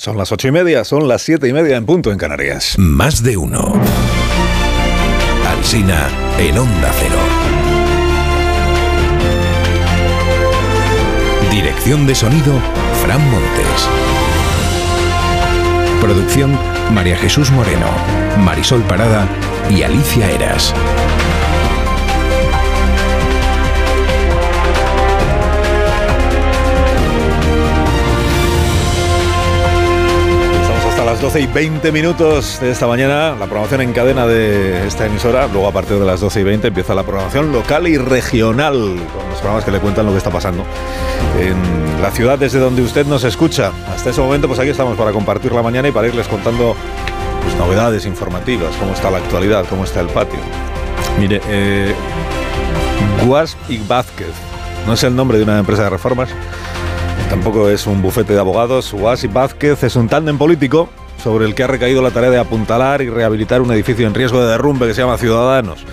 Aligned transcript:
Son 0.00 0.16
las 0.16 0.32
ocho 0.32 0.48
y 0.48 0.50
media, 0.50 0.82
son 0.84 1.08
las 1.08 1.20
siete 1.20 1.46
y 1.46 1.52
media 1.52 1.76
en 1.76 1.84
punto 1.84 2.10
en 2.10 2.16
Canarias. 2.16 2.74
Más 2.78 3.22
de 3.22 3.36
uno. 3.36 3.74
Alsina 5.46 6.08
en 6.38 6.56
Onda 6.56 6.90
Cero. 6.98 7.18
Dirección 11.50 12.06
de 12.06 12.14
sonido, 12.14 12.54
Fran 13.02 13.20
Montes. 13.30 13.88
Producción, 16.00 16.58
María 16.94 17.18
Jesús 17.18 17.50
Moreno, 17.50 17.88
Marisol 18.38 18.80
Parada 18.84 19.28
y 19.68 19.82
Alicia 19.82 20.30
Eras. 20.30 20.72
Las 31.20 31.34
12 31.34 31.40
y 31.42 31.52
20 31.52 31.92
minutos 31.92 32.60
de 32.62 32.70
esta 32.70 32.86
mañana, 32.86 33.32
la 33.32 33.44
programación 33.44 33.82
en 33.82 33.92
cadena 33.92 34.26
de 34.26 34.86
esta 34.86 35.04
emisora. 35.04 35.48
Luego, 35.48 35.68
a 35.68 35.70
partir 35.70 35.98
de 35.98 36.06
las 36.06 36.20
12 36.20 36.40
y 36.40 36.44
20, 36.44 36.68
empieza 36.68 36.94
la 36.94 37.02
programación 37.02 37.52
local 37.52 37.86
y 37.88 37.98
regional, 37.98 38.72
con 38.72 39.28
los 39.28 39.38
programas 39.38 39.62
que 39.62 39.70
le 39.70 39.80
cuentan 39.80 40.06
lo 40.06 40.12
que 40.12 40.18
está 40.18 40.30
pasando 40.30 40.64
en 41.38 42.00
la 42.00 42.10
ciudad 42.10 42.38
desde 42.38 42.58
donde 42.58 42.80
usted 42.80 43.04
nos 43.04 43.24
escucha. 43.24 43.70
Hasta 43.94 44.08
ese 44.08 44.20
momento, 44.22 44.48
pues 44.48 44.60
aquí 44.60 44.70
estamos 44.70 44.96
para 44.96 45.12
compartir 45.12 45.52
la 45.52 45.60
mañana 45.60 45.88
y 45.88 45.92
para 45.92 46.08
irles 46.08 46.26
contando 46.26 46.74
pues, 47.42 47.54
novedades 47.56 48.06
informativas, 48.06 48.74
cómo 48.76 48.94
está 48.94 49.10
la 49.10 49.18
actualidad, 49.18 49.66
cómo 49.68 49.84
está 49.84 50.00
el 50.00 50.08
patio. 50.08 50.40
Mire, 51.18 51.42
eh, 51.48 51.94
y 53.68 53.76
Vázquez, 53.86 54.32
no 54.86 54.94
es 54.94 55.02
el 55.04 55.14
nombre 55.14 55.36
de 55.36 55.44
una 55.44 55.58
empresa 55.58 55.84
de 55.84 55.90
reformas, 55.90 56.30
tampoco 57.28 57.68
es 57.68 57.86
un 57.86 58.00
bufete 58.00 58.32
de 58.32 58.40
abogados. 58.40 58.94
Guas 58.94 59.22
y 59.22 59.26
Vázquez 59.28 59.82
es 59.82 59.96
un 59.96 60.08
tándem 60.08 60.38
político 60.38 60.88
sobre 61.22 61.44
el 61.44 61.54
que 61.54 61.62
ha 61.62 61.66
recaído 61.66 62.02
la 62.02 62.10
tarea 62.10 62.30
de 62.30 62.38
apuntalar 62.38 63.02
y 63.02 63.10
rehabilitar 63.10 63.60
un 63.60 63.72
edificio 63.72 64.06
en 64.06 64.14
riesgo 64.14 64.40
de 64.40 64.50
derrumbe 64.50 64.86
que 64.86 64.94
se 64.94 65.02
llama 65.02 65.18
Ciudadanos. 65.18 65.84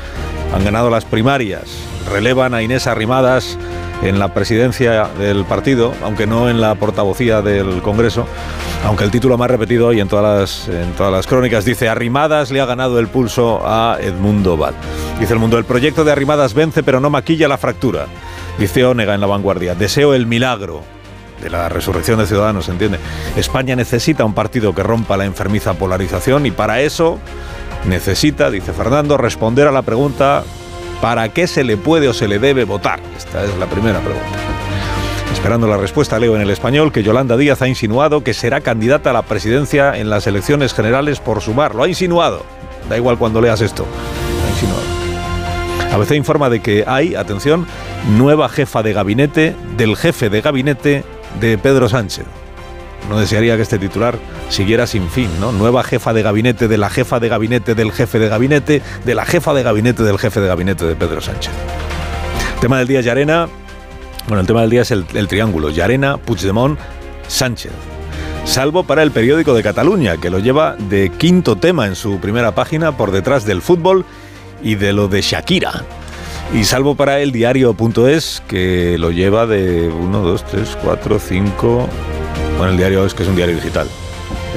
Han 0.54 0.64
ganado 0.64 0.90
las 0.90 1.06
primarias, 1.06 1.64
relevan 2.12 2.54
a 2.54 2.62
Inés 2.62 2.88
Arrimadas 2.88 3.58
en 4.04 4.20
la 4.20 4.34
presidencia 4.34 5.10
del 5.20 5.44
partido, 5.46 5.94
aunque 6.04 6.28
no 6.28 6.50
en 6.50 6.62
la 6.62 6.76
portavocía 6.76 7.42
del 7.42 7.82
Congreso, 7.82 8.26
aunque 8.86 9.04
el 9.04 9.12
título 9.12 9.38
más 9.38 9.50
repetido 9.50 9.88
hoy 9.88 10.00
en 10.00 10.08
todas 10.08 10.40
las, 10.40 10.70
en 10.70 10.92
todas 10.94 11.12
las 11.12 11.28
crónicas 11.28 11.66
dice 11.66 11.90
Arrimadas 11.90 12.52
le 12.52 12.62
ha 12.62 12.66
ganado 12.66 13.00
el 13.00 13.08
pulso 13.08 13.62
a 13.66 13.98
Edmundo 14.00 14.56
Val. 14.56 14.76
Dice 15.20 15.34
el 15.34 15.40
mundo, 15.40 15.58
el 15.58 15.66
proyecto 15.66 16.04
de 16.04 16.12
Arrimadas 16.12 16.54
vence 16.54 16.84
pero 16.84 17.00
no 17.00 17.10
maquilla 17.10 17.48
la 17.48 17.58
fractura. 17.58 18.06
Dice 18.58 18.86
Onega 18.86 19.14
en 19.16 19.22
la 19.22 19.28
vanguardia, 19.28 19.76
deseo 19.76 20.14
el 20.14 20.26
milagro 20.26 20.97
de 21.42 21.50
la 21.50 21.70
resurrección 21.70 22.20
de 22.20 22.26
Ciudadanos, 22.26 22.70
¿entiende? 22.70 23.00
España 23.36 23.76
necesita 23.76 24.26
un 24.26 24.34
partido 24.34 24.74
que 24.74 24.84
rompa 24.84 25.18
la 25.18 25.26
enfermiza 25.26 25.74
polarización 25.76 26.46
y 26.46 26.52
para 26.52 26.82
eso 26.82 27.20
necesita, 27.86 28.50
dice 28.50 28.74
Fernando, 28.74 29.18
responder 29.18 29.68
a 29.68 29.72
la 29.72 29.82
pregunta 29.84 30.44
¿Para 31.02 31.30
qué 31.30 31.46
se 31.48 31.64
le 31.64 31.78
puede 31.78 32.08
o 32.08 32.14
se 32.14 32.28
le 32.28 32.40
debe 32.40 32.64
votar? 32.64 33.00
Esta 33.16 33.44
es 33.44 33.56
la 33.58 33.68
primera 33.68 34.00
pregunta. 34.00 34.38
Esperando 35.32 35.68
la 35.68 35.78
respuesta, 35.78 36.18
leo 36.18 36.36
en 36.36 36.42
el 36.42 36.50
español 36.50 36.92
que 36.92 37.04
Yolanda 37.04 37.38
Díaz 37.38 37.62
ha 37.62 37.68
insinuado 37.68 38.24
que 38.24 38.34
será 38.34 38.62
candidata 38.62 39.12
a 39.12 39.14
la 39.14 39.22
presidencia 39.22 39.96
en 39.98 40.10
las 40.10 40.26
elecciones 40.26 40.74
generales 40.74 41.20
por 41.20 41.42
sumar. 41.42 41.76
Lo 41.76 41.84
ha 41.84 41.88
insinuado. 41.88 42.44
Da 42.90 42.98
igual 42.98 43.18
cuando 43.20 43.42
leas 43.42 43.62
esto. 43.62 43.86
Lo 43.86 44.48
ha 44.48 44.50
insinuado. 44.50 44.98
ABC 45.94 46.16
informa 46.16 46.50
de 46.50 46.62
que 46.62 46.84
hay, 46.88 47.14
atención, 47.14 47.68
nueva 48.18 48.50
jefa 48.50 48.82
de 48.82 48.94
gabinete 48.94 49.56
del 49.78 49.96
jefe 49.96 50.30
de 50.30 50.42
gabinete 50.42 51.04
de 51.40 51.58
Pedro 51.58 51.90
Sánchez. 51.90 52.26
No 53.10 53.20
desearía 53.20 53.56
que 53.56 53.62
este 53.62 53.80
titular 53.80 54.18
siguiera 54.50 54.86
sin 54.86 55.10
fin, 55.10 55.30
¿no? 55.40 55.52
Nueva 55.52 55.84
jefa 55.84 56.14
de 56.14 56.24
gabinete 56.24 56.68
de 56.68 56.78
la 56.78 56.90
jefa 56.90 57.20
de 57.20 57.30
gabinete 57.30 57.74
del 57.74 57.92
jefe 57.92 58.20
de 58.20 58.28
gabinete 58.28 58.82
de 59.06 59.16
la 59.16 59.26
jefa 59.26 59.54
de 59.54 59.64
gabinete 59.64 60.04
del 60.04 60.18
jefe 60.18 60.42
de 60.42 60.48
gabinete 60.48 60.86
de 60.86 60.96
Pedro 60.96 61.22
Sánchez. 61.22 61.54
Tema 62.60 62.80
del 62.80 62.88
día 62.88 63.02
Yarena. 63.02 63.48
Bueno, 64.28 64.42
el 64.42 64.48
tema 64.48 64.62
del 64.62 64.70
día 64.70 64.82
es 64.82 64.92
el, 64.92 65.06
el 65.14 65.28
triángulo 65.28 65.70
Yarena, 65.70 66.18
Puigdemont, 66.18 66.78
Sánchez. 67.28 67.72
Salvo 68.44 68.84
para 68.84 69.04
el 69.04 69.12
periódico 69.12 69.54
de 69.54 69.64
Cataluña, 69.64 70.18
que 70.18 70.30
lo 70.30 70.40
lleva 70.40 70.76
de 70.78 71.10
quinto 71.10 71.56
tema 71.58 71.86
en 71.86 71.96
su 71.96 72.20
primera 72.20 72.56
página 72.56 72.98
por 72.98 73.12
detrás 73.12 73.46
del 73.46 73.62
fútbol 73.62 74.06
y 74.64 74.76
de 74.76 74.94
lo 74.94 75.08
de 75.08 75.22
Shakira. 75.22 75.84
Y 76.54 76.64
salvo 76.64 76.96
para 76.96 77.20
el 77.20 77.32
diario.es, 77.32 78.42
que 78.48 78.98
lo 78.98 79.12
lleva 79.12 79.46
de 79.46 79.90
1, 79.90 80.22
2, 80.22 80.46
3, 80.46 80.78
4, 80.82 81.20
5, 81.20 81.90
bueno, 82.58 82.72
el 82.72 82.78
diario 82.78 83.06
es 83.06 83.14
que 83.14 83.24
es 83.24 83.30
un 83.30 83.36
diario 83.36 83.56
digital. 83.56 83.88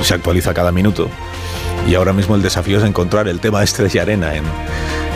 Se 0.03 0.15
actualiza 0.15 0.55
cada 0.55 0.73
minuto. 0.73 1.09
Y 1.89 1.95
ahora 1.95 2.13
mismo 2.13 2.37
el 2.37 2.43
desafío 2.43 2.79
es 2.79 2.85
encontrar 2.85 3.27
el 3.29 3.41
tema 3.41 3.63
Estrella 3.63 4.03
Arena 4.03 4.37
en, 4.37 4.45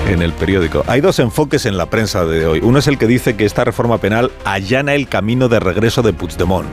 en 0.09 0.21
el 0.21 0.33
periódico. 0.33 0.85
Hay 0.89 1.01
dos 1.01 1.19
enfoques 1.21 1.65
en 1.65 1.77
la 1.79 1.87
prensa 1.87 2.27
de 2.27 2.47
hoy. 2.47 2.61
Uno 2.62 2.81
es 2.81 2.89
el 2.89 2.99
que 2.99 3.06
dice 3.06 3.37
que 3.37 3.45
esta 3.45 3.65
reforma 3.65 3.99
penal 3.99 4.33
allana 4.45 4.95
el 4.95 5.09
camino 5.09 5.49
de 5.49 5.61
regreso 5.61 6.03
de 6.03 6.12
Puigdemont. 6.12 6.69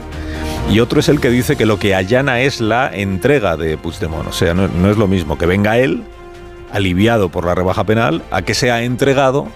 Y 0.70 0.80
otro 0.80 1.00
es 1.00 1.08
el 1.08 1.20
que 1.20 1.30
dice 1.30 1.56
que 1.56 1.64
lo 1.64 1.78
que 1.78 1.94
allana 1.94 2.40
es 2.40 2.60
la 2.60 2.90
entrega 2.92 3.56
de 3.56 3.78
Puigdemont. 3.78 4.28
O 4.28 4.32
sea, 4.32 4.52
no, 4.52 4.68
no 4.68 4.90
es 4.90 4.96
lo 4.96 5.06
mismo 5.06 5.38
que 5.38 5.46
venga 5.46 5.78
él, 5.78 6.02
aliviado 6.72 7.28
por 7.28 7.46
la 7.46 7.54
rebaja 7.54 7.84
penal, 7.84 8.22
a 8.30 8.42
que 8.42 8.54
sea 8.54 8.82
entregado 8.82 9.48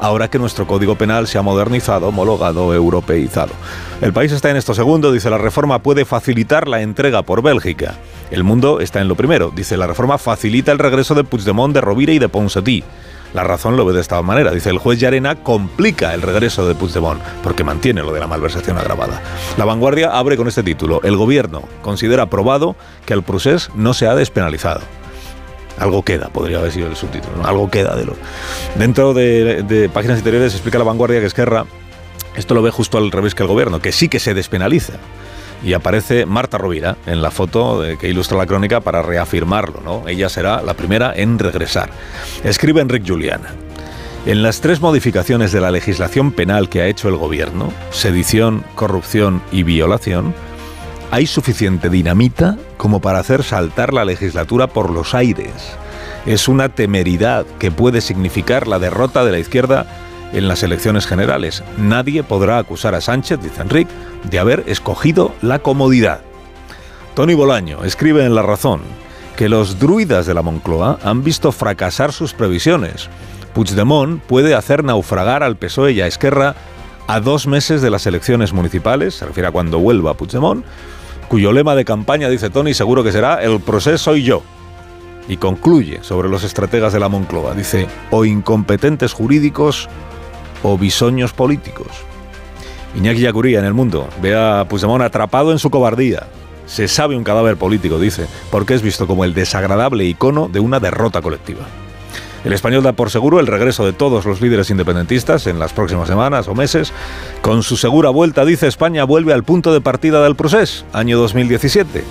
ahora 0.00 0.28
que 0.28 0.38
nuestro 0.38 0.66
código 0.66 0.96
penal 0.96 1.26
se 1.26 1.38
ha 1.38 1.42
modernizado, 1.42 2.08
homologado, 2.08 2.74
europeizado. 2.74 3.52
El 4.00 4.12
país 4.12 4.32
está 4.32 4.50
en 4.50 4.56
esto 4.56 4.74
segundo, 4.74 5.12
dice 5.12 5.30
la 5.30 5.38
reforma 5.38 5.80
puede 5.80 6.04
facilitar 6.04 6.68
la 6.68 6.82
entrega 6.82 7.22
por 7.22 7.42
Bélgica. 7.42 7.94
El 8.30 8.44
mundo 8.44 8.80
está 8.80 9.00
en 9.00 9.08
lo 9.08 9.14
primero, 9.14 9.52
dice 9.54 9.76
la 9.76 9.86
reforma 9.86 10.18
facilita 10.18 10.72
el 10.72 10.78
regreso 10.78 11.14
de 11.14 11.24
Puigdemont, 11.24 11.74
de 11.74 11.80
Rovira 11.80 12.12
y 12.12 12.18
de 12.18 12.28
Ponsatí. 12.28 12.84
La 13.34 13.42
razón 13.42 13.76
lo 13.76 13.84
ve 13.84 13.92
de 13.92 14.00
esta 14.00 14.22
manera. 14.22 14.52
Dice, 14.52 14.70
el 14.70 14.78
juez 14.78 15.00
Llarena 15.00 15.34
complica 15.34 16.14
el 16.14 16.22
regreso 16.22 16.68
de 16.68 16.76
Puigdemont 16.76 17.20
porque 17.42 17.64
mantiene 17.64 18.00
lo 18.00 18.12
de 18.12 18.20
la 18.20 18.28
malversación 18.28 18.78
agravada. 18.78 19.20
La 19.58 19.64
vanguardia 19.64 20.16
abre 20.16 20.36
con 20.36 20.46
este 20.46 20.62
título. 20.62 21.00
El 21.02 21.16
gobierno 21.16 21.64
considera 21.82 22.30
probado 22.30 22.76
que 23.04 23.12
el 23.12 23.24
procés 23.24 23.70
no 23.74 23.92
se 23.92 24.06
ha 24.06 24.14
despenalizado. 24.14 24.82
Algo 25.78 26.02
queda, 26.02 26.28
podría 26.28 26.58
haber 26.58 26.72
sido 26.72 26.86
el 26.86 26.96
subtítulo. 26.96 27.44
Algo 27.44 27.70
queda 27.70 27.96
de 27.96 28.04
lo. 28.04 28.14
Dentro 28.76 29.14
de, 29.14 29.62
de 29.62 29.88
páginas 29.88 30.18
interiores 30.18 30.52
explica 30.52 30.78
la 30.78 30.84
vanguardia 30.84 31.20
que 31.20 31.26
Esquerra 31.26 31.66
esto 32.36 32.54
lo 32.54 32.62
ve 32.62 32.70
justo 32.70 32.98
al 32.98 33.12
revés 33.12 33.34
que 33.34 33.42
el 33.42 33.48
gobierno, 33.48 33.80
que 33.80 33.92
sí 33.92 34.08
que 34.08 34.18
se 34.18 34.34
despenaliza. 34.34 34.94
Y 35.62 35.72
aparece 35.72 36.26
Marta 36.26 36.58
Rovira 36.58 36.96
en 37.06 37.22
la 37.22 37.30
foto 37.30 37.82
que 37.98 38.08
ilustra 38.08 38.36
la 38.36 38.46
crónica 38.46 38.80
para 38.80 39.02
reafirmarlo, 39.02 39.80
¿no? 39.82 40.06
Ella 40.08 40.28
será 40.28 40.60
la 40.62 40.74
primera 40.74 41.12
en 41.14 41.38
regresar. 41.38 41.90
Escribe 42.42 42.80
Enrique 42.80 43.08
Juliana. 43.08 43.54
En 44.26 44.42
las 44.42 44.60
tres 44.60 44.80
modificaciones 44.80 45.52
de 45.52 45.60
la 45.60 45.70
legislación 45.70 46.32
penal 46.32 46.68
que 46.68 46.82
ha 46.82 46.86
hecho 46.86 47.08
el 47.08 47.16
gobierno, 47.16 47.72
sedición, 47.90 48.64
corrupción 48.74 49.42
y 49.52 49.62
violación, 49.62 50.34
hay 51.14 51.28
suficiente 51.28 51.90
dinamita 51.90 52.58
como 52.76 53.00
para 53.00 53.20
hacer 53.20 53.44
saltar 53.44 53.94
la 53.94 54.04
legislatura 54.04 54.66
por 54.66 54.90
los 54.90 55.14
aires. 55.14 55.52
Es 56.26 56.48
una 56.48 56.70
temeridad 56.70 57.46
que 57.60 57.70
puede 57.70 58.00
significar 58.00 58.66
la 58.66 58.80
derrota 58.80 59.24
de 59.24 59.30
la 59.30 59.38
izquierda 59.38 59.86
en 60.32 60.48
las 60.48 60.64
elecciones 60.64 61.06
generales. 61.06 61.62
Nadie 61.78 62.24
podrá 62.24 62.58
acusar 62.58 62.96
a 62.96 63.00
Sánchez, 63.00 63.38
dice 63.40 63.62
Enrique, 63.62 63.92
de 64.28 64.40
haber 64.40 64.64
escogido 64.66 65.32
la 65.40 65.60
comodidad. 65.60 66.20
Tony 67.14 67.34
Bolaño 67.34 67.84
escribe 67.84 68.26
en 68.26 68.34
La 68.34 68.42
Razón 68.42 68.80
que 69.36 69.48
los 69.48 69.78
druidas 69.78 70.26
de 70.26 70.34
la 70.34 70.42
Moncloa 70.42 70.98
han 71.04 71.22
visto 71.22 71.52
fracasar 71.52 72.12
sus 72.12 72.32
previsiones. 72.32 73.08
Puigdemont 73.54 74.20
puede 74.20 74.56
hacer 74.56 74.82
naufragar 74.82 75.44
al 75.44 75.58
PSOE 75.58 75.92
y 75.92 76.00
a 76.00 76.08
Esquerra 76.08 76.56
a 77.06 77.20
dos 77.20 77.46
meses 77.46 77.82
de 77.82 77.90
las 77.90 78.04
elecciones 78.08 78.52
municipales, 78.52 79.14
se 79.14 79.26
refiere 79.26 79.46
a 79.46 79.52
cuando 79.52 79.78
vuelva 79.78 80.14
Puigdemont, 80.14 80.64
cuyo 81.34 81.50
lema 81.50 81.74
de 81.74 81.84
campaña, 81.84 82.28
dice 82.28 82.48
Tony, 82.48 82.74
seguro 82.74 83.02
que 83.02 83.10
será 83.10 83.42
el 83.42 83.58
proceso 83.58 83.98
soy 83.98 84.22
yo. 84.22 84.44
Y 85.26 85.36
concluye 85.36 85.98
sobre 86.04 86.28
los 86.28 86.44
estrategas 86.44 86.92
de 86.92 87.00
la 87.00 87.08
Moncloa, 87.08 87.54
dice, 87.54 87.88
o 88.12 88.24
incompetentes 88.24 89.12
jurídicos 89.12 89.88
o 90.62 90.78
bisoños 90.78 91.32
políticos. 91.32 91.88
Iñaki 92.94 93.22
Yacuría 93.22 93.58
en 93.58 93.64
el 93.64 93.74
mundo 93.74 94.08
ve 94.22 94.36
a 94.36 94.64
Puigdemont 94.68 95.02
atrapado 95.02 95.50
en 95.50 95.58
su 95.58 95.70
cobardía. 95.70 96.28
Se 96.66 96.86
sabe 96.86 97.16
un 97.16 97.24
cadáver 97.24 97.56
político, 97.56 97.98
dice, 97.98 98.28
porque 98.52 98.74
es 98.74 98.82
visto 98.82 99.08
como 99.08 99.24
el 99.24 99.34
desagradable 99.34 100.04
icono 100.04 100.48
de 100.48 100.60
una 100.60 100.78
derrota 100.78 101.20
colectiva. 101.20 101.66
El 102.44 102.52
español 102.52 102.82
da 102.82 102.92
por 102.92 103.10
seguro 103.10 103.40
el 103.40 103.46
regreso 103.46 103.86
de 103.86 103.94
todos 103.94 104.26
los 104.26 104.40
líderes 104.42 104.70
independentistas 104.70 105.46
en 105.46 105.58
las 105.58 105.72
próximas 105.72 106.08
semanas 106.08 106.46
o 106.46 106.54
meses. 106.54 106.92
Con 107.40 107.62
su 107.62 107.76
segura 107.76 108.10
vuelta, 108.10 108.44
dice 108.44 108.66
España, 108.66 109.04
vuelve 109.04 109.32
al 109.32 109.44
punto 109.44 109.72
de 109.72 109.80
partida 109.80 110.22
del 110.22 110.36
proceso, 110.36 110.84
año 110.92 111.18
2017. 111.18 112.04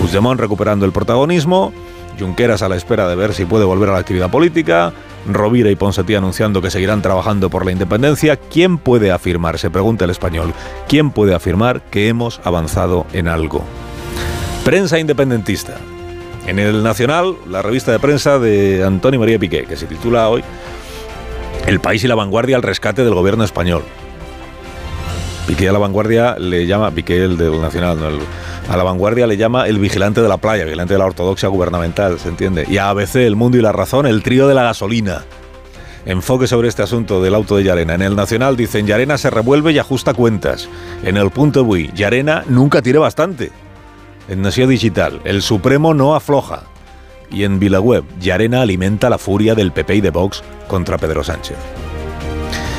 Puigdemont 0.00 0.40
recuperando 0.40 0.84
el 0.84 0.92
protagonismo, 0.92 1.72
Junqueras 2.18 2.62
a 2.62 2.68
la 2.68 2.76
espera 2.76 3.08
de 3.08 3.14
ver 3.14 3.34
si 3.34 3.44
puede 3.44 3.64
volver 3.64 3.90
a 3.90 3.92
la 3.92 3.98
actividad 3.98 4.30
política, 4.30 4.92
Rovira 5.28 5.70
y 5.70 5.76
Ponsatí 5.76 6.14
anunciando 6.14 6.62
que 6.62 6.70
seguirán 6.70 7.02
trabajando 7.02 7.50
por 7.50 7.64
la 7.64 7.72
independencia. 7.72 8.36
¿Quién 8.36 8.78
puede 8.78 9.12
afirmar, 9.12 9.58
se 9.58 9.70
pregunta 9.70 10.04
el 10.04 10.10
español, 10.10 10.52
quién 10.88 11.10
puede 11.10 11.34
afirmar 11.34 11.82
que 11.90 12.08
hemos 12.08 12.40
avanzado 12.44 13.06
en 13.12 13.28
algo? 13.28 13.64
Prensa 14.64 14.98
independentista. 14.98 15.78
En 16.46 16.60
el 16.60 16.84
Nacional, 16.84 17.34
la 17.48 17.60
revista 17.60 17.90
de 17.90 17.98
prensa 17.98 18.38
de 18.38 18.84
Antonio 18.84 19.18
María 19.18 19.36
Piqué, 19.36 19.64
que 19.64 19.76
se 19.76 19.86
titula 19.86 20.28
hoy 20.28 20.44
El 21.66 21.80
país 21.80 22.04
y 22.04 22.08
la 22.08 22.14
vanguardia 22.14 22.54
al 22.54 22.62
rescate 22.62 23.02
del 23.04 23.14
gobierno 23.14 23.42
español. 23.42 23.82
Piqué 25.48 25.68
a 25.68 25.72
la 25.72 25.80
vanguardia 25.80 26.36
le 26.38 26.66
llama, 26.66 26.92
Piqué 26.92 27.24
el 27.24 27.36
del 27.36 27.60
Nacional, 27.60 27.98
a 28.68 28.76
la 28.76 28.82
vanguardia 28.84 29.26
le 29.26 29.36
llama 29.36 29.66
el 29.66 29.80
vigilante 29.80 30.22
de 30.22 30.28
la 30.28 30.36
playa, 30.36 30.64
vigilante 30.64 30.94
de 30.94 30.98
la 30.98 31.06
ortodoxia 31.06 31.48
gubernamental, 31.48 32.20
¿se 32.20 32.28
entiende? 32.28 32.64
Y 32.68 32.78
a 32.78 32.90
ABC, 32.90 33.16
El 33.16 33.34
Mundo 33.34 33.58
y 33.58 33.60
la 33.60 33.72
Razón, 33.72 34.06
el 34.06 34.22
trío 34.22 34.46
de 34.46 34.54
la 34.54 34.62
gasolina. 34.62 35.24
Enfoque 36.04 36.46
sobre 36.46 36.68
este 36.68 36.84
asunto 36.84 37.20
del 37.20 37.34
auto 37.34 37.56
de 37.56 37.64
Yarena. 37.64 37.94
En 37.94 38.02
el 38.02 38.14
Nacional 38.14 38.56
dicen 38.56 38.86
Yarena 38.86 39.18
se 39.18 39.30
revuelve 39.30 39.72
y 39.72 39.80
ajusta 39.80 40.14
cuentas. 40.14 40.68
En 41.02 41.16
el 41.16 41.30
punto 41.30 41.64
Bui, 41.64 41.90
Yarena 41.92 42.44
nunca 42.46 42.82
tiene 42.82 43.00
bastante. 43.00 43.50
En 44.28 44.42
Nación 44.42 44.70
Digital, 44.70 45.20
el 45.24 45.40
Supremo 45.40 45.94
no 45.94 46.14
afloja. 46.14 46.64
Y 47.30 47.44
en 47.44 47.58
Vilaweb, 47.58 48.04
Yarena 48.20 48.62
alimenta 48.62 49.08
la 49.08 49.18
furia 49.18 49.54
del 49.54 49.72
PP 49.72 49.96
y 49.96 50.00
de 50.00 50.10
Vox 50.10 50.42
contra 50.66 50.98
Pedro 50.98 51.22
Sánchez. 51.22 51.56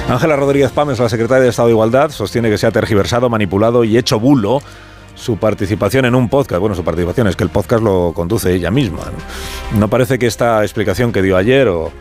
Ángela 0.09 0.35
Rodríguez 0.35 0.71
Pámez, 0.71 0.99
la 0.99 1.09
secretaria 1.09 1.43
de 1.43 1.49
Estado 1.49 1.67
de 1.67 1.73
Igualdad, 1.73 2.11
sostiene 2.11 2.49
que 2.49 2.57
se 2.57 2.67
ha 2.67 2.71
tergiversado, 2.71 3.29
manipulado 3.29 3.83
y 3.83 3.97
hecho 3.97 4.19
bulo 4.19 4.61
su 5.15 5.37
participación 5.37 6.05
en 6.05 6.15
un 6.15 6.29
podcast. 6.29 6.59
Bueno, 6.59 6.75
su 6.75 6.83
participación 6.83 7.27
es 7.27 7.35
que 7.35 7.43
el 7.43 7.49
podcast 7.49 7.83
lo 7.83 8.13
conduce 8.13 8.53
ella 8.53 8.71
misma. 8.71 8.99
No, 9.71 9.79
no 9.79 9.87
parece 9.89 10.19
que 10.19 10.27
esta 10.27 10.63
explicación 10.63 11.11
que 11.11 11.21
dio 11.21 11.35
ayer 11.37 11.67
o 11.67 11.91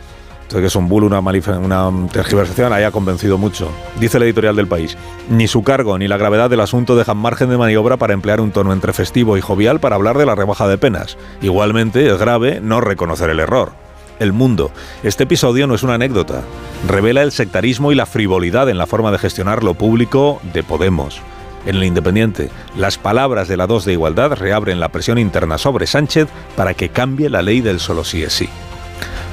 que 0.55 0.65
es 0.65 0.75
un 0.75 0.87
bulo, 0.87 1.07
una, 1.07 1.19
una 1.19 1.91
tergiversación, 2.11 2.73
haya 2.73 2.91
convencido 2.91 3.37
mucho. 3.37 3.69
Dice 3.99 4.17
el 4.17 4.23
editorial 4.23 4.55
del 4.55 4.67
país, 4.67 4.97
ni 5.29 5.47
su 5.47 5.63
cargo 5.63 5.97
ni 5.97 6.07
la 6.07 6.17
gravedad 6.17 6.49
del 6.49 6.61
asunto 6.61 6.95
dejan 6.95 7.17
margen 7.17 7.49
de 7.49 7.57
maniobra 7.57 7.97
para 7.97 8.13
emplear 8.13 8.41
un 8.41 8.51
tono 8.51 8.73
entre 8.73 8.93
festivo 8.93 9.37
y 9.37 9.41
jovial 9.41 9.79
para 9.79 9.95
hablar 9.95 10.17
de 10.17 10.25
la 10.25 10.35
rebaja 10.35 10.67
de 10.67 10.77
penas. 10.77 11.17
Igualmente 11.41 12.07
es 12.07 12.17
grave 12.17 12.59
no 12.61 12.81
reconocer 12.81 13.29
el 13.29 13.39
error. 13.39 13.71
El 14.19 14.33
mundo. 14.33 14.71
Este 15.03 15.25
episodio 15.25 15.67
no 15.67 15.75
es 15.75 15.83
una 15.83 15.93
anécdota. 15.93 16.41
Revela 16.87 17.21
el 17.21 17.31
sectarismo 17.31 17.91
y 17.91 17.95
la 17.95 18.07
frivolidad 18.07 18.67
en 18.67 18.79
la 18.79 18.87
forma 18.87 19.11
de 19.11 19.19
gestionar 19.19 19.63
lo 19.63 19.75
público 19.75 20.41
de 20.53 20.63
Podemos. 20.63 21.21
En 21.67 21.75
el 21.75 21.83
Independiente, 21.83 22.49
las 22.75 22.97
palabras 22.97 23.47
de 23.47 23.57
la 23.57 23.67
2 23.67 23.85
de 23.85 23.91
igualdad 23.91 24.31
reabren 24.31 24.79
la 24.79 24.89
presión 24.89 25.17
interna 25.17 25.57
sobre 25.57 25.85
Sánchez 25.85 26.29
para 26.55 26.73
que 26.73 26.89
cambie 26.89 27.29
la 27.29 27.41
ley 27.41 27.61
del 27.61 27.79
solo 27.79 28.03
sí 28.03 28.23
es 28.23 28.33
sí. 28.33 28.49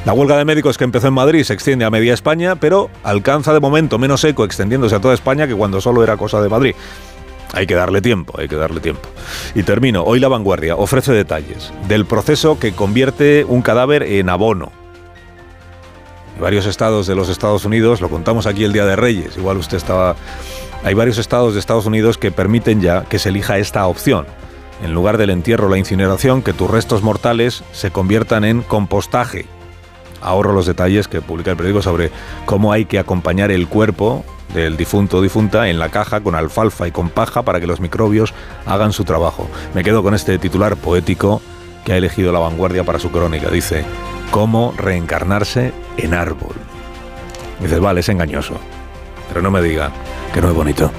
La 0.05 0.13
huelga 0.13 0.37
de 0.37 0.45
médicos 0.45 0.77
que 0.77 0.85
empezó 0.85 1.09
en 1.09 1.15
Madrid 1.15 1.45
se 1.45 1.55
extiende 1.55 1.87
a 1.87 1.91
media 1.91 2.13
España, 2.13 2.57
pero 2.57 2.91
alcanza 3.03 3.55
de 3.55 3.61
momento 3.61 3.99
menos 3.99 4.23
eco 4.25 4.45
extendiéndose 4.45 4.95
a 4.95 5.01
toda 5.01 5.15
España 5.15 5.47
que 5.47 5.55
cuando 5.55 5.81
solo 5.81 6.05
era 6.05 6.19
cosa 6.19 6.43
de 6.43 6.51
Madrid. 6.51 6.75
Hay 7.55 7.67
que 7.67 7.75
darle 7.75 8.03
tiempo, 8.03 8.39
hay 8.39 8.47
que 8.47 8.57
darle 8.57 8.81
tiempo. 8.81 9.09
Y 9.55 9.63
termino. 9.63 10.03
Hoy 10.03 10.21
La 10.21 10.29
Vanguardia 10.29 10.77
ofrece 10.77 11.13
detalles 11.13 11.73
del 11.89 12.05
proceso 12.05 12.59
que 12.59 12.73
convierte 12.73 13.45
un 13.45 13.63
cadáver 13.63 14.03
en 14.03 14.29
abono. 14.29 14.73
varios 16.39 16.67
estados 16.67 17.07
de 17.07 17.15
los 17.15 17.31
Estados 17.31 17.65
Unidos, 17.65 18.03
lo 18.03 18.11
contamos 18.11 18.47
aquí 18.47 18.65
el 18.65 18.75
Día 18.75 18.85
de 18.85 18.97
Reyes, 18.97 19.39
igual 19.39 19.57
usted 19.57 19.79
estaba... 19.79 20.17
Hay 20.83 20.93
varios 20.93 21.17
estados 21.17 21.55
de 21.55 21.61
Estados 21.61 21.87
Unidos 21.87 22.19
que 22.19 22.31
permiten 22.31 22.83
ya 22.83 23.05
que 23.05 23.19
se 23.19 23.31
elija 23.31 23.57
esta 23.57 23.87
opción. 23.87 24.27
En 24.83 24.93
lugar 24.93 25.17
del 25.17 25.31
entierro 25.31 25.69
o 25.69 25.71
la 25.71 25.79
incineración, 25.79 26.43
que 26.43 26.53
tus 26.53 26.71
restos 26.71 27.03
mortales 27.03 27.65
se 27.73 27.91
conviertan 27.91 28.45
en 28.45 28.61
compostaje. 28.61 29.47
Ahorro 30.25 30.53
los 30.53 30.67
detalles 30.67 31.07
que 31.07 31.21
publica 31.21 31.51
el 31.51 31.57
periódico 31.57 31.83
sobre 31.83 32.11
cómo 32.47 32.73
hay 32.73 32.87
que 32.87 32.99
acompañar 32.99 33.51
el 33.51 33.69
cuerpo 33.69 34.25
del 34.55 34.77
difunto 34.77 35.19
o 35.19 35.23
difunta 35.23 35.69
en 35.69 35.79
la 35.79 35.91
caja 35.91 36.21
con 36.21 36.35
alfalfa 36.35 36.89
y 36.89 36.93
con 36.93 37.11
paja 37.11 37.43
para 37.43 37.61
que 37.61 37.67
los 37.67 37.81
microbios 37.81 38.35
hagan 38.67 38.93
su 38.93 39.05
trabajo. 39.05 39.49
Me 39.75 39.85
quedo 39.85 40.03
con 40.03 40.15
este 40.15 40.39
titular 40.39 40.77
poético 40.77 41.43
que 41.85 41.93
ha 41.93 41.97
elegido 41.97 42.33
la 42.33 42.39
vanguardia 42.39 42.85
para 42.85 42.99
su 42.99 43.11
crónica. 43.11 43.51
Dice, 43.51 43.85
¿cómo 44.31 44.75
reencarnarse 44.77 45.73
en 45.97 46.15
árbol? 46.15 46.55
Dices, 47.61 47.81
vale, 47.81 48.01
es 48.01 48.09
engañoso, 48.09 48.55
pero 49.29 49.43
no 49.43 49.51
me 49.51 49.63
diga 49.63 49.91
que 50.33 50.41
no 50.41 50.49
es 50.49 50.55
bonito. 50.55 50.91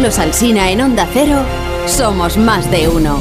Carlos 0.00 0.18
Alsina 0.18 0.70
en 0.70 0.80
Onda 0.80 1.06
Cero, 1.12 1.44
somos 1.84 2.38
más 2.38 2.70
de 2.70 2.88
uno. 2.88 3.20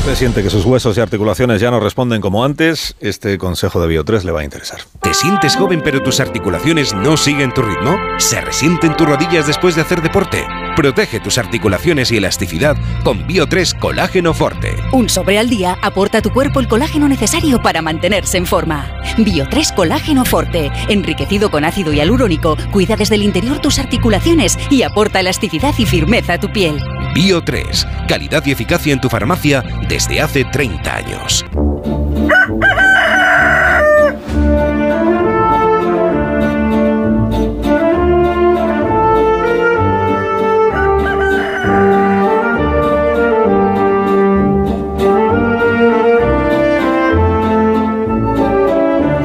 Usted 0.00 0.14
siente 0.16 0.42
que 0.42 0.50
sus 0.50 0.64
huesos 0.64 0.98
y 0.98 1.00
articulaciones 1.00 1.60
ya 1.60 1.70
no 1.70 1.78
responden 1.78 2.20
como 2.20 2.44
antes, 2.44 2.96
este 2.98 3.38
consejo 3.38 3.80
de 3.80 3.94
Bio3 3.94 4.24
le 4.24 4.32
va 4.32 4.40
a 4.40 4.44
interesar. 4.44 4.80
¿Te 5.00 5.14
sientes 5.14 5.54
joven 5.54 5.82
pero 5.84 6.02
tus 6.02 6.18
articulaciones 6.18 6.94
no 6.94 7.16
siguen 7.16 7.54
tu 7.54 7.62
ritmo? 7.62 7.96
¿Se 8.18 8.40
resienten 8.40 8.96
tus 8.96 9.08
rodillas 9.08 9.46
después 9.46 9.76
de 9.76 9.82
hacer 9.82 10.02
deporte? 10.02 10.44
Protege 10.78 11.18
tus 11.18 11.38
articulaciones 11.38 12.12
y 12.12 12.18
elasticidad 12.18 12.76
con 13.02 13.26
Bio3 13.26 13.76
Colágeno 13.80 14.32
Forte. 14.32 14.76
Un 14.92 15.08
sobre 15.08 15.36
al 15.36 15.50
día 15.50 15.76
aporta 15.82 16.18
a 16.18 16.22
tu 16.22 16.30
cuerpo 16.30 16.60
el 16.60 16.68
colágeno 16.68 17.08
necesario 17.08 17.60
para 17.60 17.82
mantenerse 17.82 18.38
en 18.38 18.46
forma. 18.46 18.86
Bio3 19.16 19.74
Colágeno 19.74 20.24
Forte, 20.24 20.70
enriquecido 20.88 21.50
con 21.50 21.64
ácido 21.64 21.92
hialurónico, 21.92 22.56
cuida 22.70 22.94
desde 22.94 23.16
el 23.16 23.24
interior 23.24 23.58
tus 23.58 23.80
articulaciones 23.80 24.56
y 24.70 24.82
aporta 24.82 25.18
elasticidad 25.18 25.74
y 25.76 25.84
firmeza 25.84 26.34
a 26.34 26.38
tu 26.38 26.52
piel. 26.52 26.80
Bio 27.12 27.42
3, 27.42 27.84
calidad 28.06 28.46
y 28.46 28.52
eficacia 28.52 28.92
en 28.92 29.00
tu 29.00 29.08
farmacia 29.08 29.64
desde 29.88 30.20
hace 30.20 30.44
30 30.44 30.94
años. 30.94 31.44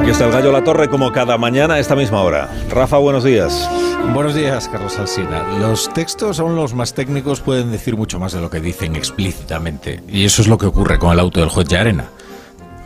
Aquí 0.04 0.10
está 0.10 0.26
el 0.26 0.32
gallo 0.32 0.52
La 0.52 0.62
Torre 0.62 0.90
como 0.90 1.10
cada 1.12 1.38
mañana 1.38 1.74
a 1.74 1.78
esta 1.78 1.96
misma 1.96 2.20
hora. 2.20 2.50
Rafa, 2.68 2.98
buenos 2.98 3.24
días. 3.24 3.70
Buenos 4.12 4.34
días, 4.34 4.68
Carlos 4.68 4.98
Alsina. 4.98 5.42
Los 5.58 5.90
textos, 5.94 6.38
aún 6.40 6.56
los 6.56 6.74
más 6.74 6.92
técnicos, 6.92 7.40
pueden 7.40 7.72
decir 7.72 7.96
mucho 7.96 8.18
más 8.18 8.34
de 8.34 8.42
lo 8.42 8.50
que 8.50 8.60
dicen 8.60 8.96
explícitamente. 8.96 10.02
Y 10.06 10.26
eso 10.26 10.42
es 10.42 10.48
lo 10.48 10.58
que 10.58 10.66
ocurre 10.66 10.98
con 10.98 11.10
el 11.10 11.20
auto 11.20 11.40
del 11.40 11.48
juez 11.48 11.66
de 11.70 11.78
arena. 11.78 12.10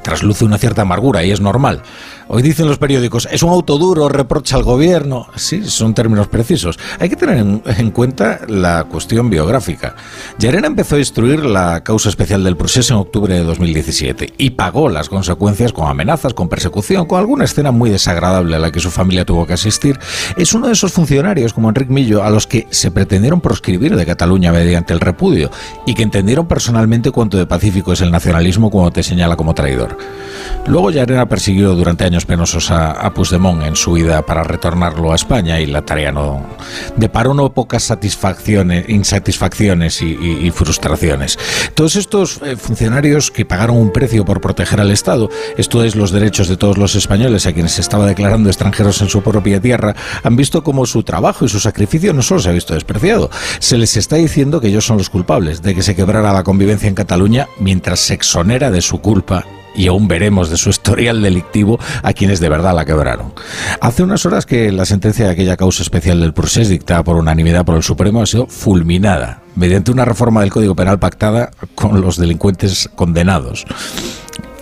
Trasluce 0.03 0.45
una 0.45 0.59
cierta 0.59 0.83
amargura 0.83 1.25
y 1.25 1.33
es 1.33 1.40
normal. 1.40 1.83
Hoy 2.30 2.42
dicen 2.42 2.66
los 2.66 2.76
periódicos, 2.76 3.26
es 3.32 3.42
un 3.42 3.49
auto 3.49 3.78
duro, 3.78 4.06
reprocha 4.11 4.56
al 4.56 4.62
gobierno. 4.62 5.28
Sí, 5.37 5.64
son 5.64 5.94
términos 5.94 6.28
precisos. 6.28 6.78
Hay 7.00 7.08
que 7.08 7.16
tener 7.16 7.38
en, 7.38 7.62
en 7.64 7.90
cuenta 7.90 8.40
la 8.47 8.85
cuestión 8.85 9.30
biográfica. 9.30 9.97
Llarena 10.38 10.66
empezó 10.66 10.97
a 10.97 10.99
instruir 10.99 11.47
la 11.47 11.82
causa 11.82 12.11
especial 12.11 12.44
del 12.44 12.54
proceso 12.54 12.92
en 12.92 13.00
octubre 13.00 13.35
de 13.35 13.44
2017 13.44 14.35
y 14.37 14.50
pagó 14.50 14.90
las 14.90 15.08
consecuencias 15.08 15.73
con 15.73 15.88
amenazas, 15.88 16.35
con 16.35 16.50
persecución, 16.50 17.06
con 17.06 17.18
alguna 17.18 17.44
escena 17.44 17.70
muy 17.70 17.88
desagradable 17.88 18.56
a 18.56 18.58
la 18.58 18.73
que 18.73 18.80
su 18.80 18.90
familia 18.90 19.25
tuvo 19.25 19.47
que 19.47 19.54
asistir. 19.54 19.99
Es 20.37 20.52
uno 20.52 20.66
de 20.66 20.75
esos 20.75 20.92
funcionarios 20.92 21.54
como 21.54 21.70
Enrique 21.70 21.94
Millo 21.94 22.23
a 22.23 22.28
los 22.28 22.47
que 22.47 22.66
se 22.68 22.90
pretendieron 22.90 23.40
proscribir 23.40 23.97
de 23.97 24.04
Cataluña 24.04 24.52
mediante 24.52 24.92
el 24.92 25.00
repudio 25.00 25.50
y 25.87 25.94
que 25.94 26.02
entendieron 26.02 26.47
personalmente 26.47 27.11
cuánto 27.11 27.38
de 27.38 27.47
pacífico 27.47 27.94
es 27.94 28.02
el 28.02 28.11
nacionalismo 28.11 28.70
cuando 28.70 28.92
te 28.92 29.02
señala 29.02 29.35
como 29.37 29.54
traidor. 29.54 29.97
Luego 30.66 30.90
Llarena 30.90 31.26
persiguió 31.26 31.75
durante 31.75 32.04
años 32.04 32.17
penosos 32.25 32.70
a, 32.70 32.92
a 32.92 33.12
Puigdemont 33.12 33.62
en 33.62 33.76
su 33.76 33.96
ida 33.96 34.22
para 34.22 34.42
retornarlo 34.44 35.12
a 35.12 35.16
España 35.16 35.60
y 35.60 35.66
la 35.66 35.82
tarea 35.82 36.12
no 36.12 36.44
deparó 36.96 37.34
no 37.34 37.52
pocas 37.52 37.84
satisfacciones, 37.84 38.88
insatisfacciones 38.88 40.02
y 40.02 40.50
frustraciones. 40.50 41.38
Todos 41.75 41.96
estos 41.96 42.40
eh, 42.44 42.56
funcionarios 42.56 43.30
que 43.30 43.44
pagaron 43.44 43.76
un 43.76 43.92
precio 43.92 44.25
por 44.25 44.40
proteger 44.40 44.80
al 44.80 44.90
Estado, 44.90 45.28
esto 45.56 45.84
es 45.84 45.96
los 45.96 46.10
derechos 46.10 46.48
de 46.48 46.56
todos 46.56 46.78
los 46.78 46.94
españoles 46.94 47.46
a 47.46 47.52
quienes 47.52 47.72
se 47.72 47.80
estaba 47.80 48.06
declarando 48.06 48.48
extranjeros 48.48 49.00
en 49.02 49.08
su 49.08 49.22
propia 49.22 49.60
tierra, 49.60 49.94
han 50.22 50.37
visto 50.37 50.62
como 50.62 50.87
su 50.87 51.02
trabajo 51.02 51.44
y 51.44 51.48
su 51.48 51.60
sacrificio 51.60 52.12
no 52.12 52.22
solo 52.22 52.40
se 52.40 52.48
ha 52.48 52.52
visto 52.52 52.75
despreciado, 52.75 53.30
se 53.58 53.78
les 53.78 53.96
está 53.96 54.16
diciendo 54.16 54.60
que 54.60 54.68
ellos 54.68 54.87
son 54.87 54.98
los 54.98 55.10
culpables 55.10 55.62
de 55.62 55.75
que 55.75 55.82
se 55.82 55.94
quebrara 55.94 56.32
la 56.32 56.44
convivencia 56.44 56.88
en 56.88 56.94
Cataluña 56.94 57.48
mientras 57.58 58.00
se 58.00 58.14
exonera 58.14 58.70
de 58.70 58.82
su 58.82 59.00
culpa 59.00 59.44
y 59.78 59.87
aún 59.87 60.08
veremos 60.08 60.50
de 60.50 60.56
su 60.58 60.68
historial 60.70 61.23
delictivo 61.23 61.78
a 62.02 62.12
quienes 62.12 62.40
de 62.40 62.49
verdad 62.50 62.75
la 62.75 62.85
quebraron. 62.85 63.32
Hace 63.80 64.02
unas 64.02 64.26
horas 64.26 64.44
que 64.44 64.70
la 64.73 64.85
sentencia 64.85 65.25
de 65.26 65.30
aquella 65.30 65.56
causa 65.56 65.82
especial 65.82 66.20
del 66.20 66.35
procés 66.35 66.68
dictada 66.68 67.02
por 67.04 67.16
unanimidad 67.16 67.64
por 67.64 67.76
el 67.76 67.82
Supremo 67.82 68.20
ha 68.20 68.26
sido 68.26 68.47
fulminada 68.49 69.40
mediante 69.54 69.90
una 69.90 70.04
reforma 70.04 70.40
del 70.42 70.50
Código 70.50 70.75
Penal 70.76 70.99
pactada 70.99 71.50
con 71.75 72.00
los 72.00 72.16
delincuentes 72.18 72.90
condenados. 72.94 73.64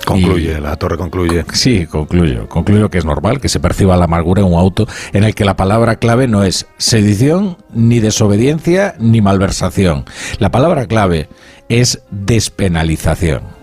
Concluye, 0.05 0.57
Y- 0.57 0.61
La 0.61 0.77
Torre 0.77 0.97
concluye. 0.97 1.45
Sí, 1.53 1.87
concluyo. 1.87 2.49
Concluyo 2.49 2.89
que 2.91 2.99
es 2.99 3.05
normal 3.05 3.41
que 3.41 3.49
se 3.49 3.59
perciba 3.59 3.97
la 3.97 4.05
amargura 4.05 4.43
en 4.43 4.49
un 4.53 4.59
auto 4.59 4.87
en 5.13 5.25
el 5.25 5.35
que 5.35 5.45
la 5.45 5.57
palabra 5.57 5.97
clave 5.97 6.29
no 6.29 6.45
es 6.45 6.67
sedición, 6.79 7.57
ni 7.75 7.99
desobediencia, 7.99 8.95
ni 9.01 9.21
malversación. 9.21 10.05
La 10.39 10.51
palabra 10.53 10.87
clave 10.87 11.29
es 11.69 12.03
despenalización. 12.13 13.56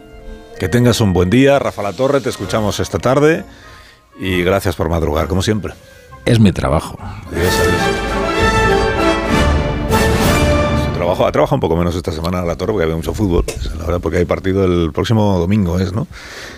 Que 0.64 0.70
tengas 0.70 1.02
un 1.02 1.12
buen 1.12 1.30
día, 1.30 1.60
Rafa 1.60 1.84
La 1.84 1.92
Torre, 1.92 2.22
te 2.22 2.30
escuchamos 2.30 2.80
esta 2.80 2.98
tarde 2.98 3.44
y 4.18 4.44
gracias 4.44 4.78
por 4.78 4.88
madrugar, 4.88 5.28
como 5.28 5.42
siempre. 5.42 5.74
Es 6.24 6.40
mi 6.40 6.54
trabajo. 6.54 6.98
Adiós, 7.02 7.54
adiós. 7.60 7.82
Trabajo, 10.94 11.28
ha 11.28 11.32
trabajado 11.34 11.58
un 11.58 11.60
poco 11.60 11.76
menos 11.76 11.98
esta 11.98 12.14
semana 12.14 12.46
la 12.46 12.56
torre 12.56 12.72
porque 12.72 12.84
había 12.86 12.96
mucho 12.96 13.14
fútbol. 13.14 13.44
La 13.78 13.84
verdad, 13.84 14.00
porque 14.00 14.20
hay 14.20 14.26
partido 14.26 14.64
el 14.64 14.94
próximo 14.94 15.38
domingo, 15.38 15.80
es, 15.80 15.92
¿no? 15.92 16.08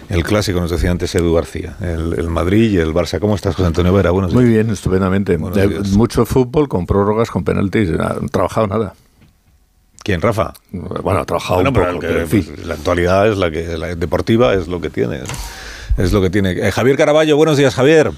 El 0.08 0.24
clásico, 0.24 0.60
nos 0.60 0.70
decía 0.70 0.92
antes 0.92 1.16
Edu 1.16 1.34
García. 1.34 1.76
El, 1.82 2.30
Madrid 2.30 2.74
y 2.74 2.78
el 2.78 2.94
Barça. 2.94 3.20
¿Cómo 3.20 3.34
estás, 3.34 3.56
José 3.56 3.66
Antonio 3.66 3.92
Vera? 3.92 4.12
Buenos 4.12 4.30
días. 4.30 4.40
Muy 4.40 4.54
bien, 4.54 4.70
estupendamente. 4.70 5.40
mucho 5.40 6.28
fútbol 6.28 6.70
con 6.70 6.86
prórrogas, 6.86 7.32
con 7.32 7.44
penaltis. 7.44 7.90
No 7.90 8.30
trabajado 8.30 8.68
nada. 8.68 8.94
¿Quién, 10.06 10.22
Rafa? 10.22 10.54
Bueno, 10.70 11.22
ha 11.22 11.26
trabajado 11.26 11.62
un 11.62 11.74
poco, 11.74 11.98
pero, 12.00 12.22
en 12.22 12.28
fin. 12.28 12.46
La 12.64 12.76
actualidad 12.76 13.28
es 13.28 13.40
la 13.40 13.50
que 13.50 13.76
la 13.76 13.96
deportiva 13.96 14.54
es 14.54 14.68
lo 14.68 14.80
que 14.80 14.92
tiene. 14.92 15.22
Es 15.98 16.14
lo 16.14 16.22
que 16.22 16.30
tiene. 16.30 16.52
Eh, 16.52 16.72
Javier 16.72 16.96
Caraballo, 16.96 17.36
buenos 17.36 17.58
días, 17.58 17.74
Javier. 17.74 18.12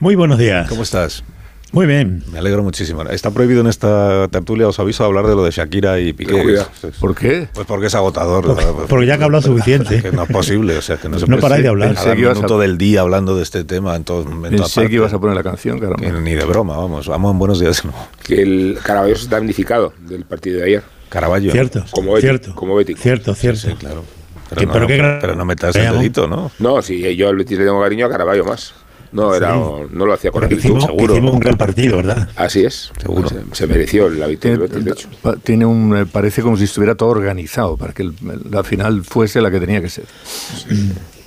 Muy 0.00 0.16
buenos 0.16 0.38
días. 0.38 0.68
¿Cómo 0.68 0.82
estás? 0.82 1.24
Muy 1.72 1.86
bien. 1.86 2.22
Me 2.30 2.40
alegro 2.40 2.62
muchísimo. 2.62 3.04
Está 3.04 3.30
prohibido 3.30 3.62
en 3.62 3.68
esta 3.68 4.28
tertulia, 4.28 4.68
os 4.68 4.78
aviso, 4.80 5.02
hablar 5.02 5.26
de 5.28 5.34
lo 5.34 5.42
de 5.42 5.50
Shakira 5.50 5.98
y 5.98 6.12
Piqué. 6.12 6.62
¿Por 7.00 7.14
qué? 7.14 7.48
Pues 7.54 7.66
porque 7.66 7.86
es 7.86 7.94
agotador. 7.94 8.44
Porque, 8.86 9.06
ya 9.06 9.16
que 9.16 9.22
ha 9.22 9.24
hablado 9.24 9.40
suficiente. 9.46 10.02
Que 10.02 10.12
no 10.12 10.24
es 10.24 10.28
posible, 10.28 10.76
o 10.76 10.82
sea, 10.82 10.98
que 10.98 11.08
no 11.08 11.18
se 11.18 11.26
No 11.26 11.38
paráis 11.38 11.62
de 11.62 11.70
hablar. 11.70 11.94
Cada 11.94 12.14
minuto 12.14 12.58
del 12.58 12.76
día 12.76 13.00
hablando 13.00 13.34
de 13.34 13.44
este 13.44 13.64
tema 13.64 13.96
en 13.96 14.04
todo 14.04 14.26
momento. 14.26 14.62
Pensé 14.62 14.88
que 14.88 14.96
ibas 14.96 15.14
a 15.14 15.18
poner 15.18 15.36
la 15.36 15.42
canción, 15.42 15.78
claro. 15.78 15.96
Ni 16.20 16.34
de 16.34 16.44
broma, 16.44 16.76
vamos. 16.76 17.08
Vamos 17.08 17.32
en 17.32 17.38
buenos 17.38 17.60
días. 17.60 17.82
Que 18.24 18.42
el 18.42 18.78
Caraballo 18.82 19.14
está 19.14 19.36
damnificado 19.36 19.94
del 20.06 20.26
partido 20.26 20.58
de 20.58 20.64
ayer. 20.66 20.99
Caraballo. 21.10 21.52
Cierto. 21.52 21.84
Como 21.90 22.16
ético. 22.16 22.20
Cierto. 22.20 22.54
Como 22.54 22.76
bético. 22.76 23.00
Cierto, 23.00 23.34
cierto. 23.34 23.68
Sí, 23.68 23.74
claro. 23.74 24.04
Pero, 24.48 24.66
no, 24.66 24.86
pero, 24.86 25.36
no, 25.36 25.44
metas 25.44 25.76
el 25.76 25.92
dedito, 25.92 26.26
¿no? 26.26 26.50
No, 26.58 26.82
sí, 26.82 27.14
yo 27.14 27.32
le 27.32 27.44
tengo 27.44 27.80
cariño 27.80 28.06
a 28.06 28.10
Caraballo 28.10 28.44
más. 28.44 28.74
No, 29.12 29.34
era, 29.34 29.56
no 29.56 30.06
lo 30.06 30.12
hacía 30.12 30.30
con 30.30 30.44
el 30.44 30.52
hicimos, 30.52 30.84
seguro. 30.84 31.14
Hicimos 31.14 31.34
un 31.34 31.40
gran 31.40 31.56
partido, 31.56 31.96
¿verdad? 31.96 32.28
Así 32.36 32.64
es, 32.64 32.92
seguro. 32.96 33.28
Se, 33.52 33.66
mereció 33.66 34.08
la 34.08 34.28
victoria, 34.28 34.58
de 34.68 34.90
hecho. 34.90 35.08
Tiene 35.42 35.66
un, 35.66 35.96
eh, 35.96 36.06
parece 36.06 36.42
como 36.42 36.56
si 36.56 36.64
estuviera 36.64 36.94
todo 36.94 37.08
organizado 37.08 37.76
para 37.76 37.92
que 37.92 38.08
la 38.48 38.62
final 38.62 39.02
fuese 39.02 39.40
la 39.40 39.50
que 39.50 39.58
tenía 39.58 39.80
que 39.80 39.88
ser. 39.88 40.04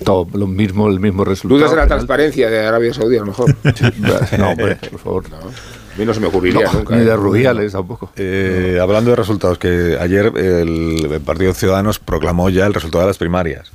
Todo 0.05 0.27
lo 0.33 0.47
mismo, 0.47 0.87
el 0.87 1.01
mismo 1.01 1.25
resultado. 1.25 1.59
¿Dudas 1.59 1.71
de 1.71 1.77
la 1.77 1.87
transparencia 1.87 2.49
de 2.49 2.65
Arabia 2.65 2.93
Saudí, 2.93 3.17
a 3.17 3.19
lo 3.19 3.27
mejor? 3.27 3.53
no, 4.37 4.49
hombre, 4.49 4.77
por 4.89 4.99
favor. 4.99 5.29
No. 5.29 5.37
A 5.93 5.97
mí 5.97 6.05
no 6.05 6.13
se 6.13 6.19
me 6.19 6.27
ocurriría 6.27 6.71
nunca. 6.71 6.95
Ni 6.95 7.03
de 7.03 7.11
¿eh? 7.11 7.15
Rubiales 7.15 7.71
tampoco. 7.71 8.11
Eh, 8.15 8.79
hablando 8.81 9.11
de 9.11 9.15
resultados, 9.15 9.57
que 9.57 9.97
ayer 9.99 10.31
el 10.37 11.21
Partido 11.25 11.53
Ciudadanos 11.53 11.99
proclamó 11.99 12.49
ya 12.49 12.65
el 12.65 12.73
resultado 12.73 13.03
de 13.03 13.07
las 13.07 13.17
primarias 13.17 13.71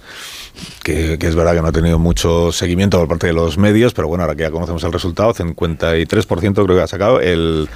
que, 0.83 1.19
es 1.21 1.35
verdad 1.35 1.55
que 1.55 1.63
no 1.63 1.69
ha 1.69 1.73
tenido 1.73 1.99
mucho 1.99 2.53
seguimiento 2.53 2.99
por 2.99 3.09
parte 3.09 3.29
de 3.29 3.33
los 3.33 3.59
medios, 3.59 3.95
pero 3.95 4.09
bueno, 4.09 4.25
ahora 4.25 4.35
que 4.35 4.43
ya 4.43 4.51
conocemos 4.51 4.83
el 4.85 4.93
resultado, 4.93 5.35
53% 5.35 6.65
creo 6.65 6.77
que 6.77 6.83
ha 6.83 6.87
sacado 6.87 7.21
el, 7.21 7.69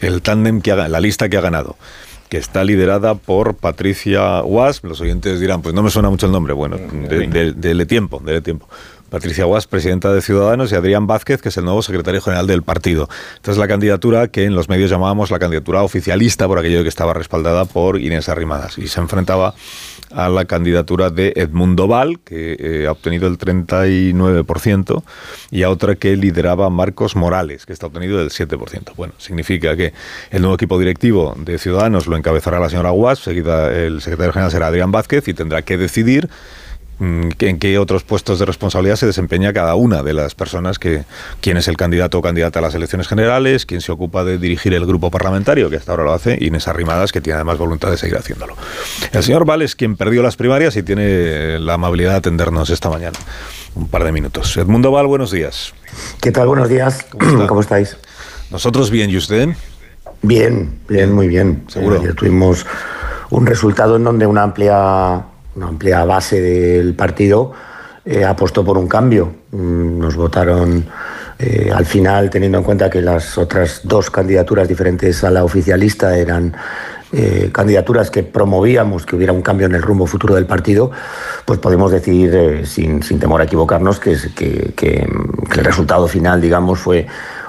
el 0.00 0.22
tándem 0.22 0.60
que 0.60 0.72
ha, 0.72 0.88
la 0.88 1.00
lista 1.00 1.28
que 1.28 1.36
ha 1.36 1.40
ganado 1.40 1.76
que 2.28 2.38
está 2.38 2.64
liderada 2.64 3.14
por 3.14 3.54
Patricia 3.54 4.42
Wasp. 4.42 4.86
Los 4.86 5.00
oyentes 5.00 5.38
dirán, 5.38 5.62
pues 5.62 5.74
no 5.74 5.82
me 5.84 5.90
suena 5.90 6.10
mucho 6.10 6.26
el 6.26 6.32
nombre. 6.32 6.52
Bueno, 6.52 6.78
dele 6.78 7.86
tiempo, 7.86 8.20
dele 8.24 8.40
tiempo. 8.40 8.66
Patricia 9.10 9.44
Guas, 9.44 9.66
presidenta 9.66 10.12
de 10.12 10.22
Ciudadanos, 10.22 10.72
y 10.72 10.74
Adrián 10.74 11.06
Vázquez, 11.06 11.40
que 11.40 11.48
es 11.48 11.56
el 11.56 11.64
nuevo 11.64 11.82
secretario 11.82 12.20
general 12.20 12.46
del 12.46 12.62
partido. 12.62 13.08
Esta 13.36 13.52
es 13.52 13.58
la 13.58 13.68
candidatura 13.68 14.28
que 14.28 14.44
en 14.44 14.54
los 14.54 14.68
medios 14.68 14.90
llamábamos 14.90 15.30
la 15.30 15.38
candidatura 15.38 15.82
oficialista, 15.82 16.48
por 16.48 16.58
aquello 16.58 16.82
que 16.82 16.88
estaba 16.88 17.14
respaldada 17.14 17.64
por 17.64 18.00
Inés 18.00 18.28
Arrimadas, 18.28 18.78
y 18.78 18.88
se 18.88 19.00
enfrentaba 19.00 19.54
a 20.10 20.28
la 20.28 20.44
candidatura 20.44 21.10
de 21.10 21.32
Edmundo 21.36 21.86
Val, 21.86 22.20
que 22.20 22.56
eh, 22.58 22.86
ha 22.86 22.92
obtenido 22.92 23.26
el 23.26 23.38
39%, 23.38 25.02
y 25.50 25.62
a 25.62 25.70
otra 25.70 25.94
que 25.96 26.16
lideraba 26.16 26.70
Marcos 26.70 27.16
Morales, 27.16 27.66
que 27.66 27.72
está 27.72 27.86
obtenido 27.86 28.20
el 28.20 28.30
7%. 28.30 28.94
Bueno, 28.96 29.14
significa 29.18 29.76
que 29.76 29.92
el 30.30 30.42
nuevo 30.42 30.54
equipo 30.54 30.78
directivo 30.78 31.34
de 31.38 31.58
Ciudadanos 31.58 32.06
lo 32.06 32.16
encabezará 32.16 32.58
la 32.58 32.68
señora 32.68 32.90
Guas, 32.90 33.18
seguida 33.18 33.72
el 33.72 34.00
secretario 34.00 34.32
general 34.32 34.50
será 34.50 34.66
Adrián 34.68 34.92
Vázquez, 34.92 35.28
y 35.28 35.34
tendrá 35.34 35.62
que 35.62 35.76
decidir 35.76 36.28
en 37.38 37.58
qué 37.58 37.78
otros 37.78 38.02
puestos 38.04 38.38
de 38.38 38.44
responsabilidad 38.44 38.96
se 38.96 39.06
desempeña 39.06 39.52
cada 39.52 39.74
una 39.74 40.02
de 40.02 40.14
las 40.14 40.34
personas 40.34 40.78
que 40.78 41.04
quién 41.40 41.56
es 41.56 41.68
el 41.68 41.76
candidato 41.76 42.18
o 42.18 42.22
candidata 42.22 42.58
a 42.58 42.62
las 42.62 42.74
elecciones 42.74 43.08
generales, 43.08 43.66
quién 43.66 43.80
se 43.80 43.92
ocupa 43.92 44.24
de 44.24 44.38
dirigir 44.38 44.74
el 44.74 44.86
grupo 44.86 45.10
parlamentario, 45.10 45.70
que 45.70 45.76
hasta 45.76 45.92
ahora 45.92 46.04
lo 46.04 46.12
hace, 46.12 46.38
Inés 46.40 46.68
Arrimadas, 46.68 47.12
que 47.12 47.20
tiene 47.20 47.36
además 47.36 47.58
voluntad 47.58 47.90
de 47.90 47.96
seguir 47.96 48.16
haciéndolo. 48.16 48.56
El 49.12 49.22
señor 49.22 49.44
Val 49.44 49.62
es 49.62 49.76
quien 49.76 49.96
perdió 49.96 50.22
las 50.22 50.36
primarias 50.36 50.76
y 50.76 50.82
tiene 50.82 51.58
la 51.58 51.74
amabilidad 51.74 52.12
de 52.12 52.16
atendernos 52.16 52.70
esta 52.70 52.90
mañana. 52.90 53.18
Un 53.74 53.88
par 53.88 54.04
de 54.04 54.12
minutos. 54.12 54.56
Edmundo 54.56 54.90
Val, 54.90 55.06
buenos 55.06 55.30
días. 55.30 55.74
¿Qué 56.20 56.30
tal? 56.32 56.46
Buenos 56.46 56.68
días. 56.68 57.04
¿Cómo, 57.48 57.60
estáis? 57.60 57.96
Nosotros 58.50 58.90
bien, 58.90 59.10
¿y 59.10 59.16
usted? 59.16 59.48
Bien, 60.22 60.80
bien, 60.88 61.12
muy 61.12 61.28
bien. 61.28 61.64
Seguro. 61.68 62.00
ayer 62.00 62.14
tuvimos 62.14 62.64
un 63.30 63.46
resultado 63.46 63.96
en 63.96 64.04
donde 64.04 64.26
una 64.26 64.44
amplia 64.44 65.24
una 65.56 65.68
amplia 65.68 66.04
base 66.04 66.40
del 66.40 66.94
partido 66.94 67.52
eh, 68.04 68.24
apostó 68.24 68.64
por 68.64 68.76
un 68.76 68.86
cambio. 68.86 69.32
Mm, 69.52 69.98
nos 69.98 70.16
votaron 70.16 70.84
eh, 71.38 71.70
al 71.74 71.86
final, 71.86 72.30
teniendo 72.30 72.58
en 72.58 72.64
cuenta 72.64 72.90
que 72.90 73.00
las 73.00 73.38
otras 73.38 73.80
dos 73.84 74.10
candidaturas 74.10 74.68
diferentes 74.68 75.24
a 75.24 75.30
la 75.30 75.42
oficialista 75.42 76.16
eran 76.16 76.54
eh, 77.12 77.50
candidaturas 77.52 78.10
que 78.10 78.22
promovíamos 78.22 79.06
que 79.06 79.16
hubiera 79.16 79.32
un 79.32 79.42
cambio 79.42 79.66
en 79.66 79.74
el 79.74 79.82
rumbo 79.82 80.06
futuro 80.06 80.34
del 80.34 80.46
partido, 80.46 80.90
pues 81.44 81.58
podemos 81.60 81.92
decir, 81.92 82.66
sin, 82.66 83.00
temor 83.00 83.40
a 83.40 83.44
equivocarnos, 83.44 84.00
que, 84.00 84.12
el 84.12 85.64
resultado 85.64 86.08
final, 86.08 86.40
digamos, 86.40 86.80
fue 86.80 87.06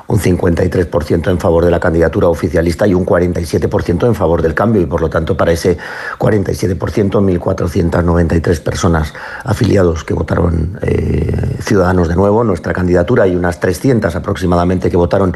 un 0.07 0.19
53% 0.19 1.31
en 1.31 1.39
favor 1.39 1.65
de 1.65 1.71
la 1.71 1.79
candidatura 1.79 2.27
oficialista 2.27 2.85
y 2.85 2.93
un 2.93 3.05
47% 3.05 4.05
en 4.05 4.15
favor 4.15 4.41
del 4.41 4.53
cambio. 4.53 4.81
Y 4.81 4.85
por 4.85 5.01
lo 5.01 5.09
tanto, 5.09 5.35
para 5.35 5.51
ese 5.51 5.77
47%, 6.19 6.77
1.493 6.79 8.61
personas 8.61 9.13
afiliados 9.43 10.03
que 10.03 10.13
votaron 10.13 10.79
eh, 10.81 11.57
Ciudadanos 11.61 12.07
de 12.07 12.15
nuevo, 12.15 12.43
nuestra 12.43 12.73
candidatura, 12.73 13.27
y 13.27 13.35
unas 13.35 13.59
300 13.59 14.15
aproximadamente 14.15 14.91
que 14.91 14.97
votaron 14.97 15.35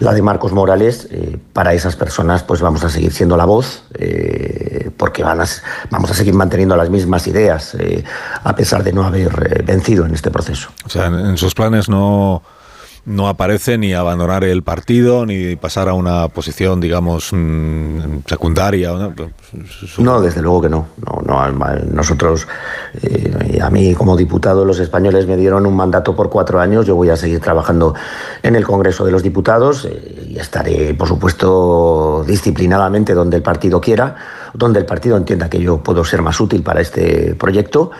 la 0.00 0.12
de 0.12 0.22
Marcos 0.22 0.52
Morales. 0.52 1.06
Eh, 1.10 1.38
para 1.52 1.74
esas 1.74 1.94
personas, 1.94 2.42
pues 2.42 2.60
vamos 2.60 2.82
a 2.84 2.88
seguir 2.88 3.12
siendo 3.12 3.36
la 3.36 3.44
voz, 3.44 3.84
eh, 3.94 4.90
porque 4.96 5.22
van 5.22 5.40
a, 5.40 5.44
vamos 5.90 6.10
a 6.10 6.14
seguir 6.14 6.34
manteniendo 6.34 6.76
las 6.76 6.90
mismas 6.90 7.26
ideas, 7.26 7.76
a 8.42 8.54
pesar 8.54 8.82
de 8.82 8.92
no 8.92 9.04
haber 9.04 9.64
vencido 9.64 10.04
en 10.06 10.14
este 10.14 10.30
proceso. 10.30 10.70
O 10.84 10.88
sea, 10.88 11.06
en 11.06 11.36
sus 11.36 11.54
planes 11.54 11.88
no 11.88 12.42
no 13.06 13.28
aparece 13.28 13.78
ni 13.78 13.94
abandonar 13.94 14.44
el 14.44 14.62
partido 14.62 15.24
ni 15.26 15.56
pasar 15.56 15.88
a 15.88 15.94
una 15.94 16.28
posición, 16.28 16.80
digamos, 16.80 17.30
mm, 17.32 18.20
secundaria. 18.26 18.92
¿no? 19.98 20.20
desde 20.20 20.42
luego 20.42 20.62
que 20.62 20.68
no. 20.68 20.86
no, 21.24 21.50
nosotros, 21.92 22.46
eh, 23.02 23.58
a 23.62 23.70
mí 23.70 23.94
como 23.94 24.16
diputado, 24.16 24.64
los 24.64 24.78
españoles 24.78 25.26
me 25.26 25.36
dieron 25.36 25.66
un 25.66 25.74
mandato 25.74 26.14
por 26.14 26.30
cuatro 26.30 26.60
años. 26.60 26.86
Yo 26.86 26.94
voy 26.94 27.10
a 27.10 27.16
seguir 27.16 27.40
trabajando 27.40 27.94
en 28.42 28.56
el 28.56 28.64
Congreso 28.64 29.04
de 29.04 29.12
los 29.12 29.22
Diputados 29.22 29.86
eh, 29.86 30.28
y 30.28 30.38
estaré, 30.38 30.94
por 30.94 31.08
supuesto, 31.08 32.24
disciplinadamente 32.26 33.14
donde 33.14 33.38
el 33.38 33.42
partido 33.42 33.80
quiera, 33.80 34.16
donde 34.54 34.80
el 34.80 34.86
partido 34.86 35.16
entienda 35.16 35.48
que 35.48 35.60
yo 35.60 35.78
puedo 35.78 36.04
ser 36.04 36.22
más 36.22 36.40
útil 36.40 36.62
para 36.62 36.80
este 36.80 37.34
proyecto 37.34 37.90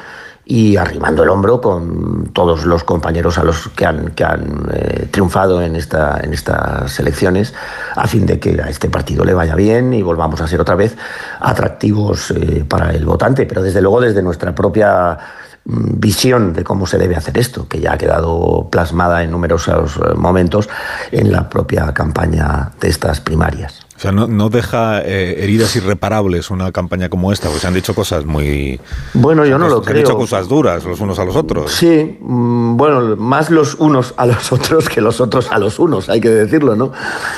y 0.51 0.77
arrimando 0.77 1.23
el 1.23 1.29
hombro 1.29 1.61
con 1.61 2.31
todos 2.33 2.65
los 2.65 2.83
compañeros 2.83 3.39
a 3.39 3.45
los 3.45 3.69
que 3.69 3.87
han, 3.87 4.11
que 4.17 4.25
han 4.25 4.69
eh, 4.73 5.07
triunfado 5.09 5.63
en, 5.63 5.77
esta, 5.77 6.19
en 6.21 6.35
estas 6.35 6.99
elecciones, 6.99 7.55
a 7.95 8.09
fin 8.09 8.27
de 8.27 8.41
que 8.41 8.61
a 8.61 8.69
este 8.69 8.91
partido 8.91 9.25
le 9.25 9.33
vaya 9.33 9.55
bien 9.55 9.95
y 9.95 10.03
volvamos 10.03 10.41
a 10.41 10.49
ser 10.49 10.61
otra 10.61 10.75
vez 10.75 10.97
atractivos 11.39 12.33
eh, 12.33 12.65
para 12.69 12.91
el 12.91 13.05
votante, 13.05 13.47
pero 13.47 13.63
desde 13.63 13.81
luego 13.81 14.01
desde 14.01 14.23
nuestra 14.23 14.53
propia 14.53 15.17
mm, 15.67 16.01
visión 16.01 16.53
de 16.53 16.65
cómo 16.65 16.85
se 16.85 16.99
debe 16.99 17.15
hacer 17.15 17.39
esto, 17.39 17.69
que 17.69 17.79
ya 17.79 17.93
ha 17.93 17.99
quedado 17.99 18.67
plasmada 18.73 19.23
en 19.23 19.31
numerosos 19.31 19.99
eh, 19.99 20.15
momentos 20.17 20.69
en 21.13 21.31
la 21.31 21.49
propia 21.49 21.95
campaña 21.95 22.73
de 22.81 22.89
estas 22.89 23.21
primarias. 23.21 23.87
O 24.01 24.03
sea, 24.03 24.13
no, 24.13 24.49
deja 24.49 25.03
eh, 25.03 25.45
heridas 25.45 25.77
irreparables 25.77 26.51
una 26.51 26.73
campaña 26.73 27.11
como 27.11 27.33
esta, 27.33 27.49
porque 27.49 27.61
se 27.61 27.67
han 27.67 27.75
dicho 27.75 27.95
cosas 27.95 28.25
muy... 28.25 28.81
Bueno, 29.13 29.45
yo 29.45 29.59
no 29.59 29.69
lo 29.69 29.83
creo. 29.83 29.93
Se 29.95 30.01
han 30.01 30.05
dicho 30.07 30.17
cosas 30.17 30.49
duras 30.49 30.83
los 30.87 31.01
unos 31.01 31.19
a 31.19 31.25
los 31.27 31.37
otros. 31.37 31.71
Sí, 31.71 32.17
mm, 32.19 32.79
bueno, 32.79 33.15
más 33.17 33.51
los 33.51 33.75
unos 33.75 34.15
a 34.17 34.25
los 34.25 34.53
otros 34.55 34.89
que 34.89 35.03
los 35.03 35.21
otros 35.21 35.53
a 35.53 35.59
los 35.59 35.79
unos, 35.79 36.09
hay 36.09 36.19
que 36.19 36.31
decirlo, 36.31 36.77
¿no? 36.77 36.93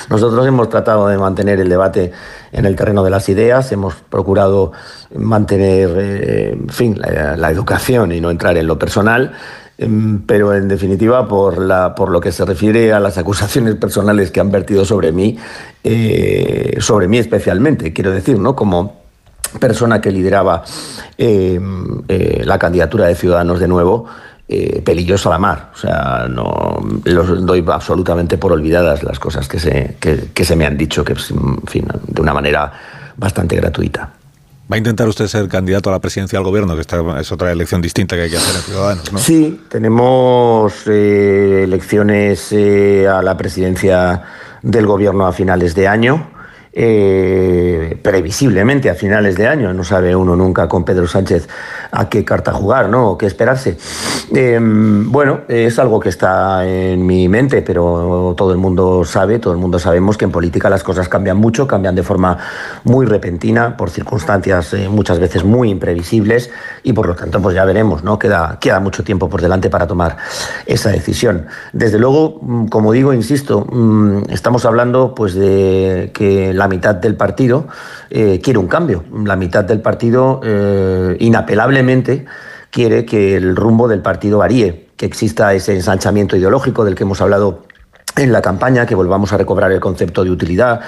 Nosotros 0.08 0.46
hemos 0.46 0.68
tratado 0.68 1.08
de 1.08 1.18
mantener 1.18 1.58
el 1.58 1.68
debate 1.68 2.12
en 2.52 2.64
el 2.64 2.76
terreno 2.76 3.02
de 3.02 3.10
las 3.10 3.28
ideas, 3.28 3.72
hemos 3.72 3.94
procurado 3.94 4.70
mantener, 5.16 5.90
eh, 5.98 6.50
en 6.52 6.68
fin, 6.68 6.96
la 7.00 7.50
educación 7.50 8.12
y 8.12 8.20
no 8.20 8.30
entrar 8.30 8.56
en 8.56 8.68
lo 8.68 8.78
personal 8.78 9.32
pero 10.26 10.54
en 10.54 10.68
definitiva, 10.68 11.26
por, 11.26 11.58
la, 11.58 11.94
por 11.94 12.10
lo 12.10 12.20
que 12.20 12.30
se 12.30 12.44
refiere 12.44 12.92
a 12.92 13.00
las 13.00 13.18
acusaciones 13.18 13.74
personales 13.76 14.30
que 14.30 14.40
han 14.40 14.50
vertido 14.50 14.84
sobre 14.84 15.12
mí, 15.12 15.36
eh, 15.82 16.76
sobre 16.80 17.08
mí 17.08 17.18
especialmente, 17.18 17.92
quiero 17.92 18.12
decir, 18.12 18.38
¿no? 18.38 18.54
Como 18.54 19.02
persona 19.58 20.00
que 20.00 20.10
lideraba 20.10 20.64
eh, 21.18 21.60
eh, 22.08 22.42
la 22.44 22.58
candidatura 22.58 23.06
de 23.06 23.14
Ciudadanos 23.14 23.60
de 23.60 23.68
nuevo, 23.68 24.06
eh, 24.48 24.82
pelillos 24.82 25.26
a 25.26 25.30
la 25.30 25.38
mar. 25.38 25.70
O 25.74 25.78
sea, 25.78 26.26
no 26.28 26.78
los 27.04 27.46
doy 27.46 27.64
absolutamente 27.66 28.38
por 28.38 28.52
olvidadas 28.52 29.02
las 29.02 29.18
cosas 29.18 29.48
que 29.48 29.58
se, 29.58 29.96
que, 29.98 30.44
se 30.44 30.56
me 30.56 30.66
han 30.66 30.76
dicho, 30.76 31.04
que 31.04 31.14
fin, 31.14 31.86
de 32.06 32.20
una 32.20 32.34
manera 32.34 32.72
bastante 33.16 33.56
gratuita. 33.56 34.10
¿Va 34.72 34.76
a 34.76 34.78
intentar 34.78 35.06
usted 35.06 35.26
ser 35.26 35.48
candidato 35.48 35.90
a 35.90 35.92
la 35.92 35.98
presidencia 35.98 36.38
del 36.38 36.46
gobierno? 36.46 36.74
Que 36.74 36.80
esta 36.80 37.20
es 37.20 37.30
otra 37.30 37.52
elección 37.52 37.82
distinta 37.82 38.16
que 38.16 38.22
hay 38.22 38.30
que 38.30 38.38
hacer 38.38 38.56
en 38.56 38.62
Ciudadanos, 38.62 39.12
¿no? 39.12 39.18
Sí, 39.18 39.60
tenemos 39.68 40.72
eh, 40.86 41.64
elecciones 41.64 42.50
eh, 42.52 43.06
a 43.06 43.20
la 43.20 43.36
presidencia 43.36 44.22
del 44.62 44.86
gobierno 44.86 45.26
a 45.26 45.32
finales 45.34 45.74
de 45.74 45.88
año. 45.88 46.30
Eh, 46.74 47.98
previsiblemente 48.02 48.88
a 48.88 48.94
finales 48.94 49.36
de 49.36 49.46
año, 49.46 49.72
no 49.74 49.84
sabe 49.84 50.16
uno 50.16 50.34
nunca 50.36 50.68
con 50.68 50.84
Pedro 50.84 51.06
Sánchez 51.06 51.48
a 51.90 52.08
qué 52.08 52.24
carta 52.24 52.52
jugar, 52.52 52.88
¿no? 52.88 53.10
O 53.10 53.18
qué 53.18 53.26
esperarse. 53.26 53.76
Eh, 54.34 54.58
bueno, 54.60 55.40
es 55.48 55.78
algo 55.78 56.00
que 56.00 56.08
está 56.08 56.66
en 56.66 57.04
mi 57.04 57.28
mente, 57.28 57.60
pero 57.60 58.34
todo 58.36 58.52
el 58.52 58.58
mundo 58.58 59.04
sabe, 59.04 59.38
todo 59.38 59.52
el 59.52 59.58
mundo 59.58 59.78
sabemos 59.78 60.16
que 60.16 60.24
en 60.24 60.30
política 60.30 60.70
las 60.70 60.82
cosas 60.82 61.08
cambian 61.08 61.36
mucho, 61.36 61.66
cambian 61.66 61.94
de 61.94 62.02
forma 62.02 62.38
muy 62.84 63.04
repentina, 63.04 63.76
por 63.76 63.90
circunstancias 63.90 64.72
eh, 64.72 64.88
muchas 64.88 65.18
veces 65.18 65.44
muy 65.44 65.70
imprevisibles, 65.70 66.50
y 66.82 66.94
por 66.94 67.06
lo 67.06 67.14
tanto, 67.14 67.42
pues 67.42 67.54
ya 67.54 67.64
veremos, 67.64 68.02
¿no? 68.02 68.18
Queda, 68.18 68.58
queda 68.60 68.80
mucho 68.80 69.04
tiempo 69.04 69.28
por 69.28 69.42
delante 69.42 69.68
para 69.68 69.86
tomar 69.86 70.16
esa 70.64 70.90
decisión. 70.90 71.46
Desde 71.72 71.98
luego, 71.98 72.38
mm, 72.40 72.66
como 72.68 72.92
digo, 72.92 73.12
insisto, 73.12 73.66
mm, 73.70 74.30
estamos 74.30 74.64
hablando 74.64 75.14
pues 75.14 75.34
de 75.34 76.10
que 76.14 76.54
la 76.54 76.61
mitad 76.68 76.94
del 76.94 77.16
partido 77.16 77.68
eh, 78.10 78.40
quiere 78.42 78.58
un 78.58 78.68
cambio. 78.68 79.04
La 79.24 79.36
mitad 79.36 79.64
del 79.64 79.80
partido 79.80 80.40
eh, 80.44 81.16
inapelablemente 81.20 82.24
quiere 82.70 83.04
que 83.04 83.36
el 83.36 83.54
rumbo 83.54 83.88
del 83.88 84.00
partido 84.00 84.38
varíe, 84.38 84.88
que 84.96 85.06
exista 85.06 85.52
ese 85.54 85.74
ensanchamiento 85.74 86.36
ideológico 86.36 86.84
del 86.84 86.94
que 86.94 87.04
hemos 87.04 87.20
hablado 87.20 87.64
en 88.16 88.32
la 88.32 88.42
campaña, 88.42 88.86
que 88.86 88.94
volvamos 88.94 89.32
a 89.32 89.38
recobrar 89.38 89.72
el 89.72 89.80
concepto 89.80 90.24
de 90.24 90.30
utilidad, 90.30 90.80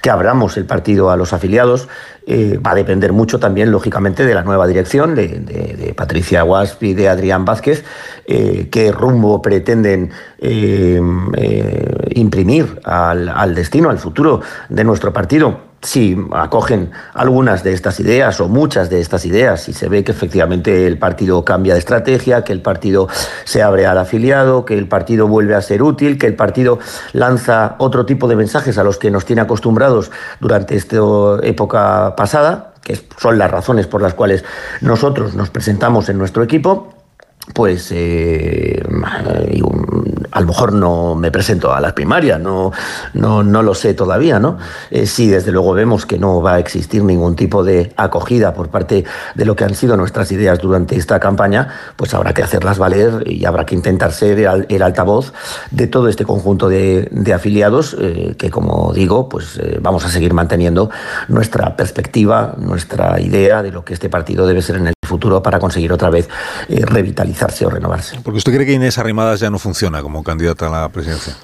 que 0.00 0.10
abramos 0.10 0.56
el 0.56 0.64
partido 0.64 1.10
a 1.10 1.16
los 1.16 1.32
afiliados. 1.32 1.88
Eh, 2.26 2.58
va 2.64 2.72
a 2.72 2.74
depender 2.74 3.12
mucho 3.12 3.38
también, 3.38 3.70
lógicamente, 3.70 4.24
de 4.24 4.34
la 4.34 4.42
nueva 4.42 4.66
dirección 4.66 5.14
de, 5.14 5.94
Patricia 5.96 6.42
Guasp 6.42 6.82
y 6.82 6.94
de 6.94 7.08
Adrián 7.08 7.44
Vázquez, 7.44 7.84
eh, 8.24 8.68
qué 8.70 8.92
rumbo 8.92 9.42
pretenden 9.42 10.10
eh, 10.38 11.00
eh, 11.36 12.08
imprimir 12.14 12.80
al, 12.84 13.54
destino, 13.54 13.90
al 13.90 13.98
futuro 13.98 14.40
de 14.68 14.84
nuestro 14.84 15.12
partido. 15.12 15.72
Si 15.82 16.16
acogen 16.32 16.92
algunas 17.12 17.64
de 17.64 17.72
estas 17.72 17.98
ideas 17.98 18.40
o 18.40 18.48
muchas 18.48 18.88
de 18.88 19.00
estas 19.00 19.26
ideas, 19.26 19.64
si 19.64 19.72
se 19.72 19.88
ve 19.88 20.04
que 20.04 20.12
efectivamente 20.12 20.86
el 20.86 20.96
partido 20.96 21.44
cambia 21.44 21.72
de 21.72 21.80
estrategia, 21.80 22.44
que 22.44 22.52
el 22.52 22.62
partido 22.62 23.08
se 23.42 23.62
abre 23.62 23.86
al 23.86 23.98
afiliado, 23.98 24.64
que 24.64 24.78
el 24.78 24.86
partido 24.86 25.26
vuelve 25.26 25.56
a 25.56 25.60
ser 25.60 25.82
útil, 25.82 26.18
que 26.18 26.28
el 26.28 26.36
partido 26.36 26.78
lanza 27.12 27.74
otro 27.78 28.06
tipo 28.06 28.28
de 28.28 28.36
mensajes 28.36 28.78
a 28.78 28.84
los 28.84 28.96
que 28.96 29.10
nos 29.10 29.24
tiene 29.24 29.42
acostumbrados 29.42 30.12
durante 30.38 30.76
esta 30.76 30.98
época 31.42 32.14
pasada, 32.16 32.74
que 32.80 32.96
son 33.18 33.36
las 33.36 33.50
razones 33.50 33.88
por 33.88 34.02
las 34.02 34.14
cuales 34.14 34.44
nosotros 34.82 35.34
nos 35.34 35.50
presentamos 35.50 36.08
en 36.08 36.16
nuestro 36.16 36.44
equipo, 36.44 37.01
pues 37.54 37.90
eh, 37.92 38.82
a 40.30 40.40
lo 40.40 40.46
mejor 40.46 40.72
no 40.72 41.14
me 41.14 41.30
presento 41.30 41.72
a 41.72 41.80
las 41.80 41.92
primarias, 41.92 42.40
no, 42.40 42.72
no, 43.14 43.42
no 43.42 43.62
lo 43.62 43.74
sé 43.74 43.94
todavía, 43.94 44.38
¿no? 44.38 44.58
Eh, 44.90 45.06
desde 45.16 45.52
luego 45.52 45.72
vemos 45.72 46.06
que 46.06 46.18
no 46.18 46.40
va 46.40 46.54
a 46.54 46.58
existir 46.58 47.02
ningún 47.04 47.36
tipo 47.36 47.62
de 47.64 47.92
acogida 47.96 48.54
por 48.54 48.68
parte 48.68 49.04
de 49.34 49.44
lo 49.44 49.54
que 49.56 49.64
han 49.64 49.74
sido 49.74 49.96
nuestras 49.96 50.32
ideas 50.32 50.58
durante 50.58 50.96
esta 50.96 51.20
campaña, 51.20 51.68
pues 51.96 52.14
habrá 52.14 52.32
que 52.32 52.42
hacerlas 52.42 52.78
valer 52.78 53.24
y 53.26 53.44
habrá 53.44 53.66
que 53.66 53.74
intentar 53.74 54.12
ser 54.12 54.38
el, 54.68 54.82
altavoz 54.82 55.32
de 55.70 55.86
todo 55.86 56.08
este 56.08 56.24
conjunto 56.24 56.68
de, 56.68 57.08
de 57.10 57.32
afiliados 57.32 57.96
eh, 58.00 58.34
que, 58.38 58.50
como 58.50 58.92
digo, 58.92 59.28
pues 59.28 59.58
eh, 59.58 59.78
vamos 59.80 60.04
a 60.04 60.08
seguir 60.08 60.34
manteniendo 60.34 60.90
nuestra 61.28 61.76
perspectiva, 61.76 62.54
nuestra 62.58 63.20
idea 63.20 63.62
de 63.62 63.70
lo 63.70 63.84
que 63.84 63.94
este 63.94 64.08
partido 64.08 64.46
debe 64.46 64.62
ser 64.62 64.76
en 64.76 64.88
el 64.88 64.94
futuro 65.12 65.42
para 65.42 65.58
conseguir 65.58 65.92
otra 65.92 66.10
vez 66.10 66.28
eh, 66.68 66.84
revitalizarse 66.84 67.66
o 67.66 67.70
renovarse. 67.70 68.18
Porque 68.22 68.38
usted 68.38 68.52
cree 68.54 68.66
que 68.66 68.72
Inés 68.72 68.98
Arrimadas 68.98 69.40
ya 69.40 69.50
no 69.50 69.58
funciona 69.58 70.02
como 70.02 70.22
candidata 70.22 70.66
a 70.66 70.70
la 70.70 70.88
presidencia. 70.88 71.34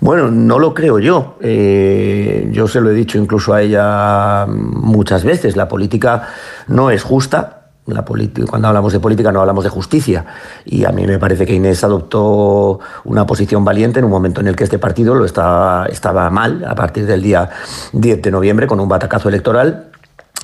Bueno, 0.00 0.30
no 0.30 0.58
lo 0.58 0.74
creo 0.74 0.98
yo. 0.98 1.36
Eh, 1.40 2.48
yo 2.52 2.68
se 2.68 2.80
lo 2.80 2.90
he 2.90 2.94
dicho 2.94 3.18
incluso 3.18 3.54
a 3.54 3.62
ella 3.62 4.46
muchas 4.46 5.24
veces. 5.24 5.56
La 5.56 5.68
política 5.68 6.28
no 6.68 6.90
es 6.90 7.02
justa. 7.02 7.52
La 7.86 8.04
cuando 8.04 8.66
hablamos 8.66 8.92
de 8.92 8.98
política 8.98 9.30
no 9.30 9.40
hablamos 9.40 9.62
de 9.62 9.70
justicia. 9.70 10.26
Y 10.64 10.84
a 10.84 10.90
mí 10.90 11.06
me 11.06 11.18
parece 11.18 11.46
que 11.46 11.54
Inés 11.54 11.84
adoptó 11.84 12.80
una 13.04 13.24
posición 13.26 13.64
valiente 13.64 14.00
en 14.00 14.06
un 14.06 14.10
momento 14.10 14.40
en 14.40 14.48
el 14.48 14.56
que 14.56 14.64
este 14.64 14.78
partido 14.78 15.14
lo 15.14 15.24
estaba, 15.24 15.86
estaba 15.86 16.28
mal, 16.30 16.64
a 16.66 16.74
partir 16.74 17.06
del 17.06 17.22
día 17.22 17.48
10 17.92 18.22
de 18.22 18.30
noviembre, 18.30 18.66
con 18.66 18.80
un 18.80 18.88
batacazo 18.88 19.28
electoral 19.28 19.90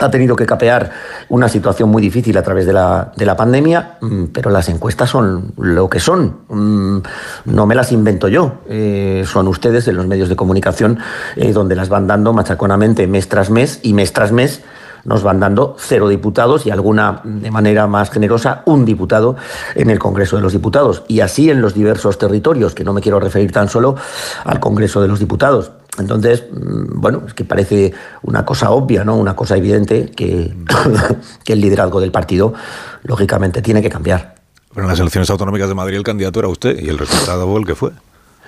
ha 0.03 0.11
tenido 0.11 0.37
que 0.37 0.47
capear 0.47 0.91
una 1.29 1.49
situación 1.49 1.89
muy 1.89 2.03
difícil 2.03 2.37
a 2.37 2.43
través 2.43 2.67
de 2.67 2.73
la, 2.73 3.13
de 3.17 3.27
la 3.27 3.37
pandemia, 3.37 3.99
mm, 4.01 4.25
pero 4.27 4.51
las 4.51 4.69
encuestas 4.69 5.11
son 5.11 5.53
lo 5.57 5.89
que 5.89 6.01
son. 6.01 6.39
Mm, 6.49 6.99
No 7.47 7.67
me 7.67 7.75
las 7.75 7.93
invento 7.93 8.29
yo. 8.29 8.61
Eh, 8.69 9.25
son 9.27 9.49
ustedes 9.49 9.89
en 9.89 9.97
los 9.97 10.07
medios 10.07 10.29
de 10.29 10.37
comunicación 10.37 10.99
eh, 11.37 11.53
donde 11.53 11.75
las 11.75 11.89
van 11.89 12.07
dando 12.07 12.33
machaconamente 12.33 13.07
mes 13.07 13.29
tras 13.29 13.51
mes 13.51 13.81
y 13.83 13.93
mes 13.93 14.13
tras 14.13 14.33
mes 14.33 14.63
nos 15.05 15.23
van 15.23 15.41
dando 15.41 15.77
cero 15.79 16.09
diputados 16.09 16.67
y 16.67 16.71
alguna 16.71 17.21
de 17.25 17.51
manera 17.51 17.87
más 17.87 18.11
generosa 18.11 18.63
un 18.67 18.85
diputado 18.85 19.37
en 19.75 19.91
el 19.91 19.99
Congreso 19.99 20.37
de 20.37 20.43
los 20.43 20.53
Diputados. 20.53 21.03
Y 21.09 21.21
así 21.21 21.51
en 21.51 21.61
los 21.61 21.75
diversos 21.75 22.19
territorios, 22.19 22.75
que 22.75 22.85
no 22.85 22.93
me 22.93 23.01
quiero 23.01 23.19
referir 23.19 23.53
tan 23.53 23.69
solo 23.69 23.97
al 24.45 24.61
Congreso 24.61 25.01
de 25.03 25.09
los 25.09 25.19
Diputados. 25.19 25.73
Entonces, 25.99 26.45
mm, 26.51 27.01
bueno, 27.01 27.23
es 27.27 27.35
que 27.35 27.45
parece 27.45 27.93
una 28.23 28.45
cosa 28.45 28.71
obvia, 28.71 29.05
¿no? 29.05 29.17
Una 29.17 29.37
cosa 29.37 29.57
evidente 29.57 30.11
que, 30.11 30.55
que 31.45 31.53
el 31.53 31.61
liderazgo 31.61 32.01
del 32.01 32.11
partido, 32.11 32.55
lógicamente, 33.03 33.63
tiene 33.63 33.83
que 33.83 33.91
cambiar. 33.91 34.35
Pero 34.75 34.85
en 34.85 34.91
las 34.91 35.01
elecciones 35.01 35.29
autonómicas 35.29 35.69
de 35.69 35.75
Madrid 35.75 35.97
el 35.97 36.03
candidato 36.03 36.39
era 36.39 36.49
usted 36.49 36.79
y 36.79 36.89
el 36.89 36.99
resultado 36.99 37.57
el 37.57 37.67
que 37.67 37.75
fue. 37.75 37.91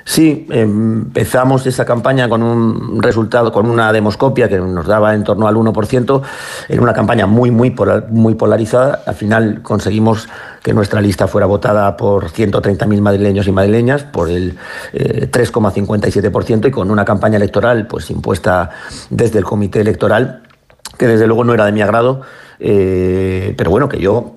Sí, 0.06 0.46
empezamos 0.50 1.66
esa 1.66 1.86
campaña 1.86 2.28
con 2.28 2.42
un 2.42 3.02
resultado, 3.02 3.50
con 3.50 3.68
una 3.68 3.90
demoscopia 3.90 4.48
que 4.50 4.58
nos 4.58 4.86
daba 4.86 5.14
en 5.14 5.24
torno 5.24 5.48
al 5.48 5.54
1%, 5.54 6.22
en 6.68 6.80
una 6.80 6.92
campaña 6.92 7.26
muy, 7.26 7.50
muy 7.50 7.70
polarizada. 7.70 9.02
Al 9.06 9.14
final 9.14 9.62
conseguimos 9.62 10.28
que 10.62 10.74
nuestra 10.74 11.00
lista 11.00 11.26
fuera 11.26 11.46
votada 11.46 11.96
por 11.96 12.30
130.000 12.30 13.00
madrileños 13.00 13.46
y 13.46 13.52
madrileñas, 13.52 14.04
por 14.04 14.30
el 14.30 14.58
eh, 14.92 15.28
3,57% 15.30 16.68
y 16.68 16.70
con 16.70 16.90
una 16.90 17.04
campaña 17.04 17.36
electoral 17.36 17.86
pues 17.86 18.10
impuesta 18.10 18.70
desde 19.08 19.38
el 19.38 19.44
comité 19.44 19.80
electoral, 19.80 20.42
que 20.98 21.06
desde 21.06 21.26
luego 21.26 21.44
no 21.44 21.54
era 21.54 21.64
de 21.64 21.72
mi 21.72 21.80
agrado, 21.80 22.20
eh, 22.60 23.54
pero 23.56 23.70
bueno, 23.70 23.88
que 23.88 23.98
yo 23.98 24.36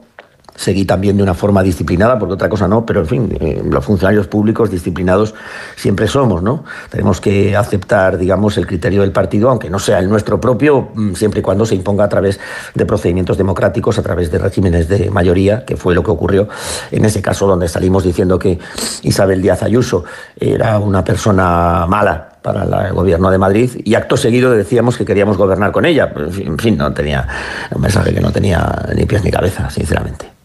seguí 0.57 0.83
también 0.83 1.15
de 1.15 1.23
una 1.23 1.33
forma 1.33 1.63
disciplinada, 1.63 2.19
porque 2.19 2.33
otra 2.33 2.49
cosa 2.49 2.67
no, 2.67 2.85
pero 2.85 3.01
en 3.01 3.07
fin, 3.07 3.37
eh, 3.39 3.63
los 3.63 3.85
funcionarios 3.85 4.27
públicos 4.27 4.69
disciplinados 4.69 5.33
siempre 5.77 6.07
somos, 6.07 6.43
¿no? 6.43 6.65
Tenemos 6.89 7.21
que 7.21 7.55
aceptar, 7.55 8.17
digamos, 8.17 8.57
el 8.57 8.67
criterio 8.67 9.01
del 9.01 9.11
partido, 9.11 9.49
aunque 9.49 9.69
no 9.69 9.79
sea 9.79 9.99
el 9.99 10.09
nuestro 10.09 10.41
propio, 10.41 10.89
mm, 10.93 11.13
siempre 11.13 11.39
y 11.39 11.43
cuando 11.43 11.65
se 11.65 11.75
imponga 11.75 12.03
a 12.03 12.09
través 12.09 12.39
de 12.73 12.85
procedimientos 12.85 13.37
democráticos, 13.37 13.97
a 13.97 14.01
través 14.01 14.31
de 14.31 14.39
regímenes 14.39 14.89
de 14.89 15.09
mayoría, 15.11 15.63
que 15.63 15.77
fue 15.77 15.95
lo 15.95 16.03
que 16.03 16.11
ocurrió 16.11 16.49
en 16.91 17.05
ese 17.05 17.21
caso 17.21 17.47
donde 17.47 17.67
salimos 17.67 18.03
diciendo 18.03 18.39
que 18.39 18.57
Isabel 19.03 19.41
Díaz 19.41 19.63
Ayuso 19.63 20.03
era 20.39 20.79
una 20.79 21.03
persona 21.03 21.85
mala 21.87 22.29
para 22.41 22.87
el 22.87 22.93
gobierno 22.93 23.29
de 23.29 23.37
Madrid 23.37 23.69
y 23.83 23.95
acto 23.95 24.17
seguido 24.17 24.51
decíamos 24.51 24.97
que 24.97 25.05
queríamos 25.05 25.37
gobernar 25.37 25.71
con 25.71 25.85
ella. 25.85 26.11
Fin, 26.31 26.47
en 26.47 26.57
fin, 26.57 26.77
no 26.77 26.93
tenía 26.93 27.27
un 27.71 27.81
mensaje 27.81 28.13
que 28.13 28.21
no 28.21 28.31
tenía 28.31 28.85
ni 28.95 29.05
pies 29.05 29.23
ni 29.23 29.31
cabeza, 29.31 29.69
sinceramente. 29.69 30.36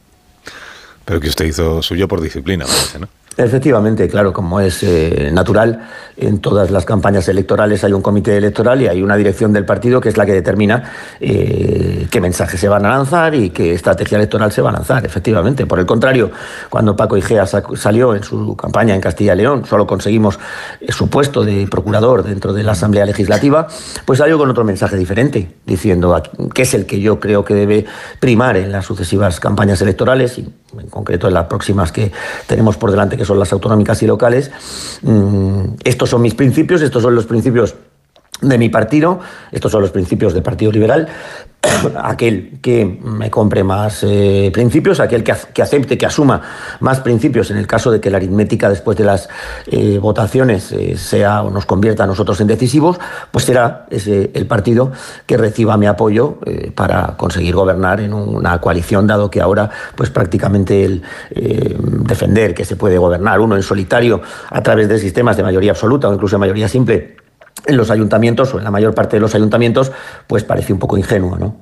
Pero 1.13 1.21
que 1.21 1.29
usted 1.29 1.45
hizo 1.45 1.83
suyo 1.83 2.09
por 2.09 2.23
disciplina, 2.23 2.65
parece, 2.65 2.99
¿no? 2.99 3.07
Efectivamente, 3.37 4.09
claro, 4.09 4.33
como 4.33 4.61
es 4.61 4.83
eh, 4.83 5.31
natural, 5.33 5.89
en 6.17 6.41
todas 6.41 6.71
las 6.71 6.85
campañas 6.85 7.29
electorales 7.29 7.83
hay 7.83 7.93
un 7.93 8.03
comité 8.03 8.37
electoral 8.37 8.83
y 8.83 8.89
hay 8.89 9.03
una 9.03 9.17
dirección 9.17 9.53
del 9.53 9.65
partido 9.65 10.01
que 10.01 10.11
es 10.11 10.19
la 10.19 10.27
que 10.27 10.33
determina 10.33 10.91
eh, 11.19 12.07
qué 12.11 12.21
mensajes 12.21 12.61
se 12.61 12.69
van 12.69 12.85
a 12.85 12.91
lanzar 12.91 13.35
y 13.35 13.51
qué 13.51 13.73
estrategia 13.73 14.17
electoral 14.17 14.53
se 14.53 14.61
va 14.61 14.69
a 14.69 14.73
lanzar, 14.75 15.07
efectivamente. 15.07 15.65
Por 15.65 15.79
el 15.79 15.87
contrario, 15.87 16.31
cuando 16.69 16.95
Paco 16.95 17.17
Igea 17.17 17.47
salió 17.47 18.15
en 18.15 18.23
su 18.23 18.55
campaña 18.55 18.95
en 18.95 19.01
Castilla 19.01 19.33
y 19.33 19.39
León, 19.39 19.65
solo 19.67 19.87
conseguimos 19.87 20.39
eh, 20.81 20.93
su 20.93 21.09
puesto 21.09 21.43
de 21.43 21.67
procurador 21.67 22.23
dentro 22.23 22.53
de 22.53 22.63
la 22.63 22.73
Asamblea 22.73 23.07
Legislativa, 23.07 23.67
pues 24.05 24.19
salió 24.19 24.37
con 24.37 24.51
otro 24.51 24.65
mensaje 24.65 24.97
diferente, 24.97 25.51
diciendo 25.65 26.23
que 26.55 26.63
es 26.63 26.75
el 26.75 26.85
que 26.85 27.01
yo 27.01 27.19
creo 27.19 27.45
que 27.45 27.55
debe 27.55 27.87
primar 28.21 28.59
en 28.59 28.73
las 28.73 28.85
sucesivas 28.85 29.41
campañas 29.41 29.81
electorales 29.81 30.39
en 30.79 30.89
concreto 30.89 31.29
en 31.29 31.35
las 31.35 31.47
próximas 31.47 31.93
que 31.93 32.13
tenemos 32.47 32.77
por 32.77 32.91
delante, 32.91 33.17
que 33.17 33.25
son 33.25 33.39
las 33.39 33.53
autonómicas 33.53 34.03
y 34.03 34.07
locales. 34.07 34.51
Mm, 35.03 35.75
estos 35.85 36.11
son 36.11 36.23
mis 36.23 36.35
principios, 36.35 36.83
estos 36.83 37.03
son 37.03 37.15
los 37.15 37.27
principios 37.27 37.75
de 38.43 38.59
mi 38.59 38.69
partido, 38.69 39.21
estos 39.51 39.73
son 39.73 39.83
los 39.83 39.91
principios 39.91 40.35
del 40.35 40.43
Partido 40.43 40.73
Liberal, 40.73 41.09
aquel 42.03 42.59
que 42.61 42.85
me 42.85 43.31
compre 43.31 43.63
más 43.63 44.03
eh, 44.03 44.51
principios, 44.53 45.01
aquel 45.01 45.23
que, 45.23 45.33
acepte, 45.33 45.97
que 45.97 46.07
asuma 46.07 46.43
más 46.81 47.01
principios 47.01 47.51
en 47.51 47.57
el 47.57 47.67
caso 47.67 47.91
de 47.91 48.01
que 48.01 48.11
la 48.11 48.17
aritmética 48.17 48.69
después 48.69 48.97
de 48.97 49.05
las 49.05 49.29
eh, 49.67 49.99
votaciones 49.99 50.73
eh, 50.73 50.97
sea 50.97 51.43
o 51.43 51.51
nos 51.51 51.67
convierta 51.67 52.05
a 52.05 52.07
nosotros 52.07 52.41
en 52.41 52.49
decisivos, 52.49 52.99
pues 53.31 53.45
será 53.45 53.87
ese 53.91 54.31
el 54.35 54.47
partido 54.47 54.93
que 55.27 55.37
reciba 55.37 55.77
mi 55.77 55.87
apoyo 55.87 56.39
para 56.75 57.17
conseguir 57.17 57.55
gobernar 57.55 58.01
en 58.01 58.13
una 58.13 58.61
coalición, 58.61 59.07
dado 59.07 59.31
que 59.31 59.41
ahora 59.41 59.71
pues 59.95 60.11
prácticamente 60.11 60.85
el 60.85 61.03
defender 61.31 62.55
que 62.55 62.65
se 62.65 62.77
puede 62.77 62.99
gobernar 62.99 63.41
uno 63.41 63.57
en 63.57 63.63
solitario 63.63 64.21
a 64.51 64.63
través 64.63 64.89
de 64.89 64.99
sistemas 64.99 65.37
de 65.37 65.43
mayoría 65.43 65.73
absoluta 65.73 66.09
o 66.09 66.15
incluso 66.15 66.37
de 66.37 66.41
mayoría 66.41 66.69
simple 66.69 67.22
en 67.67 67.77
los 67.77 67.91
ayuntamientos 67.91 68.53
o 68.55 68.59
en 68.59 68.65
la 68.65 68.71
mayor 68.71 68.95
parte 68.95 69.17
de 69.17 69.21
los 69.21 69.35
ayuntamientos, 69.35 69.93
pues 70.27 70.45
parece 70.45 70.73
un 70.73 70.79
poco 70.79 70.97
ingenuo, 70.97 71.39
¿no? 71.39 71.57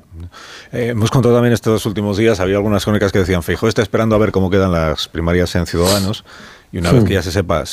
Eh, 0.72 0.88
hemos 0.90 1.10
contado 1.10 1.34
también 1.34 1.52
estos 1.52 1.84
últimos 1.86 2.16
días, 2.16 2.40
había 2.40 2.56
algunas 2.56 2.84
crónicas 2.84 3.10
que 3.10 3.18
decían, 3.18 3.42
Feijóo 3.42 3.68
está 3.68 3.82
esperando 3.82 4.14
a 4.14 4.18
ver 4.18 4.30
cómo 4.30 4.50
quedan 4.50 4.72
las 4.72 5.08
primarias 5.08 5.54
en 5.56 5.66
Ciudadanos 5.66 6.24
y 6.72 6.78
una 6.78 6.92
vez 6.92 7.04
que 7.04 7.14
ya 7.14 7.22
se 7.22 7.32
sepa 7.32 7.64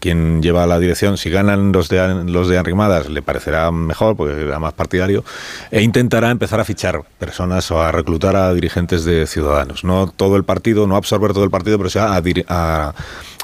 quién 0.00 0.42
lleva 0.42 0.66
la 0.66 0.78
dirección, 0.78 1.18
si 1.18 1.28
ganan 1.28 1.72
los 1.72 1.88
de, 1.90 2.24
los 2.24 2.48
de 2.48 2.56
Arrimadas, 2.56 3.10
le 3.10 3.20
parecerá 3.20 3.70
mejor, 3.70 4.16
porque 4.16 4.40
era 4.40 4.58
más 4.58 4.72
partidario, 4.72 5.22
e 5.70 5.82
intentará 5.82 6.30
empezar 6.30 6.58
a 6.58 6.64
fichar 6.64 7.02
personas 7.18 7.70
o 7.70 7.82
a 7.82 7.92
reclutar 7.92 8.34
a 8.36 8.54
dirigentes 8.54 9.04
de 9.04 9.26
Ciudadanos. 9.26 9.84
No 9.84 10.06
todo 10.08 10.36
el 10.36 10.44
partido, 10.44 10.86
no 10.86 10.96
absorber 10.96 11.34
todo 11.34 11.44
el 11.44 11.50
partido, 11.50 11.76
pero 11.76 11.90
sea 11.90 12.14
a, 12.14 12.22
a 12.48 12.94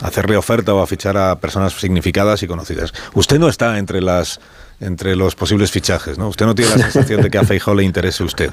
hacerle 0.03 0.37
oferta 0.37 0.73
o 0.73 0.81
a 0.81 0.87
fichar 0.87 1.19
a 1.19 1.37
personas 1.37 1.75
significadas 1.75 2.43
y 2.43 2.47
conocidas. 2.47 2.95
Usted 3.13 3.39
no 3.39 3.49
está 3.49 3.79
entre 3.79 4.01
las 4.01 4.41
entre 4.83 5.17
los 5.17 5.35
posibles 5.35 5.71
fichajes, 5.71 6.19
¿no? 6.19 6.29
Usted 6.29 6.45
no 6.45 6.55
tiene 6.55 6.73
la 6.73 6.79
sensación 6.79 7.23
de 7.23 7.31
que 7.31 7.39
a 7.39 7.45
Feijóo 7.45 7.75
le 7.75 7.85
interese 7.85 8.25
usted. 8.25 8.51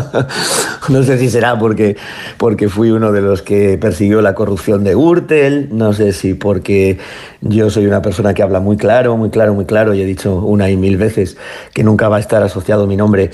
no 0.88 1.02
sé 1.02 1.18
si 1.18 1.30
será 1.30 1.58
porque, 1.58 1.96
porque 2.36 2.68
fui 2.68 2.90
uno 2.90 3.12
de 3.12 3.22
los 3.22 3.42
que 3.42 3.78
persiguió 3.78 4.20
la 4.20 4.34
corrupción 4.34 4.84
de 4.84 4.94
Gürtel, 4.94 5.68
no 5.72 5.92
sé 5.92 6.12
si 6.12 6.34
porque 6.34 6.98
yo 7.40 7.70
soy 7.70 7.86
una 7.86 8.02
persona 8.02 8.34
que 8.34 8.42
habla 8.42 8.60
muy 8.60 8.76
claro, 8.76 9.16
muy 9.16 9.30
claro, 9.30 9.54
muy 9.54 9.64
claro, 9.64 9.94
y 9.94 10.02
he 10.02 10.04
dicho 10.04 10.36
una 10.36 10.70
y 10.70 10.76
mil 10.76 10.96
veces 10.96 11.36
que 11.72 11.82
nunca 11.82 12.08
va 12.08 12.18
a 12.18 12.20
estar 12.20 12.42
asociado 12.42 12.86
mi 12.86 12.96
nombre 12.96 13.30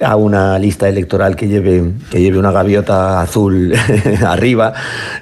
a 0.00 0.16
una 0.16 0.58
lista 0.58 0.88
electoral 0.88 1.36
que 1.36 1.46
lleve, 1.46 1.92
que 2.10 2.20
lleve 2.20 2.38
una 2.38 2.52
gaviota 2.52 3.20
azul 3.20 3.72
arriba. 4.26 4.72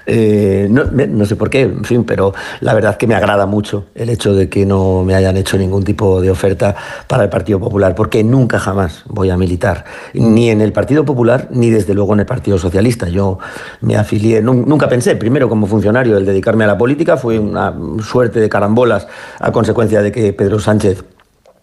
Eh, 0.07 0.69
no, 0.71 1.27
sé 1.27 1.37
por 1.37 1.51
qué, 1.51 1.63
en 1.63 1.85
fin, 1.85 2.05
pero 2.05 2.33
la 2.61 2.75
verdad 2.75 2.97
que 2.97 3.07
me 3.07 3.15
agrada 3.15 3.47
mucho 3.47 3.87
el 3.95 4.09
hecho 4.09 4.35
de 4.35 4.49
que 4.49 4.65
no 4.65 5.05
me 5.05 5.15
hayan 5.15 5.37
hecho 5.37 5.59
ningún 5.59 5.85
tipo 5.85 6.12
de 6.21 6.31
oferta 6.31 6.75
para 7.07 7.25
el 7.25 7.29
Partido 7.31 7.59
Popular, 7.59 7.95
porque 7.95 8.23
nunca 8.25 8.59
jamás 8.59 9.03
voy 9.07 9.31
a 9.31 9.37
militar, 9.37 9.85
ni 10.15 10.51
en 10.51 10.61
el 10.61 10.73
Partido 10.73 11.05
Popular, 11.05 11.49
ni 11.51 11.71
desde 11.71 11.95
luego 11.95 12.13
en 12.15 12.21
el 12.21 12.27
Partido 12.27 12.59
Socialista. 12.59 13.09
Yo 13.09 13.39
me 13.81 13.97
afilié, 13.97 14.43
nunca 14.43 14.89
pensé, 14.89 15.17
primero 15.17 15.49
como 15.49 15.67
funcionario, 15.67 16.17
el 16.17 16.27
dedicarme 16.27 16.65
a 16.65 16.69
la 16.69 16.79
política, 16.79 17.17
fue 17.17 17.39
una 17.39 17.75
suerte 18.03 18.41
de 18.41 18.49
carambolas 18.49 19.07
a 19.39 19.53
consecuencia 19.53 20.03
de 20.03 20.13
que 20.13 20.33
Pedro 20.33 20.59
Sánchez 20.59 21.05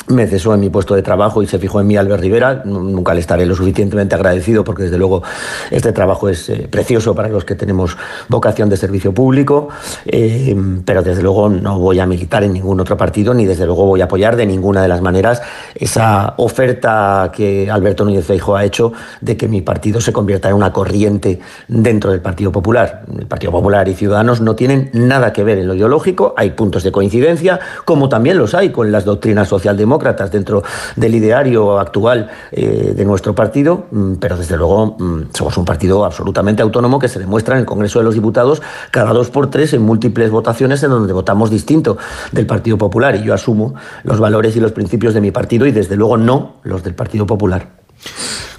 me 0.09 0.25
cesó 0.25 0.55
en 0.55 0.59
mi 0.59 0.69
puesto 0.69 0.95
de 0.95 1.03
trabajo 1.03 1.43
y 1.43 1.47
se 1.47 1.59
fijó 1.59 1.79
en 1.79 1.87
mí 1.87 1.95
Albert 1.95 2.21
Rivera. 2.21 2.63
Nunca 2.65 3.13
le 3.13 3.19
estaré 3.19 3.45
lo 3.45 3.55
suficientemente 3.55 4.15
agradecido 4.15 4.63
porque 4.63 4.83
desde 4.83 4.97
luego 4.97 5.21
este 5.69 5.91
trabajo 5.93 6.29
es 6.29 6.49
eh, 6.49 6.67
precioso 6.69 7.13
para 7.13 7.29
los 7.29 7.45
que 7.45 7.53
tenemos 7.53 7.95
vocación 8.27 8.69
de 8.69 8.77
servicio 8.77 9.13
público, 9.13 9.69
eh, 10.05 10.55
pero 10.83 11.03
desde 11.03 11.21
luego 11.21 11.47
no 11.49 11.79
voy 11.79 11.99
a 11.99 12.07
militar 12.07 12.43
en 12.43 12.53
ningún 12.53 12.79
otro 12.79 12.97
partido 12.97 13.35
ni 13.35 13.45
desde 13.45 13.67
luego 13.67 13.85
voy 13.85 14.01
a 14.01 14.05
apoyar 14.05 14.35
de 14.35 14.47
ninguna 14.47 14.81
de 14.81 14.87
las 14.87 15.01
maneras 15.01 15.43
esa 15.75 16.33
oferta 16.37 17.31
que 17.31 17.69
Alberto 17.69 18.03
Núñez 18.03 18.25
Feijóo 18.25 18.55
ha 18.55 18.65
hecho 18.65 18.93
de 19.21 19.37
que 19.37 19.47
mi 19.47 19.61
partido 19.61 20.01
se 20.01 20.11
convierta 20.11 20.49
en 20.49 20.55
una 20.55 20.73
corriente 20.73 21.39
dentro 21.67 22.11
del 22.11 22.21
Partido 22.21 22.51
Popular. 22.51 23.03
El 23.15 23.27
Partido 23.27 23.51
Popular 23.51 23.87
y 23.87 23.93
Ciudadanos 23.93 24.41
no 24.41 24.55
tienen 24.55 24.89
nada 24.93 25.31
que 25.33 25.43
ver 25.43 25.59
en 25.59 25.67
lo 25.67 25.75
ideológico, 25.75 26.33
hay 26.35 26.51
puntos 26.51 26.81
de 26.81 26.91
coincidencia, 26.91 27.59
como 27.85 28.09
también 28.09 28.39
los 28.39 28.55
hay 28.55 28.71
con 28.71 28.91
las 28.91 29.05
doctrinas 29.05 29.47
socialdemócratas 29.47 29.98
dentro 30.31 30.63
del 30.95 31.15
ideario 31.15 31.79
actual 31.79 32.29
eh, 32.51 32.93
de 32.95 33.05
nuestro 33.05 33.35
partido, 33.35 33.85
mm, 33.91 34.13
pero 34.15 34.37
desde 34.37 34.57
luego 34.57 34.97
mm, 34.97 35.21
somos 35.33 35.57
un 35.57 35.65
partido 35.65 36.05
absolutamente 36.05 36.61
autónomo 36.61 36.99
que 36.99 37.07
se 37.07 37.19
demuestra 37.19 37.55
en 37.55 37.61
el 37.61 37.65
Congreso 37.65 37.99
de 37.99 38.05
los 38.05 38.15
Diputados 38.15 38.61
cada 38.91 39.13
dos 39.13 39.29
por 39.29 39.49
tres 39.49 39.73
en 39.73 39.81
múltiples 39.81 40.31
votaciones 40.31 40.81
en 40.83 40.89
donde 40.89 41.13
votamos 41.13 41.49
distinto 41.49 41.97
del 42.31 42.45
Partido 42.45 42.77
Popular 42.77 43.15
y 43.15 43.23
yo 43.23 43.33
asumo 43.33 43.75
los 44.03 44.19
valores 44.19 44.55
y 44.55 44.59
los 44.59 44.71
principios 44.71 45.13
de 45.13 45.21
mi 45.21 45.31
partido 45.31 45.65
y 45.67 45.71
desde 45.71 45.95
luego 45.95 46.17
no 46.17 46.55
los 46.63 46.83
del 46.83 46.95
Partido 46.95 47.25
Popular. 47.25 47.78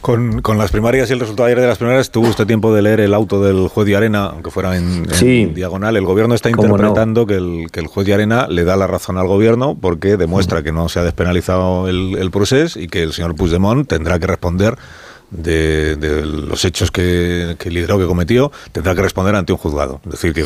Con, 0.01 0.41
las 0.57 0.71
primarias 0.71 1.11
y 1.11 1.13
el 1.13 1.21
resultado 1.21 1.47
ayer 1.47 1.61
de 1.61 1.67
las 1.67 1.79
primarias, 1.79 2.11
tuvo 2.11 2.29
usted 2.29 2.47
tiempo 2.47 2.75
de 2.75 2.83
leer 2.83 3.01
el 3.01 3.13
auto 3.13 3.43
del 3.43 3.69
juez 3.69 3.87
de 3.87 3.97
Arena, 3.97 4.27
aunque 4.27 4.51
fuera 4.51 4.77
en, 4.77 5.07
diagonal. 5.55 5.97
El 5.97 6.05
gobierno 6.05 6.35
está 6.35 6.49
interpretando 6.51 7.27
que, 7.27 7.35
el, 7.35 7.67
que 7.71 7.81
el 7.81 7.87
juez 7.87 8.07
de 8.07 8.15
Arena 8.15 8.47
le 8.49 8.65
da 8.65 8.77
la 8.77 8.87
razón 8.87 9.19
al 9.19 9.27
gobierno 9.27 9.77
porque 9.81 10.17
demuestra 10.17 10.63
que 10.63 10.73
no 10.73 10.89
se 10.89 11.01
ha 11.01 11.05
despenalizado 11.05 11.87
el, 11.89 12.17
el 12.19 12.31
procés 12.31 12.77
y 12.77 12.89
que 12.89 13.03
el 13.03 13.13
señor 13.13 13.37
Puigdemont 13.37 13.87
tendrá 13.87 14.19
que 14.19 14.27
responder 14.27 14.77
de, 15.31 16.23
los 16.25 16.65
hechos 16.65 16.91
que, 16.91 17.57
que, 17.59 17.71
lideró, 17.71 17.99
que 17.99 18.07
cometió, 18.07 18.51
tendrá 18.73 18.95
que 18.95 19.03
responder 19.03 19.35
ante 19.35 19.53
un 19.53 19.59
juzgado. 19.59 20.01
Es 20.07 20.13
decir, 20.13 20.33
que, 20.33 20.45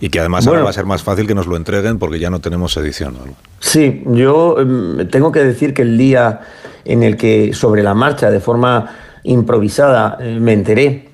y 0.00 0.08
que 0.08 0.20
además 0.20 0.46
ahora 0.46 0.62
va 0.62 0.70
a 0.70 0.72
ser 0.72 0.86
más 0.86 1.02
fácil 1.02 1.26
que 1.26 1.34
nos 1.34 1.46
lo 1.46 1.56
entreguen 1.56 1.98
porque 1.98 2.18
ya 2.18 2.30
no 2.30 2.40
tenemos 2.40 2.76
edición. 2.76 3.16
Sí, 3.60 4.02
yo 4.06 4.58
em, 4.58 5.08
tengo 5.08 5.32
que 5.32 5.44
decir 5.44 5.74
que 5.74 5.82
el 5.82 5.96
día 5.96 6.40
en 6.84 7.02
el 7.02 7.16
que 7.16 7.52
sobre 7.52 7.82
la 7.82 7.94
marcha, 7.94 8.30
de 8.30 8.40
forma 8.40 8.90
improvisada, 9.24 10.18
eh, 10.20 10.38
me 10.40 10.52
enteré 10.52 11.08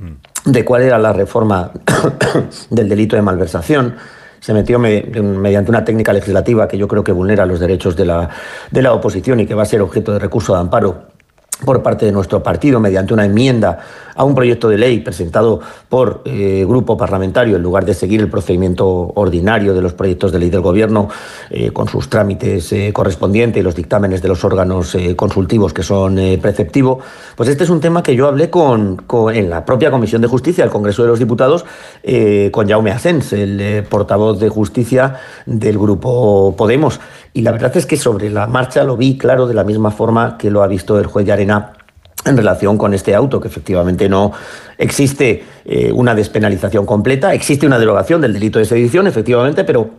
de 0.45 0.65
cuál 0.65 0.83
era 0.83 0.99
la 0.99 1.13
reforma 1.13 1.71
del 2.71 2.89
delito 2.89 3.17
de 3.17 3.23
malversación, 3.23 3.95
se 4.41 4.53
metió 4.53 4.81
mediante 4.81 5.71
una 5.71 5.85
técnica 5.85 6.13
legislativa 6.13 6.67
que 6.67 6.77
yo 6.77 6.89
creo 6.89 7.05
que 7.05 7.13
vulnera 7.13 7.47
los 7.47 7.61
derechos 7.61 7.95
de 7.95 8.05
la, 8.05 8.29
de 8.73 8.83
la 8.83 8.93
oposición 8.93 9.39
y 9.39 9.47
que 9.47 9.55
va 9.55 9.63
a 9.63 9.67
ser 9.67 9.81
objeto 9.81 10.13
de 10.13 10.19
recurso 10.19 10.53
de 10.53 10.59
amparo 10.59 11.12
por 11.65 11.83
parte 11.83 12.07
de 12.07 12.13
nuestro 12.13 12.43
partido 12.43 12.81
mediante 12.81 13.15
una 13.15 13.25
enmienda 13.25 13.79
a 14.15 14.25
un 14.25 14.35
proyecto 14.35 14.69
de 14.69 14.79
ley 14.79 15.01
presentado 15.01 15.61
por 15.89 16.23
eh, 16.25 16.65
grupo 16.69 16.97
parlamentario 16.97 17.57
en 17.57 17.63
lugar 17.63 17.85
de 17.85 17.95
seguir 17.95 18.21
el 18.21 18.29
procedimiento 18.29 18.87
ordinario 19.15 19.75
de 19.75 19.81
los 19.81 19.95
proyectos 19.95 20.33
de 20.33 20.39
ley 20.39 20.51
del 20.51 20.61
Gobierno 20.61 21.09
eh, 21.51 21.71
con 21.71 21.89
sus 21.89 22.09
trámites 22.09 22.73
eh, 22.73 22.93
correspondientes 22.93 23.61
y 23.61 23.63
los 23.65 23.75
dictámenes 23.75 24.23
de 24.23 24.29
los 24.29 24.45
órganos 24.45 24.97
consultivos 25.17 25.73
que 25.73 25.83
son 25.83 26.19
preceptivos, 26.41 27.03
pues 27.37 27.49
este 27.49 27.65
es 27.65 27.71
un 27.71 27.81
tema 27.81 28.03
que 28.03 28.15
yo 28.15 28.27
hablé 28.27 28.51
con, 28.51 29.05
en 29.33 29.51
la 29.51 29.65
propia 29.65 29.91
Comisión 29.91 30.21
de 30.23 30.29
Justicia 30.29 30.65
del 30.65 30.73
Congreso 30.73 31.03
de 31.03 31.09
los 31.09 31.19
Diputados 31.19 31.65
con 32.51 32.69
Jaume 32.69 32.91
Asens, 32.91 33.33
el 33.33 33.85
portavoz 33.89 34.39
de 34.39 34.49
Justicia 34.49 35.17
del 35.47 35.79
grupo 35.79 36.55
Podemos. 36.57 37.01
Y 37.35 37.43
la 37.43 37.53
verdad 37.53 37.77
es 37.77 37.87
que 37.87 37.97
sobre 37.97 38.31
la 38.31 38.47
marcha 38.47 38.85
lo 38.85 38.97
vi 38.97 39.17
claro 39.17 39.47
de 39.47 39.55
la 39.55 39.65
misma 39.65 39.91
forma 39.91 40.37
que 40.37 40.51
lo 40.51 40.63
ha 40.63 40.67
visto 40.67 40.99
el 40.99 41.07
juez 41.07 41.25
de 41.25 41.33
Arena 41.33 41.73
en 42.25 42.37
relación 42.37 42.79
con 42.79 42.95
este 42.95 43.15
auto, 43.15 43.41
que 43.41 43.49
efectivamente 43.49 44.09
no 44.09 44.33
existe 44.79 45.45
eh, 45.65 45.91
una 45.93 46.15
despenalización 46.15 46.87
completa, 46.87 47.35
existe 47.35 47.67
una 47.67 47.79
derogación 47.79 48.21
del 48.21 48.33
delito 48.33 48.59
de 48.59 48.65
sedición, 48.65 49.07
efectivamente, 49.07 49.65
pero 49.65 49.91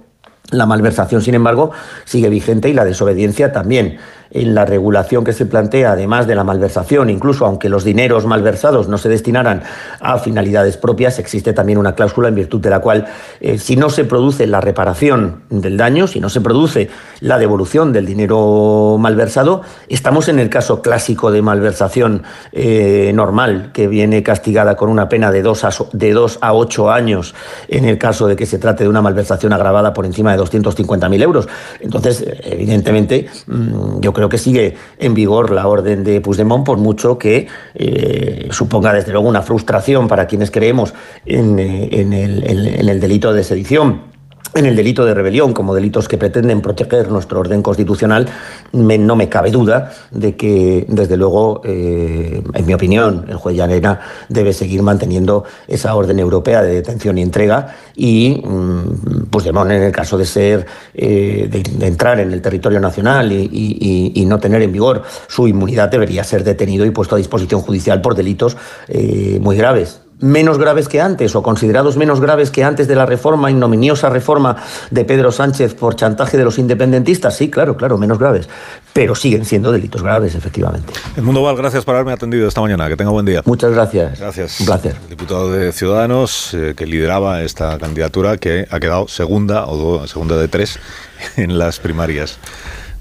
la 0.52 0.66
malversación, 0.66 1.22
sin 1.22 1.36
embargo, 1.36 1.72
sigue 2.06 2.30
vigente 2.30 2.70
y 2.70 2.74
la 2.74 2.86
desobediencia 2.86 3.52
también 3.52 3.98
en 4.32 4.56
la 4.56 4.66
regulación 4.66 5.24
que 5.24 5.34
se 5.34 5.46
plantea, 5.46 5.92
además 5.92 6.28
de 6.28 6.36
la 6.36 6.44
malversación, 6.44 7.10
incluso 7.10 7.46
aunque 7.46 7.70
los 7.70 7.84
dineros 7.84 8.26
malversados 8.26 8.88
no 8.88 8.98
se 8.98 9.10
destinaran 9.10 9.64
a 10.00 10.18
finalidades 10.18 10.78
propias, 10.78 11.20
existe 11.20 11.54
también 11.54 11.78
una 11.78 11.96
cláusula 11.96 12.30
en 12.30 12.36
virtud 12.36 12.62
de 12.62 12.70
la 12.70 12.80
cual, 12.80 13.06
eh, 13.40 13.58
si 13.58 13.76
no 13.76 13.90
se 13.90 14.06
produce 14.06 14.48
la 14.48 14.62
reparación 14.62 15.44
del 15.50 15.78
daño, 15.78 16.08
si 16.08 16.20
no 16.20 16.30
se 16.30 16.42
produce 16.42 16.90
la 17.20 17.38
devolución 17.38 17.94
del 17.94 18.06
dinero 18.06 18.98
malversado, 19.00 19.62
estamos 19.88 20.28
en 20.28 20.40
el 20.40 20.50
caso 20.50 20.82
clásico 20.82 21.32
de 21.32 21.42
malversación 21.42 22.24
eh, 22.52 23.12
normal, 23.14 23.72
que 23.74 23.88
viene 23.88 24.24
castigada 24.24 24.76
con 24.76 24.90
una 24.90 25.10
pena 25.10 25.32
de 25.32 25.42
dos, 25.42 25.64
a, 25.64 25.70
de 25.92 26.14
dos 26.14 26.40
a 26.42 26.54
ocho 26.54 26.92
años 26.92 27.36
en 27.68 27.86
el 27.86 27.98
caso 27.98 28.28
de 28.28 28.36
que 28.36 28.46
se 28.46 28.58
trate 28.58 28.84
de 28.84 28.90
una 28.90 29.02
malversación 29.02 29.54
agravada 29.54 29.94
por 29.94 30.06
encima 30.06 30.36
de 30.36 30.42
250.000 30.42 31.22
euros. 31.22 31.48
Entonces, 31.80 32.26
evidentemente, 32.44 33.28
mm, 33.48 34.00
yo 34.00 34.14
creo 34.14 34.23
que 34.30 34.38
sigue 34.38 34.76
en 34.98 35.14
vigor 35.14 35.52
la 35.52 35.68
orden 35.68 36.04
de 36.04 36.22
Puigdemont, 36.22 36.66
por 36.66 36.78
mucho 36.78 37.18
que 37.18 37.48
eh, 37.76 38.48
suponga 38.52 38.94
desde 38.94 39.12
luego 39.12 39.28
una 39.28 39.42
frustración 39.42 40.08
para 40.08 40.28
quienes 40.28 40.52
creemos 40.52 40.94
en, 41.26 41.60
eh, 41.60 41.90
el 41.92 43.00
delito 43.00 43.34
de 43.34 43.44
sedición 43.44 44.13
en 44.56 44.66
el 44.66 44.76
delito 44.76 45.06
de 45.06 45.14
rebelión 45.14 45.54
como 45.54 45.74
delitos 45.74 46.08
que 46.08 46.18
pretenden 46.18 46.62
proteger 46.62 47.10
nuestro 47.10 47.40
orden 47.40 47.62
constitucional, 47.62 48.28
me- 48.72 48.98
no 48.98 49.16
me 49.16 49.30
cabe 49.30 49.52
duda 49.52 49.92
de 50.12 50.36
que, 50.36 50.86
desde 50.88 51.18
luego, 51.18 51.62
eh, 51.66 52.44
en 52.54 52.66
mi 52.66 52.74
opinión, 52.74 53.26
el 53.30 53.38
juez 53.38 53.56
Llanera 53.56 54.00
debe 54.30 54.54
seguir 54.54 54.84
manteniendo 54.84 55.44
esa 55.68 55.96
orden 55.96 56.20
europea 56.20 56.62
de 56.62 56.76
detención 56.76 57.18
y 57.18 57.22
entrega 57.24 57.76
y 57.96 58.42
mm, 58.46 59.26
Puigdemont, 59.32 59.72
en 59.72 59.84
el 59.84 59.92
caso 59.92 60.18
de 60.18 60.26
ser, 60.26 60.66
eh, 60.94 61.48
de, 61.50 61.88
entrar 61.88 62.20
en 62.20 62.32
el 62.32 62.42
territorio 62.42 62.80
nacional 62.80 63.32
y 63.32 64.24
no 64.28 64.40
tener 64.40 64.62
en 64.62 64.72
vigor 64.72 65.04
su 65.28 65.48
inmunidad, 65.48 65.90
debería 65.90 66.24
ser 66.24 66.44
detenido 66.44 66.86
y 66.86 66.92
puesto 66.92 67.16
a 67.16 67.18
disposición 67.18 67.62
judicial 67.62 68.02
por 68.02 68.16
delitos 68.16 68.56
eh, 68.88 69.40
muy 69.42 69.58
graves 69.58 70.03
menos 70.24 70.58
graves 70.58 70.88
que 70.88 71.02
antes 71.02 71.36
o 71.36 71.44
considerados 71.44 71.98
menos 71.98 72.22
graves 72.22 72.50
que 72.50 72.64
antes 72.64 72.88
de 72.88 72.96
la 72.96 73.06
reforma, 73.06 73.52
ignominiosa 73.52 74.10
reforma 74.10 74.56
de 74.90 75.04
Pedro 75.04 75.32
Sánchez 75.34 75.74
por 75.74 75.96
chantaje 75.98 76.38
de 76.38 76.46
los 76.46 76.58
independentistas, 76.58 77.36
sí, 77.36 77.50
claro, 77.52 77.76
claro, 77.76 77.98
menos 77.98 78.18
graves, 78.18 78.48
pero 78.94 79.16
siguen 79.16 79.44
siendo 79.44 79.72
delitos 79.72 80.02
graves, 80.02 80.34
efectivamente. 80.36 80.94
Edmundo 81.18 81.42
Val, 81.42 81.58
gracias 81.58 81.84
por 81.84 81.96
haberme 81.96 82.14
atendido 82.14 82.48
esta 82.48 82.62
mañana. 82.62 82.88
Que 82.88 82.96
tenga 82.96 83.12
buen 83.12 83.26
día. 83.26 83.42
Muchas 83.46 83.72
gracias. 83.74 84.20
Gracias. 84.20 84.60
Un 84.62 84.66
placer. 84.68 84.96
El 85.04 85.10
diputado 85.10 85.52
de 85.52 85.72
Ciudadanos 85.74 86.54
eh, 86.54 86.74
que 86.76 86.86
lideraba 86.86 87.42
esta 87.42 87.78
candidatura 87.78 88.38
que 88.38 88.66
ha 88.72 88.80
quedado 88.80 89.08
segunda 89.10 89.66
o 89.68 89.76
do- 89.78 90.08
segunda 90.08 90.38
de 90.38 90.48
tres 90.48 90.80
en 91.36 91.58
las 91.60 91.80
primarias 91.80 92.38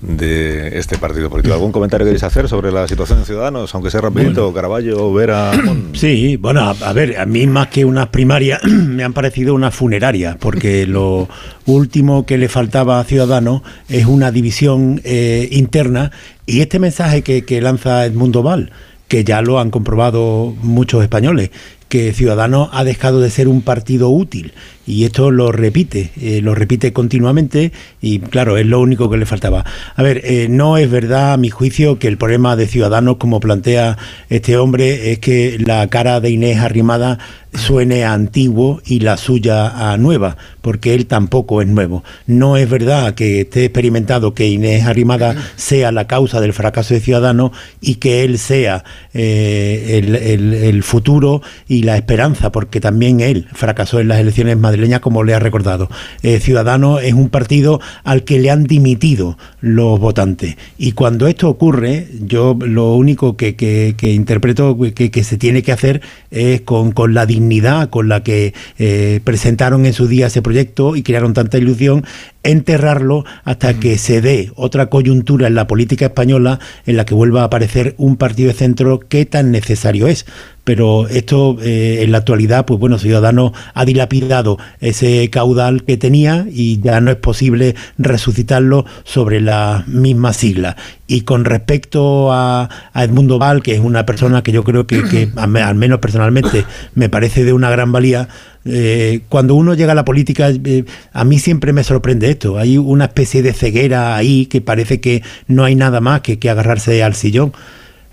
de 0.03 0.79
este 0.79 0.99
partido 0.99 1.31
político. 1.31 1.55
¿Algún 1.55 1.73
comentario 1.73 2.05
queréis 2.05 2.25
hacer 2.25 2.49
sobre 2.49 2.73
la 2.73 2.88
situación 2.88 3.21
de 3.21 3.25
Ciudadanos? 3.25 3.73
Aunque 3.75 3.91
sea 3.91 4.01
rapidito, 4.01 4.53
Caraballo, 4.53 5.12
Vera... 5.12 5.53
Sí, 5.95 6.37
bueno, 6.37 6.61
a, 6.62 6.71
a 6.71 6.93
ver, 6.93 7.19
a 7.19 7.27
mí 7.27 7.47
más 7.47 7.69
que 7.69 7.85
unas 7.85 8.09
primarias 8.09 8.62
me 8.65 9.05
han 9.05 9.12
parecido 9.12 9.55
unas 9.55 9.75
funerarias, 9.75 10.37
porque 10.38 10.87
lo 10.87 11.29
último 11.67 12.27
que 12.27 12.38
le 12.38 12.49
faltaba 12.49 12.99
a 12.99 13.05
Ciudadanos 13.05 13.62
es 13.88 14.07
una 14.07 14.33
división 14.33 15.01
eh, 15.05 15.49
interna 15.53 16.11
y 16.47 16.61
este 16.61 16.79
mensaje 16.79 17.23
que, 17.23 17.45
que 17.45 17.61
lanza 17.61 18.05
Edmundo 18.05 18.43
Val, 18.43 18.73
que 19.07 19.25
ya 19.25 19.43
lo 19.43 19.61
han 19.61 19.71
comprobado 19.71 20.55
muchos 20.62 21.03
españoles, 21.03 21.51
que 21.88 22.12
Ciudadanos 22.12 22.71
ha 22.73 22.85
dejado 22.85 23.21
de 23.21 23.31
ser 23.31 23.49
un 23.49 23.62
partido 23.62 24.09
útil 24.09 24.55
y 24.87 25.05
esto 25.05 25.31
lo 25.31 25.53
repite, 25.53 26.11
eh, 26.21 26.40
lo 26.42 26.55
repite 26.55 26.92
continuamente 26.92 27.73
y 28.01 28.18
claro, 28.18 28.57
es 28.57 28.66
lo 28.66 28.81
único 28.81 29.09
que 29.11 29.16
le 29.16 29.27
faltaba. 29.27 29.64
A 29.95 30.03
ver, 30.03 30.21
eh, 30.25 30.49
no 30.51 30.77
es 30.77 30.90
verdad 30.90 31.33
a 31.35 31.37
mi 31.37 31.51
juicio 31.51 31.99
que 31.99 32.09
el 32.09 32.18
problema 32.18 32.57
de 32.57 32.66
Ciudadanos, 32.66 33.16
como 33.16 33.40
plantea 33.40 33.97
este 34.29 34.57
hombre, 34.57 35.12
es 35.12 35.18
que 35.21 35.59
la 35.64 35.87
cara 35.88 36.21
de 36.21 36.31
Inés 36.31 36.59
Arrimada 36.59 37.18
suene 37.55 38.05
a 38.05 38.14
antiguo 38.14 38.81
y 38.87 39.01
la 39.01 39.18
suya 39.18 39.92
a 39.92 39.99
nueva, 39.99 40.38
porque 40.62 40.95
él 40.95 41.05
tampoco 41.07 41.61
es 41.61 41.68
nuevo. 41.68 42.03
No 42.27 42.57
es 42.57 42.68
verdad 42.68 43.14
que 43.14 43.42
esté 43.42 43.66
experimentado 43.66 44.33
que 44.33 44.49
Inés 44.49 44.87
Arrimada 44.87 45.37
sea 45.57 45.92
la 45.92 46.07
causa 46.07 46.40
del 46.40 46.55
fracaso 46.55 46.95
de 46.95 47.01
Ciudadanos 47.01 47.51
y 47.83 47.97
que 47.97 48.25
él 48.25 48.38
sea 48.38 48.85
eh, 49.12 49.99
el, 50.03 50.16
el- 50.16 50.55
el 50.55 50.83
futuro 50.83 51.42
y 51.68 51.83
la 51.83 51.97
esperanza, 51.97 52.51
porque 52.51 52.81
también 52.81 53.21
él 53.21 53.47
fracasó 53.53 54.01
en 54.01 54.09
las 54.09 54.18
elecciones 54.21 54.57
madrileñas, 54.57 54.73
como 55.01 55.25
le 55.25 55.35
ha 55.35 55.38
recordado. 55.38 55.88
Eh, 56.23 56.40
Ciudadanos 56.40 57.03
es 57.03 57.14
un 57.14 57.29
partido 57.29 57.81
al 58.05 58.25
que 58.25 58.38
le 58.38 58.51
han 58.51 58.64
dimitido 58.64 59.38
los 59.61 59.99
votantes. 60.01 60.57
Y 60.79 60.92
cuando 60.92 61.27
esto 61.27 61.49
ocurre, 61.49 62.09
yo 62.21 62.57
lo 62.61 62.95
único 62.95 63.37
que, 63.37 63.55
que- 63.57 63.95
que 63.97 64.12
interpreto 64.12 64.77
que, 64.95 65.11
que 65.11 65.25
se 65.25 65.37
tiene 65.38 65.62
que 65.62 65.73
hacer 65.73 66.01
es 66.31 66.61
con, 66.62 66.92
con 66.92 67.14
la 67.14 67.27
dignidad 67.27 67.90
con 67.90 68.09
la 68.09 68.23
que 68.23 68.55
eh, 68.79 69.21
presentaron 69.25 69.87
en 69.87 69.92
su 69.92 70.07
día 70.09 70.27
ese 70.27 70.42
proyecto 70.42 70.97
y 70.97 71.03
crearon 71.03 71.35
tanta 71.35 71.59
ilusión, 71.59 72.05
enterrarlo 72.42 73.25
hasta 73.45 73.75
que 73.75 73.99
se 73.99 74.21
dé 74.21 74.51
otra 74.57 74.87
coyuntura 74.87 75.47
en 75.47 75.55
la 75.55 75.66
política 75.66 76.07
española 76.07 76.59
en 76.87 76.97
la 76.97 77.05
que 77.05 77.14
vuelva 77.14 77.42
a 77.42 77.45
aparecer 77.45 77.95
un 77.99 78.16
partido 78.16 78.49
de 78.49 78.55
centro 78.55 79.01
que 79.01 79.27
tan 79.27 79.51
necesario 79.51 80.07
es. 80.09 80.27
Pero 80.64 81.09
esto 81.09 81.57
eh, 81.61 82.03
en 82.03 82.12
la 82.12 82.18
actualidad, 82.18 82.64
pues 82.66 82.79
bueno, 82.79 82.96
Ciudadanos 82.98 83.51
ha 83.75 83.85
dilapidado 83.85 84.59
ese 84.81 85.29
caudal 85.29 85.83
que 85.83 85.96
tenía 85.96 86.46
y 86.53 86.81
ya 86.81 87.01
no 87.01 87.11
es 87.11 87.16
posible 87.16 87.75
resucitarlo 87.98 88.85
sobre 89.03 89.40
la 89.40 89.83
misma 89.88 90.33
sigla. 90.33 90.77
Y 91.09 91.22
con 91.22 91.44
respecto 91.44 92.33
a, 92.33 92.68
a 92.92 93.05
Edmundo 93.05 93.38
Val, 93.40 93.61
que 93.62 93.75
es 93.75 93.81
una 93.81 94.07
persona 94.07 94.42
que 94.42 94.53
yo 94.53 94.62
creo 94.62 94.87
que, 94.87 95.03
que 95.03 95.31
al 95.37 95.48
me- 95.48 95.62
al 95.62 95.75
menos 95.75 95.98
personalmente 95.98 96.64
me 96.94 97.09
parece 97.09 97.42
de 97.44 97.53
una 97.53 97.68
gran 97.70 97.90
valía, 97.90 98.29
eh, 98.64 99.22
cuando 99.29 99.57
uno 99.57 99.75
llega 99.75 99.92
a 99.92 99.96
la 99.96 100.05
política, 100.05 100.48
eh, 100.51 100.85
a 101.12 101.25
mí 101.25 101.40
siempre 101.40 101.72
me 101.72 101.83
sorprende 101.83 102.31
esto. 102.31 102.57
Hay 102.59 102.79
una 102.79 103.07
especie 103.07 103.42
de 103.42 103.53
ceguera 103.53 104.14
ahí 104.14 104.46
que 104.46 104.61
parece 104.61 105.01
que 105.01 105.22
no 105.48 105.64
hay 105.64 105.75
nada 105.75 106.01
más 106.01 106.20
que, 106.20 106.38
que 106.38 106.48
agarrarse 106.51 107.03
al 107.03 107.14
sillón. 107.16 107.53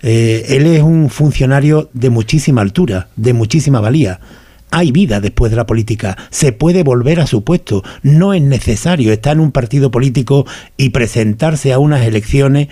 Eh, 0.02 0.46
él 0.48 0.66
es 0.66 0.82
un 0.82 1.10
funcionario 1.10 1.90
de 1.92 2.10
muchísima 2.10 2.62
altura, 2.62 3.08
de 3.16 3.32
muchísima 3.32 3.80
valía. 3.80 4.20
Hay 4.70 4.92
vida 4.92 5.20
después 5.20 5.50
de 5.50 5.56
la 5.56 5.66
política, 5.66 6.16
se 6.30 6.52
puede 6.52 6.84
volver 6.84 7.20
a 7.20 7.26
su 7.26 7.42
puesto, 7.42 7.82
no 8.02 8.34
es 8.34 8.42
necesario 8.42 9.12
estar 9.12 9.32
en 9.32 9.40
un 9.40 9.50
partido 9.50 9.90
político 9.90 10.46
y 10.76 10.90
presentarse 10.90 11.72
a 11.72 11.80
unas 11.80 12.06
elecciones 12.06 12.68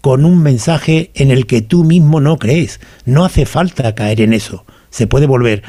con 0.00 0.24
un 0.24 0.40
mensaje 0.40 1.10
en 1.14 1.32
el 1.32 1.46
que 1.46 1.62
tú 1.62 1.82
mismo 1.82 2.20
no 2.20 2.38
crees. 2.38 2.80
No 3.04 3.24
hace 3.24 3.44
falta 3.44 3.94
caer 3.96 4.20
en 4.20 4.32
eso. 4.32 4.64
Se 4.88 5.08
puede 5.08 5.26
volver 5.26 5.64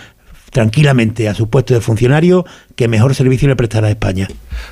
tranquilamente 0.51 1.29
a 1.29 1.33
su 1.33 1.49
puesto 1.49 1.73
de 1.73 1.81
funcionario 1.81 2.45
que 2.75 2.87
mejor 2.87 3.15
servicio 3.15 3.47
le 3.47 3.55
prestará 3.55 3.87
a 3.87 3.91
España. 3.91 4.27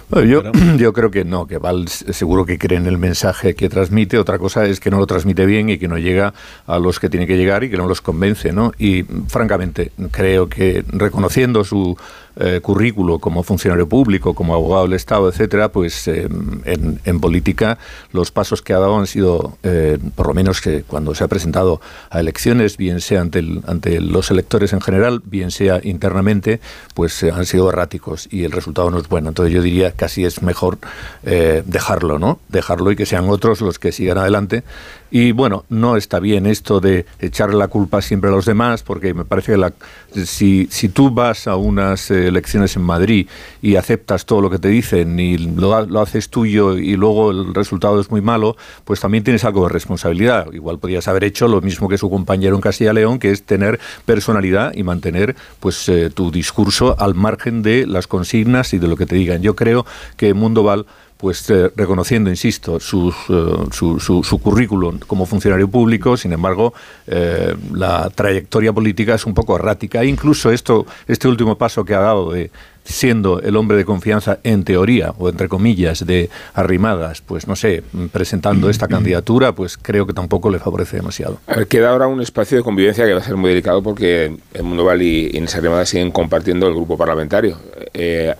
Bueno, 0.09 0.27
yo, 0.27 0.51
yo 0.77 0.93
creo 0.93 1.11
que 1.11 1.25
no, 1.25 1.47
que 1.47 1.57
Val 1.57 1.87
seguro 1.87 2.45
que 2.45 2.57
cree 2.57 2.77
en 2.77 2.85
el 2.85 2.97
mensaje 2.97 3.55
que 3.55 3.69
transmite. 3.69 4.17
Otra 4.17 4.37
cosa 4.37 4.65
es 4.65 4.79
que 4.79 4.89
no 4.89 4.99
lo 4.99 5.07
transmite 5.07 5.45
bien 5.45 5.69
y 5.69 5.77
que 5.77 5.87
no 5.87 5.97
llega 5.97 6.33
a 6.67 6.79
los 6.79 6.99
que 6.99 7.09
tiene 7.09 7.27
que 7.27 7.37
llegar 7.37 7.63
y 7.63 7.69
que 7.69 7.77
no 7.77 7.87
los 7.87 8.01
convence, 8.01 8.51
¿no? 8.51 8.71
Y 8.77 9.03
francamente, 9.27 9.91
creo 10.11 10.47
que 10.47 10.83
reconociendo 10.87 11.63
su 11.63 11.97
eh, 12.37 12.59
currículo 12.61 13.19
como 13.19 13.43
funcionario 13.43 13.87
público, 13.87 14.33
como 14.33 14.53
abogado 14.53 14.83
del 14.83 14.93
Estado, 14.93 15.29
etcétera, 15.29 15.69
pues 15.71 16.07
eh, 16.07 16.27
en, 16.65 16.99
en 17.05 17.19
política 17.19 17.77
los 18.11 18.31
pasos 18.31 18.61
que 18.61 18.73
ha 18.73 18.79
dado 18.79 18.97
han 18.97 19.07
sido, 19.07 19.57
eh, 19.63 19.97
por 20.15 20.27
lo 20.27 20.33
menos 20.33 20.61
que 20.61 20.83
cuando 20.83 21.15
se 21.15 21.23
ha 21.23 21.27
presentado 21.27 21.79
a 22.09 22.19
elecciones, 22.19 22.77
bien 22.77 22.99
sea 23.01 23.21
ante, 23.21 23.39
el- 23.39 23.61
ante 23.67 24.01
los 24.01 24.31
electores 24.31 24.73
en 24.73 24.81
general, 24.81 25.21
bien 25.25 25.51
sea 25.51 25.79
internamente, 25.83 26.59
pues 26.93 27.23
han 27.23 27.45
sido 27.45 27.69
erráticos 27.69 28.27
y 28.31 28.43
el 28.43 28.51
resultado 28.51 28.89
no 28.91 28.99
es 28.99 29.07
bueno. 29.07 29.29
Entonces 29.29 29.53
yo 29.53 29.61
diría 29.61 29.91
casi 29.91 30.25
es 30.25 30.41
mejor 30.41 30.77
dejarlo, 31.23 32.19
¿no? 32.19 32.39
Dejarlo 32.49 32.91
y 32.91 32.95
que 32.95 33.05
sean 33.05 33.29
otros 33.29 33.61
los 33.61 33.79
que 33.79 33.91
sigan 33.91 34.17
adelante. 34.17 34.63
Y 35.17 35.31
bueno, 35.31 35.63
no 35.69 35.95
está 35.95 36.19
bien 36.19 36.45
esto 36.45 36.81
de 36.81 37.05
echarle 37.19 37.55
la 37.55 37.69
culpa 37.69 38.01
siempre 38.01 38.29
a 38.29 38.33
los 38.33 38.43
demás, 38.43 38.83
porque 38.83 39.13
me 39.13 39.23
parece 39.23 39.53
que 39.53 39.57
la, 39.57 39.71
si, 40.25 40.67
si 40.69 40.89
tú 40.89 41.09
vas 41.09 41.47
a 41.47 41.55
unas 41.55 42.11
elecciones 42.11 42.75
en 42.75 42.81
Madrid 42.81 43.25
y 43.61 43.77
aceptas 43.77 44.25
todo 44.25 44.41
lo 44.41 44.49
que 44.49 44.59
te 44.59 44.67
dicen 44.67 45.17
y 45.17 45.37
lo, 45.37 45.85
lo 45.85 46.01
haces 46.01 46.27
tuyo 46.27 46.77
y 46.77 46.97
luego 46.97 47.31
el 47.31 47.53
resultado 47.53 48.01
es 48.01 48.11
muy 48.11 48.19
malo, 48.19 48.57
pues 48.83 48.99
también 48.99 49.23
tienes 49.23 49.45
algo 49.45 49.63
de 49.63 49.69
responsabilidad. 49.69 50.51
Igual 50.51 50.79
podrías 50.79 51.07
haber 51.07 51.23
hecho 51.23 51.47
lo 51.47 51.61
mismo 51.61 51.87
que 51.87 51.97
su 51.97 52.09
compañero 52.09 52.53
en 52.55 52.61
Castilla 52.61 52.91
León, 52.91 53.17
que 53.17 53.31
es 53.31 53.43
tener 53.43 53.79
personalidad 54.03 54.73
y 54.75 54.83
mantener 54.83 55.37
pues 55.61 55.87
eh, 55.87 56.09
tu 56.09 56.29
discurso 56.29 56.93
al 56.99 57.15
margen 57.15 57.61
de 57.61 57.87
las 57.87 58.07
consignas 58.07 58.73
y 58.73 58.79
de 58.79 58.89
lo 58.89 58.97
que 58.97 59.05
te 59.05 59.15
digan. 59.15 59.41
Yo 59.41 59.55
creo 59.55 59.85
que 60.17 60.33
Mundo 60.33 60.63
Val 60.63 60.85
pues 61.17 61.49
eh, 61.49 61.71
reconociendo, 61.75 62.29
insisto, 62.29 62.79
sus, 62.79 63.15
eh, 63.29 63.65
su, 63.71 63.99
su, 63.99 64.23
su 64.23 64.39
currículum 64.39 64.99
como 64.99 65.25
funcionario 65.25 65.69
público, 65.69 66.17
sin 66.17 66.33
embargo, 66.33 66.73
eh, 67.07 67.55
la 67.73 68.09
trayectoria 68.09 68.73
política 68.73 69.15
es 69.15 69.25
un 69.25 69.33
poco 69.33 69.55
errática. 69.55 70.01
E 70.01 70.07
incluso 70.07 70.51
esto, 70.51 70.85
este 71.07 71.27
último 71.27 71.57
paso 71.57 71.85
que 71.85 71.95
ha 71.95 71.99
dado 71.99 72.31
de 72.31 72.51
siendo 72.85 73.41
el 73.41 73.55
hombre 73.55 73.77
de 73.77 73.83
confianza 73.83 74.39
en 74.43 74.63
teoría 74.63 75.13
o 75.17 75.27
entre 75.27 75.49
comillas 75.49 76.05
de 76.05 76.29
arrimadas, 76.53 77.21
pues 77.21 77.47
no 77.47 77.55
sé, 77.55 77.83
presentando 78.11 78.69
esta 78.69 78.87
candidatura, 78.87 79.53
pues 79.53 79.77
creo 79.77 80.05
que 80.05 80.13
tampoco 80.13 80.49
le 80.49 80.59
favorece 80.59 80.97
demasiado. 80.97 81.39
Queda 81.67 81.89
ahora 81.89 82.07
un 82.07 82.21
espacio 82.21 82.57
de 82.57 82.63
convivencia 82.63 83.05
que 83.05 83.13
va 83.13 83.19
a 83.19 83.23
ser 83.23 83.35
muy 83.35 83.49
delicado 83.49 83.81
porque 83.81 84.37
el 84.53 84.63
Mundo 84.63 84.85
Val 84.85 85.01
y 85.01 85.31
Inés 85.33 85.55
Arrimada 85.55 85.85
siguen 85.85 86.11
compartiendo 86.11 86.67
el 86.67 86.73
grupo 86.73 86.97
parlamentario. 86.97 87.57
Eh, 87.93 88.33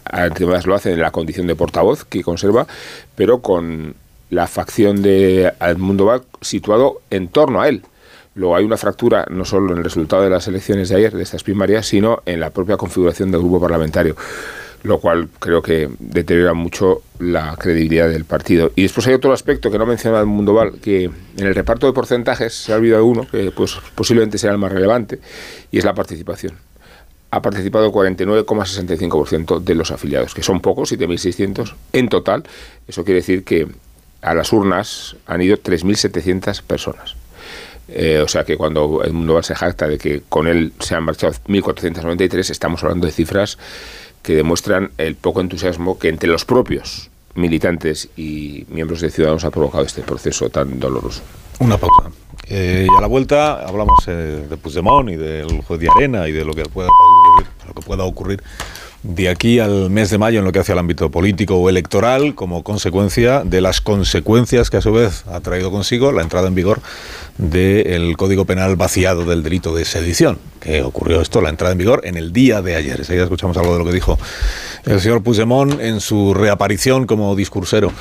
lo 0.65 0.75
hacen 0.75 0.93
en 0.93 1.01
la 1.01 1.11
condición 1.11 1.47
de 1.47 1.55
portavoz 1.55 2.05
que 2.05 2.23
conserva, 2.23 2.67
pero 3.15 3.39
con 3.39 3.95
la 4.29 4.47
facción 4.47 5.01
de 5.01 5.51
Mundo 5.77 6.05
Val 6.05 6.23
situado 6.41 7.01
en 7.09 7.27
torno 7.27 7.61
a 7.61 7.67
él. 7.67 7.83
Luego 8.35 8.57
hay 8.57 8.65
una 8.65 8.75
fractura 8.75 9.25
no 9.29 9.45
solo 9.45 9.71
en 9.71 9.77
el 9.77 9.83
resultado 9.85 10.21
de 10.21 10.29
las 10.29 10.45
elecciones 10.49 10.89
de 10.89 10.97
ayer, 10.97 11.13
de 11.13 11.23
estas 11.23 11.41
primarias, 11.41 11.87
sino 11.87 12.21
en 12.25 12.41
la 12.41 12.49
propia 12.49 12.75
configuración 12.75 13.31
del 13.31 13.39
grupo 13.39 13.61
parlamentario, 13.61 14.17
lo 14.83 14.99
cual 14.99 15.29
creo 15.39 15.61
que 15.61 15.89
deteriora 15.99 16.53
mucho 16.53 17.01
la 17.19 17.55
credibilidad 17.55 18.09
del 18.09 18.25
partido. 18.25 18.73
Y 18.75 18.83
después 18.83 19.07
hay 19.07 19.13
otro 19.13 19.31
aspecto 19.31 19.71
que 19.71 19.77
no 19.77 19.85
menciona 19.85 20.19
el 20.19 20.25
Mundo 20.25 20.53
Val, 20.53 20.73
que 20.81 21.05
en 21.05 21.47
el 21.47 21.55
reparto 21.55 21.87
de 21.87 21.93
porcentajes 21.93 22.53
se 22.53 22.73
ha 22.73 22.75
olvidado 22.75 23.05
uno, 23.05 23.25
que 23.25 23.51
pues 23.51 23.77
posiblemente 23.95 24.37
será 24.37 24.51
el 24.51 24.59
más 24.59 24.73
relevante, 24.73 25.21
y 25.71 25.77
es 25.77 25.85
la 25.85 25.93
participación. 25.93 26.57
ha 27.31 27.41
participado 27.41 27.85
el 27.85 27.91
49,65% 27.91 29.59
de 29.59 29.75
los 29.75 29.91
afiliados, 29.91 30.33
que 30.33 30.43
son 30.43 30.59
pocos, 30.59 30.91
7.600 30.91 31.73
en 31.93 32.09
total. 32.09 32.43
Eso 32.87 33.03
quiere 33.05 33.21
decir 33.21 33.43
que 33.45 33.67
a 34.21 34.33
las 34.33 34.51
urnas 34.51 35.15
han 35.25 35.41
ido 35.41 35.57
3.700 35.57 36.61
personas. 36.63 37.14
Eh, 37.87 38.19
o 38.23 38.27
sea 38.27 38.43
que 38.43 38.57
cuando 38.57 39.03
el 39.03 39.13
mundo 39.13 39.41
se 39.43 39.55
jacta 39.55 39.87
de 39.87 39.97
que 39.97 40.23
con 40.27 40.47
él 40.47 40.73
se 40.79 40.95
han 40.95 41.03
marchado 41.03 41.33
1.493, 41.47 42.49
estamos 42.49 42.83
hablando 42.83 43.05
de 43.05 43.13
cifras 43.13 43.57
que 44.21 44.35
demuestran 44.35 44.91
el 44.97 45.15
poco 45.15 45.41
entusiasmo 45.41 45.99
que 45.99 46.09
entre 46.09 46.29
los 46.29 46.45
propios 46.45 47.11
militantes 47.35 48.09
y 48.17 48.65
miembros 48.69 49.01
de 49.01 49.11
Ciudadanos 49.11 49.43
ha 49.43 49.51
provocado 49.51 49.83
este 49.83 50.01
proceso 50.01 50.49
tan 50.49 50.79
doloroso. 50.79 51.21
Una 51.59 51.77
pausa. 51.77 52.09
Eh, 52.47 52.87
y 52.89 52.97
a 52.97 53.01
la 53.01 53.07
vuelta 53.07 53.65
hablamos 53.65 53.99
eh, 54.07 54.45
de 54.49 54.57
Puigdemont 54.57 55.09
y 55.09 55.15
del 55.15 55.61
juez 55.61 55.79
de 55.79 55.89
arena 55.89 56.27
y 56.27 56.31
de 56.31 56.45
lo 56.45 56.53
que 56.53 56.63
pueda 56.63 56.89
lo 57.67 57.73
que 57.73 57.81
pueda 57.81 58.03
ocurrir 58.03 58.41
de 59.07 59.29
aquí 59.29 59.59
al 59.59 59.89
mes 59.91 60.09
de 60.09 60.17
mayo 60.17 60.39
en 60.39 60.45
lo 60.45 60.51
que 60.51 60.59
hace 60.59 60.71
al 60.71 60.79
ámbito 60.79 61.11
político 61.11 61.55
o 61.55 61.69
electoral 61.69 62.33
como 62.33 62.63
consecuencia 62.63 63.43
de 63.43 63.61
las 63.61 63.79
consecuencias 63.79 64.69
que 64.69 64.77
a 64.77 64.81
su 64.81 64.91
vez 64.91 65.23
ha 65.27 65.39
traído 65.41 65.69
consigo 65.69 66.11
la 66.11 66.23
entrada 66.23 66.47
en 66.47 66.55
vigor 66.55 66.81
del 67.37 68.17
Código 68.17 68.45
Penal 68.45 68.75
vaciado 68.75 69.25
del 69.25 69.43
delito 69.43 69.75
de 69.75 69.85
sedición, 69.85 70.39
que 70.59 70.81
ocurrió 70.81 71.21
esto, 71.21 71.41
la 71.41 71.49
entrada 71.49 71.73
en 71.73 71.77
vigor 71.77 72.01
en 72.05 72.17
el 72.17 72.33
día 72.33 72.61
de 72.61 72.75
ayer. 72.75 72.97
Enseguida 72.97 73.23
escuchamos 73.23 73.55
algo 73.57 73.73
de 73.73 73.79
lo 73.79 73.85
que 73.85 73.91
dijo 73.91 74.17
el 74.85 74.99
señor 74.99 75.21
Puigdemont 75.21 75.79
en 75.81 75.99
su 75.99 76.33
reaparición 76.33 77.05
como 77.05 77.35
discursero 77.35 77.91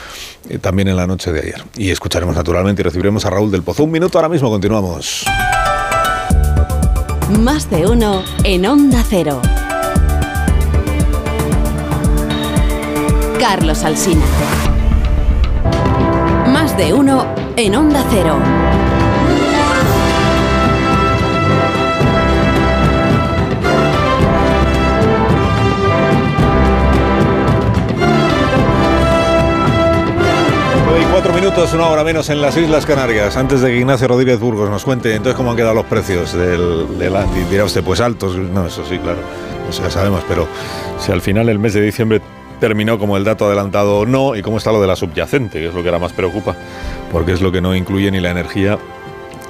eh, 0.49 0.59
también 0.59 0.89
en 0.89 0.97
la 0.97 1.07
noche 1.07 1.33
de 1.33 1.41
ayer. 1.41 1.65
Y 1.77 1.91
escucharemos 1.91 2.35
naturalmente 2.35 2.81
y 2.81 2.85
recibiremos 2.85 3.27
a 3.27 3.31
Raúl 3.31 3.51
del 3.51 3.63
Pozo. 3.63 3.85
Un 3.85 3.91
minuto, 3.91 4.17
ahora 4.17 4.29
mismo 4.31 4.49
continuamos. 4.49 5.25
Más 7.41 7.71
de 7.71 7.87
uno 7.87 8.23
en 8.45 8.67
Onda 8.67 9.05
Cero. 9.09 9.41
Carlos 13.47 13.85
Alsina. 13.85 14.25
Más 16.51 16.75
de 16.79 16.95
uno 16.95 17.27
en 17.57 17.77
Onda 17.77 18.03
Cero. 18.11 18.39
Cuatro 31.13 31.33
minutos, 31.35 31.73
una 31.75 31.87
hora 31.87 32.03
menos 32.03 32.31
en 32.31 32.41
las 32.41 32.57
Islas 32.57 32.87
Canarias. 32.87 33.37
Antes 33.37 33.61
de 33.61 33.71
que 33.71 33.77
Ignacio 33.77 34.09
Rodríguez 34.09 34.41
Burgos 34.41 34.71
nos 34.71 34.85
cuente 34.85 35.15
entonces 35.15 35.37
cómo 35.37 35.51
han 35.51 35.57
quedado 35.57 35.75
los 35.75 35.85
precios 35.85 36.33
del, 36.33 36.99
del 36.99 37.15
dirá 37.51 37.65
usted, 37.65 37.85
pues 37.85 38.01
altos. 38.01 38.37
No, 38.37 38.67
eso 38.67 38.85
sí, 38.89 38.99
claro. 38.99 39.19
Eso 39.69 39.83
ya 39.83 39.91
sabemos, 39.91 40.23
pero 40.27 40.49
si 40.99 41.13
al 41.13 41.21
final 41.21 41.51
el 41.51 41.59
mes 41.59 41.75
de 41.75 41.83
diciembre 41.83 42.23
terminó 42.61 42.99
como 42.99 43.17
el 43.17 43.25
dato 43.25 43.47
adelantado 43.47 44.01
o 44.01 44.07
no 44.07 44.37
y 44.37 44.43
cómo 44.43 44.59
está 44.59 44.73
lo 44.73 44.81
de 44.81 44.87
la 44.87 44.97
subyacente, 44.97 45.61
que 45.61 45.69
es 45.69 45.75
lo 45.75 45.83
que 45.83 45.89
ahora 45.89 45.99
más 45.99 46.13
preocupa, 46.13 46.55
porque 47.13 47.33
es 47.33 47.41
lo 47.41 47.53
que 47.53 47.61
no 47.61 47.75
incluye 47.75 48.11
ni 48.11 48.21
la 48.21 48.31
energía 48.31 48.79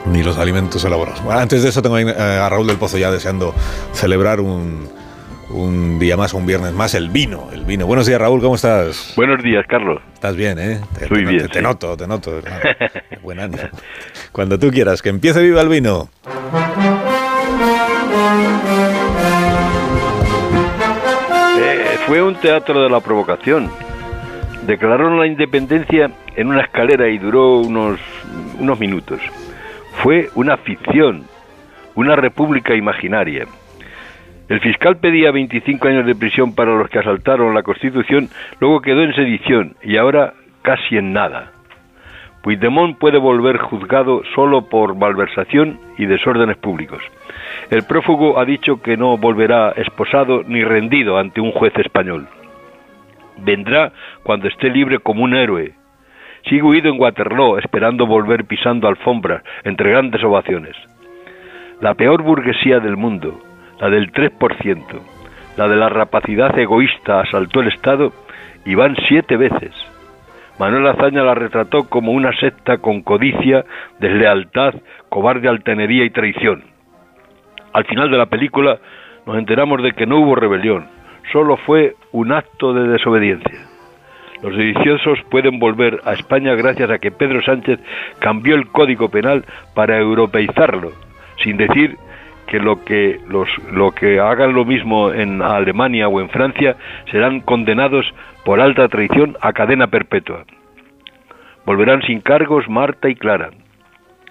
ni 0.06 0.22
los 0.22 0.38
alimentos 0.38 0.84
elaborados. 0.84 1.22
Bueno, 1.22 1.40
antes 1.40 1.62
de 1.62 1.70
eso 1.70 1.80
tengo 1.82 1.96
a 1.96 2.48
Raúl 2.48 2.66
del 2.66 2.76
Pozo 2.76 2.98
ya 2.98 3.10
deseando 3.10 3.54
celebrar 3.92 4.40
un, 4.40 4.88
un 5.50 5.98
día 5.98 6.16
más, 6.16 6.34
un 6.34 6.46
viernes 6.46 6.72
más, 6.72 6.94
el 6.94 7.08
vino, 7.08 7.48
el 7.52 7.64
vino. 7.64 7.86
Buenos 7.86 8.06
días, 8.06 8.20
Raúl, 8.20 8.40
¿cómo 8.40 8.56
estás? 8.56 9.14
Buenos 9.16 9.42
días, 9.42 9.64
Carlos. 9.68 10.02
Estás 10.14 10.36
bien, 10.36 10.58
¿eh? 10.58 10.80
Te, 10.98 11.04
Estoy 11.04 11.24
bien. 11.24 11.48
Te, 11.48 11.62
noto, 11.62 11.96
te 11.96 12.06
noto. 12.06 12.40
Buen 13.22 13.40
ánimo. 13.40 13.62
Cuando 14.32 14.58
tú 14.58 14.70
quieras, 14.70 15.00
que 15.00 15.08
empiece 15.08 15.40
viva 15.42 15.60
el 15.60 15.68
vino. 15.68 16.08
Fue 22.06 22.22
un 22.22 22.34
teatro 22.34 22.82
de 22.82 22.90
la 22.90 23.00
provocación. 23.00 23.70
Declararon 24.66 25.18
la 25.18 25.26
independencia 25.26 26.10
en 26.36 26.48
una 26.48 26.60
escalera 26.60 27.08
y 27.08 27.16
duró 27.18 27.60
unos, 27.60 27.98
unos 28.58 28.78
minutos. 28.78 29.20
Fue 30.02 30.28
una 30.34 30.58
ficción, 30.58 31.24
una 31.94 32.14
república 32.14 32.74
imaginaria. 32.74 33.46
El 34.48 34.60
fiscal 34.60 34.98
pedía 34.98 35.30
25 35.30 35.88
años 35.88 36.06
de 36.06 36.14
prisión 36.14 36.54
para 36.54 36.76
los 36.76 36.90
que 36.90 36.98
asaltaron 36.98 37.54
la 37.54 37.62
Constitución, 37.62 38.28
luego 38.60 38.82
quedó 38.82 39.02
en 39.02 39.14
sedición 39.14 39.76
y 39.82 39.96
ahora 39.96 40.34
casi 40.60 40.98
en 40.98 41.14
nada. 41.14 41.53
Puigdemont 42.44 42.98
puede 42.98 43.16
volver 43.16 43.56
juzgado 43.56 44.20
solo 44.34 44.68
por 44.68 44.94
malversación 44.94 45.80
y 45.96 46.04
desórdenes 46.04 46.58
públicos. 46.58 47.02
El 47.70 47.84
prófugo 47.84 48.38
ha 48.38 48.44
dicho 48.44 48.82
que 48.82 48.98
no 48.98 49.16
volverá 49.16 49.70
esposado 49.70 50.42
ni 50.46 50.62
rendido 50.62 51.16
ante 51.16 51.40
un 51.40 51.52
juez 51.52 51.72
español. 51.78 52.28
Vendrá 53.38 53.92
cuando 54.24 54.46
esté 54.48 54.68
libre 54.68 54.98
como 54.98 55.24
un 55.24 55.34
héroe. 55.34 55.72
Sigue 56.46 56.62
huido 56.62 56.90
en 56.90 57.00
Waterloo, 57.00 57.56
esperando 57.56 58.06
volver 58.06 58.44
pisando 58.44 58.88
alfombras 58.88 59.42
entre 59.64 59.92
grandes 59.92 60.22
ovaciones. 60.22 60.76
La 61.80 61.94
peor 61.94 62.22
burguesía 62.22 62.78
del 62.78 62.98
mundo, 62.98 63.40
la 63.80 63.88
del 63.88 64.12
3%, 64.12 64.84
la 65.56 65.66
de 65.66 65.76
la 65.76 65.88
rapacidad 65.88 66.58
egoísta 66.58 67.20
asaltó 67.20 67.60
el 67.60 67.68
Estado 67.68 68.12
y 68.66 68.74
van 68.74 68.96
siete 69.08 69.38
veces. 69.38 69.93
Manuel 70.58 70.86
Azaña 70.86 71.22
la 71.22 71.34
retrató 71.34 71.88
como 71.88 72.12
una 72.12 72.32
secta 72.38 72.78
con 72.78 73.02
codicia, 73.02 73.64
deslealtad, 73.98 74.74
cobarde 75.08 75.48
altanería 75.48 76.04
y 76.04 76.10
traición. 76.10 76.64
Al 77.72 77.84
final 77.86 78.10
de 78.10 78.18
la 78.18 78.26
película 78.26 78.78
nos 79.26 79.36
enteramos 79.36 79.82
de 79.82 79.92
que 79.92 80.06
no 80.06 80.18
hubo 80.18 80.36
rebelión, 80.36 80.86
solo 81.32 81.56
fue 81.56 81.94
un 82.12 82.32
acto 82.32 82.72
de 82.72 82.88
desobediencia. 82.88 83.66
Los 84.42 84.54
sediciosos 84.54 85.18
pueden 85.30 85.58
volver 85.58 86.00
a 86.04 86.12
España 86.12 86.54
gracias 86.54 86.90
a 86.90 86.98
que 86.98 87.10
Pedro 87.10 87.42
Sánchez 87.42 87.80
cambió 88.18 88.54
el 88.54 88.68
Código 88.68 89.08
Penal 89.08 89.44
para 89.74 89.98
europeizarlo, 89.98 90.92
sin 91.42 91.56
decir 91.56 91.96
que 92.46 92.60
lo 92.60 92.84
que 92.84 93.18
los 93.26 93.48
lo 93.72 93.92
que 93.92 94.20
hagan 94.20 94.52
lo 94.52 94.64
mismo 94.64 95.10
en 95.12 95.40
Alemania 95.40 96.08
o 96.08 96.20
en 96.20 96.28
Francia 96.28 96.76
serán 97.10 97.40
condenados 97.40 98.04
por 98.44 98.60
alta 98.60 98.88
traición 98.88 99.36
a 99.40 99.52
cadena 99.52 99.86
perpetua. 99.86 100.44
Volverán 101.64 102.02
sin 102.02 102.20
cargos 102.20 102.68
Marta 102.68 103.08
y 103.08 103.14
Clara. 103.14 103.50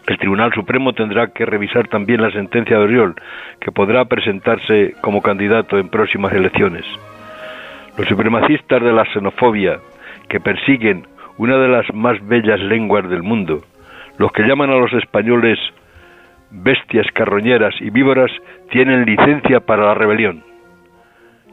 El 0.05 0.17
Tribunal 0.17 0.53
Supremo 0.53 0.93
tendrá 0.93 1.27
que 1.27 1.45
revisar 1.45 1.87
también 1.87 2.21
la 2.21 2.31
sentencia 2.31 2.77
de 2.77 2.83
Oriol, 2.83 3.15
que 3.59 3.71
podrá 3.71 4.05
presentarse 4.05 4.95
como 5.01 5.21
candidato 5.21 5.79
en 5.79 5.89
próximas 5.89 6.33
elecciones. 6.33 6.85
Los 7.97 8.07
supremacistas 8.07 8.83
de 8.83 8.91
la 8.91 9.05
xenofobia, 9.05 9.79
que 10.29 10.39
persiguen 10.39 11.07
una 11.37 11.57
de 11.57 11.69
las 11.69 11.91
más 11.93 12.23
bellas 12.27 12.59
lenguas 12.59 13.09
del 13.09 13.23
mundo, 13.23 13.63
los 14.17 14.31
que 14.31 14.43
llaman 14.43 14.69
a 14.69 14.75
los 14.75 14.93
españoles 14.93 15.57
bestias 16.51 17.07
carroñeras 17.13 17.73
y 17.79 17.89
víboras 17.89 18.31
tienen 18.69 19.05
licencia 19.05 19.61
para 19.61 19.85
la 19.85 19.95
rebelión. 19.95 20.43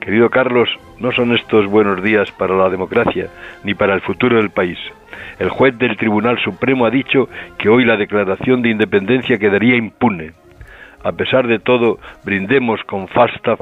Querido 0.00 0.30
Carlos, 0.30 0.68
no 0.98 1.12
son 1.12 1.34
estos 1.34 1.66
buenos 1.66 2.02
días 2.02 2.32
para 2.32 2.56
la 2.56 2.70
democracia 2.70 3.28
ni 3.64 3.74
para 3.74 3.94
el 3.94 4.00
futuro 4.00 4.36
del 4.36 4.48
país. 4.48 4.78
El 5.38 5.50
juez 5.50 5.76
del 5.78 5.98
Tribunal 5.98 6.38
Supremo 6.42 6.86
ha 6.86 6.90
dicho 6.90 7.28
que 7.58 7.68
hoy 7.68 7.84
la 7.84 7.98
declaración 7.98 8.62
de 8.62 8.70
independencia 8.70 9.38
quedaría 9.38 9.76
impune. 9.76 10.32
A 11.04 11.12
pesar 11.12 11.46
de 11.46 11.58
todo, 11.58 11.98
brindemos 12.24 12.82
con 12.84 13.08
Falstaff, 13.08 13.60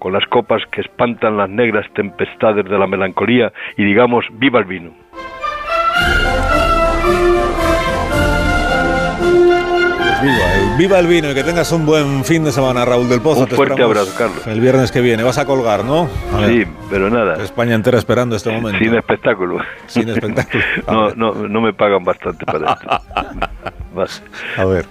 con 0.00 0.12
las 0.12 0.26
copas 0.26 0.62
que 0.72 0.80
espantan 0.80 1.36
las 1.36 1.48
negras 1.48 1.86
tempestades 1.94 2.64
de 2.64 2.78
la 2.78 2.86
melancolía 2.88 3.52
y 3.76 3.84
digamos 3.84 4.24
viva 4.32 4.58
el 4.58 4.64
vino. 4.64 4.90
Viva 10.76 10.98
el, 10.98 11.06
vino 11.06 11.30
y 11.30 11.34
que 11.34 11.44
tengas 11.44 11.70
un 11.70 11.86
buen 11.86 12.24
fin 12.24 12.44
de 12.44 12.50
semana, 12.50 12.84
Raúl 12.84 13.08
del 13.08 13.20
Pozo. 13.20 13.42
Un 13.42 13.48
fuerte 13.48 13.82
abrazo, 13.82 14.12
Carlos. 14.16 14.46
El 14.46 14.60
viernes 14.60 14.90
que 14.90 15.00
viene. 15.00 15.22
Vas 15.22 15.38
a 15.38 15.44
colgar, 15.44 15.84
¿no? 15.84 16.08
sí, 16.46 16.64
pero 16.90 17.08
nada. 17.10 17.42
España 17.42 17.74
entera 17.74 17.98
esperando 17.98 18.34
este 18.34 18.50
momento. 18.50 18.78
Sin 18.78 18.94
espectáculo. 18.94 19.58
Sin 19.86 20.08
espectáculo. 20.08 20.62
no, 20.88 21.10
no, 21.14 21.48
no 21.48 21.60
me 21.60 21.72
pagan 21.72 22.04
bastante 22.04 22.44
para 22.44 22.72
esto. 22.72 24.22
A 24.62 24.64
ver. 24.64 24.86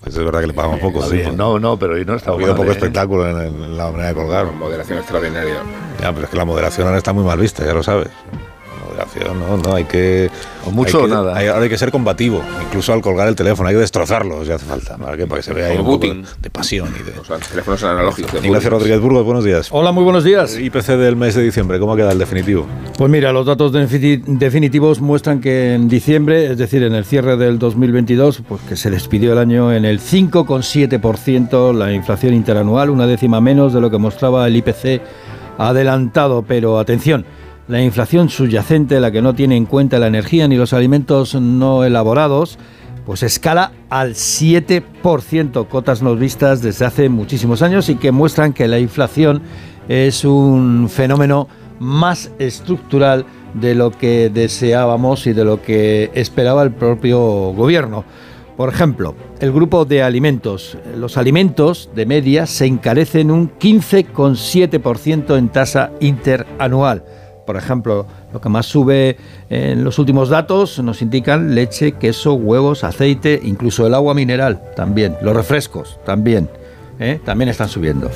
Pues 0.00 0.16
es 0.16 0.24
verdad 0.24 0.40
que 0.40 0.46
le 0.46 0.54
pagamos 0.54 0.80
poco. 0.80 1.02
Sí, 1.02 1.22
no, 1.34 1.58
no, 1.58 1.78
pero 1.78 1.94
hoy 1.94 2.04
no 2.04 2.14
está 2.14 2.30
Ha 2.30 2.34
habido 2.34 2.54
poco 2.54 2.70
espectáculo 2.70 3.28
en, 3.28 3.54
en, 3.62 3.76
la 3.76 3.90
manera 3.90 4.08
de 4.08 4.14
colgar. 4.14 4.46
Moderación 4.52 4.98
extraordinaria. 4.98 5.56
Ya, 6.00 6.12
pero 6.12 6.24
es 6.24 6.30
que 6.30 6.36
la 6.36 6.44
moderación 6.44 6.86
ahora 6.86 6.98
está 6.98 7.12
muy 7.12 7.24
mal 7.24 7.38
vista, 7.38 7.64
ya 7.64 7.74
lo 7.74 7.82
sabes. 7.82 8.08
No, 9.34 9.56
no, 9.56 9.74
hay 9.74 9.84
que... 9.84 10.30
O 10.64 10.70
mucho 10.70 10.98
hay 10.98 11.04
o 11.04 11.06
que- 11.06 11.12
nada. 11.14 11.36
hay- 11.36 11.46
ahora 11.48 11.62
hay 11.62 11.68
que 11.68 11.78
ser 11.78 11.90
combativo, 11.90 12.42
incluso 12.66 12.92
al 12.92 13.00
colgar 13.00 13.28
el 13.28 13.36
teléfono, 13.36 13.68
hay 13.68 13.74
que 13.74 13.80
destrozarlo 13.80 14.44
si 14.44 14.50
hace 14.52 14.64
falta, 14.64 14.96
para 14.96 15.16
que, 15.16 15.26
para 15.26 15.40
que 15.40 15.42
se 15.44 15.52
vea 15.54 15.66
ahí 15.66 15.72
un 15.72 15.78
Como 15.84 15.90
poco 16.00 16.06
Putin. 16.08 16.24
de 16.40 16.50
pasión 16.50 16.88
y 16.98 17.02
de... 17.02 17.18
O 17.20 17.24
sea, 17.24 17.36
teléfonos 17.38 17.82
analógicos. 17.84 18.32
de 18.40 18.46
Ignacio. 18.46 18.70
Rodríguez 18.70 19.00
Burgos, 19.00 19.24
buenos 19.24 19.44
días. 19.44 19.68
Hola, 19.70 19.92
muy 19.92 20.02
buenos 20.04 20.24
días. 20.24 20.58
IPC 20.58 20.86
del 20.96 21.16
mes 21.16 21.34
de 21.34 21.42
diciembre, 21.42 21.78
¿cómo 21.78 21.94
queda 21.96 22.10
el 22.12 22.18
definitivo? 22.18 22.66
Pues 22.98 23.10
mira, 23.10 23.32
los 23.32 23.46
datos 23.46 23.72
defi- 23.72 24.22
definitivos 24.24 25.00
muestran 25.00 25.40
que 25.40 25.74
en 25.74 25.88
diciembre, 25.88 26.50
es 26.52 26.58
decir, 26.58 26.82
en 26.82 26.94
el 26.94 27.04
cierre 27.04 27.36
del 27.36 27.58
2022, 27.58 28.42
pues 28.48 28.60
que 28.62 28.76
se 28.76 28.90
despidió 28.90 29.32
el 29.32 29.38
año 29.38 29.72
en 29.72 29.84
el 29.84 30.00
5,7% 30.00 31.72
la 31.74 31.92
inflación 31.92 32.34
interanual, 32.34 32.90
una 32.90 33.06
décima 33.06 33.40
menos 33.40 33.72
de 33.72 33.80
lo 33.80 33.90
que 33.90 33.98
mostraba 33.98 34.46
el 34.46 34.56
IPC 34.56 35.00
adelantado. 35.58 36.44
Pero 36.46 36.78
atención, 36.78 37.24
la 37.68 37.82
inflación 37.82 38.28
subyacente, 38.28 39.00
la 39.00 39.10
que 39.10 39.22
no 39.22 39.34
tiene 39.34 39.56
en 39.56 39.66
cuenta 39.66 39.98
la 39.98 40.06
energía 40.06 40.46
ni 40.46 40.56
los 40.56 40.72
alimentos 40.72 41.34
no 41.34 41.84
elaborados, 41.84 42.58
pues 43.04 43.22
escala 43.22 43.72
al 43.90 44.14
7%, 44.14 45.68
cotas 45.68 46.02
no 46.02 46.16
vistas 46.16 46.62
desde 46.62 46.84
hace 46.84 47.08
muchísimos 47.08 47.62
años 47.62 47.88
y 47.88 47.96
que 47.96 48.12
muestran 48.12 48.52
que 48.52 48.68
la 48.68 48.78
inflación 48.78 49.42
es 49.88 50.24
un 50.24 50.88
fenómeno 50.88 51.48
más 51.78 52.30
estructural 52.38 53.26
de 53.54 53.74
lo 53.74 53.90
que 53.90 54.30
deseábamos 54.32 55.26
y 55.26 55.32
de 55.32 55.44
lo 55.44 55.62
que 55.62 56.10
esperaba 56.14 56.62
el 56.62 56.72
propio 56.72 57.20
gobierno. 57.52 58.04
Por 58.56 58.70
ejemplo, 58.70 59.14
el 59.40 59.52
grupo 59.52 59.84
de 59.84 60.02
alimentos. 60.02 60.78
Los 60.96 61.18
alimentos 61.18 61.90
de 61.94 62.06
media 62.06 62.46
se 62.46 62.64
encarecen 62.64 63.30
un 63.30 63.50
15,7% 63.58 65.36
en 65.36 65.48
tasa 65.50 65.90
interanual. 66.00 67.04
Por 67.46 67.56
ejemplo, 67.56 68.06
lo 68.32 68.40
que 68.40 68.48
más 68.48 68.66
sube 68.66 69.16
en 69.48 69.84
los 69.84 69.98
últimos 69.98 70.28
datos 70.28 70.78
nos 70.82 71.00
indican 71.00 71.54
leche, 71.54 71.92
queso, 71.92 72.34
huevos, 72.34 72.82
aceite, 72.84 73.40
incluso 73.42 73.86
el 73.86 73.94
agua 73.94 74.14
mineral 74.14 74.60
también, 74.74 75.16
los 75.22 75.34
refrescos 75.34 75.98
también, 76.04 76.50
¿eh? 76.98 77.20
también 77.24 77.48
están 77.48 77.68
subiendo. 77.68 78.10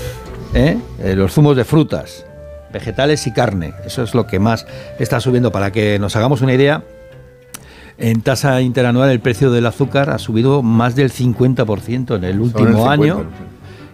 ¿eh? 0.55 0.77
Eh, 1.03 1.15
los 1.15 1.33
zumos 1.33 1.57
de 1.57 1.65
frutas, 1.65 2.27
vegetales 2.73 3.27
y 3.29 3.33
carne, 3.33 3.73
eso 3.87 4.03
es 4.03 4.15
lo 4.15 4.27
que 4.27 4.39
más 4.41 4.67
está 4.99 5.21
subiendo. 5.21 5.53
Para 5.53 5.71
que 5.71 5.99
nos 6.01 6.17
hagamos 6.17 6.43
una 6.43 6.53
idea, 6.55 6.83
en 7.99 8.23
tasa 8.23 8.61
interanual 8.63 9.11
el 9.11 9.21
precio 9.21 9.51
del 9.51 9.67
azúcar 9.67 10.11
ha 10.11 10.19
subido 10.19 10.63
más 10.63 10.97
del 10.97 11.13
50% 11.13 12.17
en 12.17 12.25
el 12.25 12.41
último 12.41 12.69
50, 12.69 12.91
año 12.93 13.25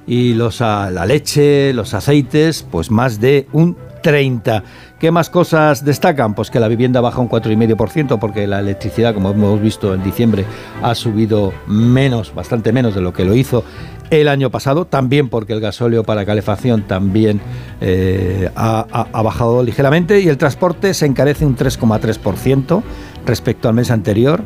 y 0.07 0.35
los, 0.35 0.61
a- 0.63 0.91
la 0.93 1.05
leche, 1.05 1.73
los 1.73 1.93
aceites, 1.93 2.65
pues 2.71 2.91
más 2.91 3.21
de 3.21 3.49
un 3.53 3.77
30. 4.07 4.63
¿Qué 5.01 5.11
más 5.11 5.31
cosas 5.31 5.85
destacan? 5.85 6.35
Pues 6.35 6.49
que 6.49 6.61
la 6.61 6.69
vivienda 6.69 7.01
baja 7.01 7.21
un 7.21 7.29
4,5% 7.29 8.21
porque 8.21 8.47
la 8.47 8.61
electricidad, 8.61 9.13
como 9.13 9.31
hemos 9.33 9.61
visto 9.61 9.93
en 9.95 10.05
diciembre, 10.05 10.45
ha 10.81 10.95
subido 10.95 11.53
menos, 11.67 12.33
bastante 12.33 12.71
menos 12.73 12.95
de 12.95 13.01
lo 13.01 13.13
que 13.13 13.25
lo 13.25 13.35
hizo 13.35 13.65
el 14.11 14.29
año 14.29 14.49
pasado. 14.49 14.85
También 14.85 15.29
porque 15.29 15.55
el 15.55 15.61
gasóleo 15.61 16.05
para 16.05 16.25
calefacción 16.25 16.83
también 16.83 17.41
eh, 17.81 18.49
ha, 18.55 18.87
bajado 19.25 19.65
ligeramente 19.65 20.21
y 20.21 20.29
el 20.29 20.39
transporte 20.39 20.95
se 20.95 21.05
encarece 21.07 21.45
un 21.45 21.57
3,3% 21.57 22.83
respecto 23.27 23.69
al 23.69 23.75
mes 23.75 23.91
anterior 23.91 24.45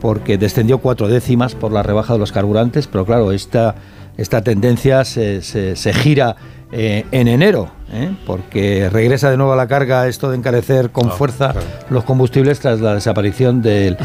porque 0.00 0.38
descendió 0.38 0.78
cuatro 0.78 1.08
décimas 1.08 1.56
por 1.56 1.72
la 1.72 1.82
rebaja 1.82 2.12
de 2.12 2.20
los 2.20 2.30
carburantes, 2.30 2.86
pero 2.86 3.04
claro, 3.04 3.32
esta, 3.32 3.74
esta 4.16 4.40
tendencia 4.42 5.04
se- 5.04 5.42
se 5.42 5.92
gira 5.92 6.36
eh, 6.72 7.04
en 7.10 7.26
enero, 7.28 7.68
¿eh? 7.92 8.10
porque 8.26 8.88
regresa 8.90 9.30
de 9.30 9.36
nuevo 9.36 9.52
a 9.52 9.56
la 9.56 9.66
carga 9.66 10.06
esto 10.06 10.30
de 10.30 10.36
encarecer 10.36 10.90
con 10.90 11.10
fuerza 11.10 11.52
los 11.90 12.04
combustibles 12.04 12.60
tras 12.60 12.80
la 12.80 12.94
desaparición 12.94 13.60
del- 13.62 13.96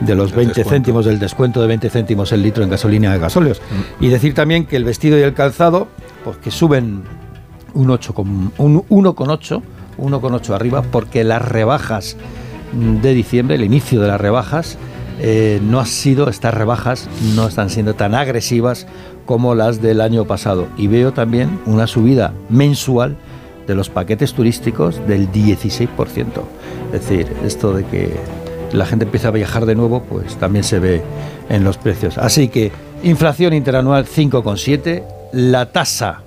de 0.00 0.14
los 0.14 0.32
20 0.32 0.62
céntimos, 0.64 1.04
del 1.04 1.18
descuento 1.18 1.60
de 1.60 1.66
20 1.66 1.90
céntimos 1.90 2.30
el 2.32 2.42
litro 2.42 2.62
en 2.62 2.70
gasolina 2.70 3.14
y 3.16 3.18
gasóleos. 3.18 3.60
Y 4.00 4.08
decir 4.08 4.34
también 4.34 4.66
que 4.66 4.76
el 4.76 4.84
vestido 4.84 5.18
y 5.18 5.22
el 5.22 5.34
calzado, 5.34 5.88
pues 6.24 6.36
que 6.38 6.50
suben 6.50 7.02
un 7.74 7.90
8 7.90 8.14
con, 8.14 8.52
un 8.58 8.82
1,8, 8.88 9.62
1,8 9.98 10.54
arriba, 10.54 10.82
porque 10.82 11.24
las 11.24 11.42
rebajas 11.42 12.16
mm, 12.72 12.96
de 13.00 13.14
diciembre, 13.14 13.56
el 13.56 13.64
inicio 13.64 14.00
de 14.00 14.08
las 14.08 14.20
rebajas, 14.20 14.76
eh, 15.20 15.60
no 15.62 15.78
ha 15.78 15.86
sido, 15.86 16.28
estas 16.28 16.54
rebajas 16.54 17.08
no 17.36 17.46
están 17.46 17.70
siendo 17.70 17.94
tan 17.94 18.14
agresivas 18.14 18.86
como 19.26 19.54
las 19.54 19.80
del 19.80 20.00
año 20.00 20.24
pasado. 20.26 20.66
Y 20.76 20.86
veo 20.86 21.12
también 21.12 21.60
una 21.66 21.86
subida 21.86 22.32
mensual 22.48 23.16
de 23.66 23.74
los 23.74 23.90
paquetes 23.90 24.32
turísticos 24.32 25.06
del 25.06 25.30
16%. 25.30 25.88
Es 26.92 27.08
decir, 27.08 27.26
esto 27.44 27.72
de 27.72 27.84
que 27.84 28.14
la 28.72 28.86
gente 28.86 29.04
empieza 29.04 29.28
a 29.28 29.30
viajar 29.30 29.66
de 29.66 29.74
nuevo, 29.74 30.02
pues 30.02 30.36
también 30.36 30.64
se 30.64 30.78
ve 30.78 31.02
en 31.48 31.64
los 31.64 31.76
precios. 31.78 32.18
Así 32.18 32.48
que 32.48 32.72
inflación 33.02 33.52
interanual 33.52 34.06
5,7, 34.06 35.02
la 35.32 35.70
tasa 35.70 36.22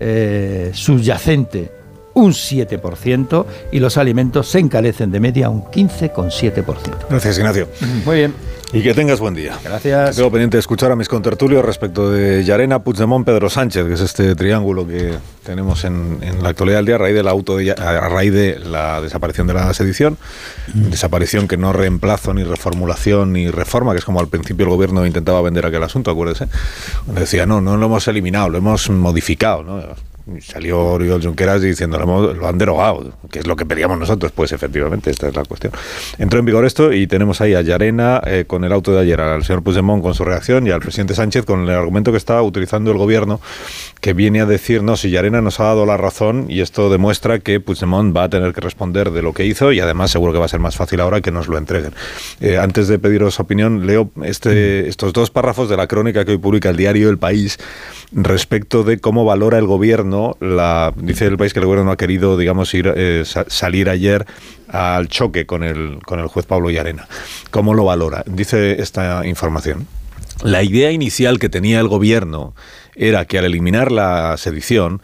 eh, 0.00 0.70
subyacente 0.74 1.82
un 2.14 2.32
7% 2.32 3.46
y 3.72 3.80
los 3.80 3.96
alimentos 3.96 4.48
se 4.48 4.58
encarecen 4.58 5.10
de 5.10 5.20
media 5.20 5.48
un 5.48 5.64
15,7%. 5.64 7.08
Gracias, 7.08 7.38
Ignacio. 7.38 7.68
Muy 8.04 8.16
bien. 8.16 8.34
Y 8.74 8.82
que 8.82 8.94
tengas 8.94 9.20
buen 9.20 9.34
día. 9.34 9.58
Gracias. 9.62 10.16
Tengo 10.16 10.30
pendiente 10.30 10.56
de 10.56 10.60
escuchar 10.60 10.90
a 10.92 10.96
mis 10.96 11.06
contertulios 11.08 11.62
respecto 11.62 12.10
de 12.10 12.42
Llarena, 12.42 12.78
Puigdemont, 12.82 13.26
Pedro 13.26 13.50
Sánchez, 13.50 13.86
que 13.86 13.92
es 13.94 14.00
este 14.00 14.34
triángulo 14.34 14.86
que 14.86 15.12
tenemos 15.44 15.84
en, 15.84 16.18
en 16.22 16.42
la 16.42 16.48
actualidad 16.50 16.78
del 16.78 16.86
día 16.86 16.94
a 16.94 16.98
raíz 16.98 17.14
de 17.14 17.22
la 17.22 17.30
auto 17.32 17.58
de- 17.58 17.72
a 17.72 18.08
raíz 18.08 18.32
de 18.32 18.58
la 18.60 19.02
desaparición 19.02 19.46
de 19.46 19.54
la 19.54 19.74
sedición, 19.74 20.16
desaparición 20.72 21.48
que 21.48 21.58
no 21.58 21.74
reemplazo 21.74 22.32
ni 22.32 22.44
reformulación 22.44 23.34
ni 23.34 23.50
reforma, 23.50 23.92
que 23.92 23.98
es 23.98 24.04
como 24.06 24.20
al 24.20 24.28
principio 24.28 24.64
el 24.64 24.70
gobierno 24.70 25.04
intentaba 25.04 25.42
vender 25.42 25.66
aquel 25.66 25.82
asunto, 25.82 26.10
acuérdese. 26.10 26.46
Decía, 27.06 27.44
no, 27.44 27.60
no 27.60 27.76
lo 27.76 27.86
hemos 27.86 28.08
eliminado, 28.08 28.48
lo 28.48 28.56
hemos 28.58 28.88
modificado, 28.88 29.62
¿no? 29.62 29.82
Salió 30.40 30.78
Oriol 30.80 31.22
Junqueras 31.22 31.62
diciendo 31.62 31.98
lo 31.98 32.46
han 32.46 32.58
derogado, 32.58 33.12
que 33.30 33.40
es 33.40 33.46
lo 33.46 33.56
que 33.56 33.66
pedíamos 33.66 33.98
nosotros. 33.98 34.32
Pues 34.32 34.52
efectivamente, 34.52 35.10
esta 35.10 35.28
es 35.28 35.34
la 35.34 35.44
cuestión. 35.44 35.72
Entró 36.18 36.38
en 36.38 36.44
vigor 36.44 36.64
esto 36.64 36.92
y 36.92 37.06
tenemos 37.06 37.40
ahí 37.40 37.54
a 37.54 37.62
Llarena 37.62 38.20
eh, 38.24 38.44
con 38.46 38.64
el 38.64 38.72
auto 38.72 38.92
de 38.92 39.00
ayer, 39.00 39.20
al 39.20 39.44
señor 39.44 39.62
Puigdemont 39.62 40.02
con 40.02 40.14
su 40.14 40.24
reacción 40.24 40.66
y 40.66 40.70
al 40.70 40.80
presidente 40.80 41.14
Sánchez 41.14 41.44
con 41.44 41.62
el 41.62 41.70
argumento 41.70 42.12
que 42.12 42.18
está 42.18 42.40
utilizando 42.42 42.92
el 42.92 42.98
gobierno, 42.98 43.40
que 44.00 44.12
viene 44.12 44.40
a 44.40 44.46
decir, 44.46 44.82
no, 44.82 44.96
si 44.96 45.10
Llarena 45.10 45.40
nos 45.40 45.58
ha 45.60 45.64
dado 45.64 45.86
la 45.86 45.96
razón 45.96 46.46
y 46.48 46.60
esto 46.60 46.88
demuestra 46.90 47.40
que 47.40 47.58
Puigdemont 47.58 48.16
va 48.16 48.24
a 48.24 48.28
tener 48.28 48.52
que 48.52 48.60
responder 48.60 49.10
de 49.10 49.22
lo 49.22 49.32
que 49.32 49.44
hizo 49.44 49.72
y 49.72 49.80
además 49.80 50.10
seguro 50.10 50.32
que 50.32 50.38
va 50.38 50.44
a 50.44 50.48
ser 50.48 50.60
más 50.60 50.76
fácil 50.76 51.00
ahora 51.00 51.20
que 51.20 51.32
nos 51.32 51.48
lo 51.48 51.58
entreguen. 51.58 51.94
Eh, 52.40 52.58
antes 52.58 52.86
de 52.86 52.98
pediros 52.98 53.40
opinión, 53.40 53.86
leo 53.86 54.10
este, 54.22 54.88
estos 54.88 55.12
dos 55.12 55.30
párrafos 55.30 55.68
de 55.68 55.76
la 55.76 55.86
crónica 55.86 56.24
que 56.24 56.32
hoy 56.32 56.38
publica 56.38 56.70
el 56.70 56.76
diario 56.76 57.10
El 57.10 57.18
País 57.18 57.58
respecto 58.12 58.84
de 58.84 58.98
cómo 58.98 59.24
valora 59.24 59.58
el 59.58 59.66
gobierno 59.66 60.11
dice 60.96 61.26
el 61.26 61.36
país 61.36 61.52
que 61.52 61.60
el 61.60 61.66
gobierno 61.66 61.86
no 61.86 61.92
ha 61.92 61.96
querido 61.96 62.36
digamos 62.36 62.72
ir 62.74 62.92
eh, 62.96 63.22
sa- 63.24 63.46
salir 63.48 63.88
ayer 63.88 64.26
al 64.68 65.08
choque 65.08 65.44
con 65.46 65.62
el 65.62 65.98
con 66.04 66.18
el 66.20 66.26
juez 66.26 66.46
Pablo 66.46 66.70
Llarena. 66.70 67.06
Cómo 67.50 67.74
lo 67.74 67.84
valora 67.84 68.22
dice 68.26 68.80
esta 68.80 69.26
información. 69.26 69.86
La 70.42 70.62
idea 70.62 70.90
inicial 70.90 71.38
que 71.38 71.48
tenía 71.48 71.78
el 71.80 71.88
gobierno 71.88 72.54
era 72.96 73.24
que 73.26 73.38
al 73.38 73.44
eliminar 73.44 73.92
la 73.92 74.36
sedición 74.36 75.00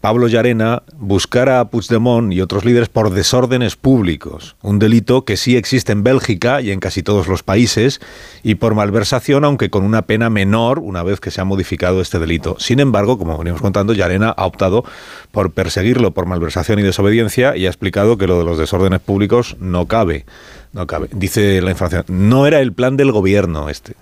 Pablo 0.00 0.28
Llarena 0.28 0.82
buscara 0.96 1.60
a 1.60 1.66
Puigdemont 1.66 2.32
y 2.32 2.40
otros 2.40 2.64
líderes 2.64 2.88
por 2.88 3.10
desórdenes 3.10 3.76
públicos, 3.76 4.56
un 4.62 4.78
delito 4.78 5.26
que 5.26 5.36
sí 5.36 5.56
existe 5.56 5.92
en 5.92 6.02
Bélgica 6.02 6.62
y 6.62 6.70
en 6.70 6.80
casi 6.80 7.02
todos 7.02 7.28
los 7.28 7.42
países, 7.42 8.00
y 8.42 8.54
por 8.54 8.74
malversación, 8.74 9.44
aunque 9.44 9.68
con 9.68 9.84
una 9.84 10.02
pena 10.02 10.30
menor 10.30 10.78
una 10.78 11.02
vez 11.02 11.20
que 11.20 11.30
se 11.30 11.42
ha 11.42 11.44
modificado 11.44 12.00
este 12.00 12.18
delito. 12.18 12.56
Sin 12.58 12.80
embargo, 12.80 13.18
como 13.18 13.36
venimos 13.36 13.60
contando, 13.60 13.92
Llarena 13.92 14.30
ha 14.30 14.46
optado 14.46 14.84
por 15.32 15.52
perseguirlo 15.52 16.12
por 16.12 16.24
malversación 16.24 16.78
y 16.78 16.82
desobediencia 16.82 17.54
y 17.54 17.66
ha 17.66 17.68
explicado 17.68 18.16
que 18.16 18.26
lo 18.26 18.38
de 18.38 18.44
los 18.46 18.56
desórdenes 18.56 19.00
públicos 19.00 19.58
no 19.60 19.84
cabe. 19.84 20.24
No 20.72 20.86
cabe. 20.86 21.08
Dice 21.12 21.60
la 21.60 21.72
información, 21.72 22.04
no 22.08 22.46
era 22.46 22.60
el 22.60 22.72
plan 22.72 22.96
del 22.96 23.12
gobierno 23.12 23.68
este. 23.68 23.96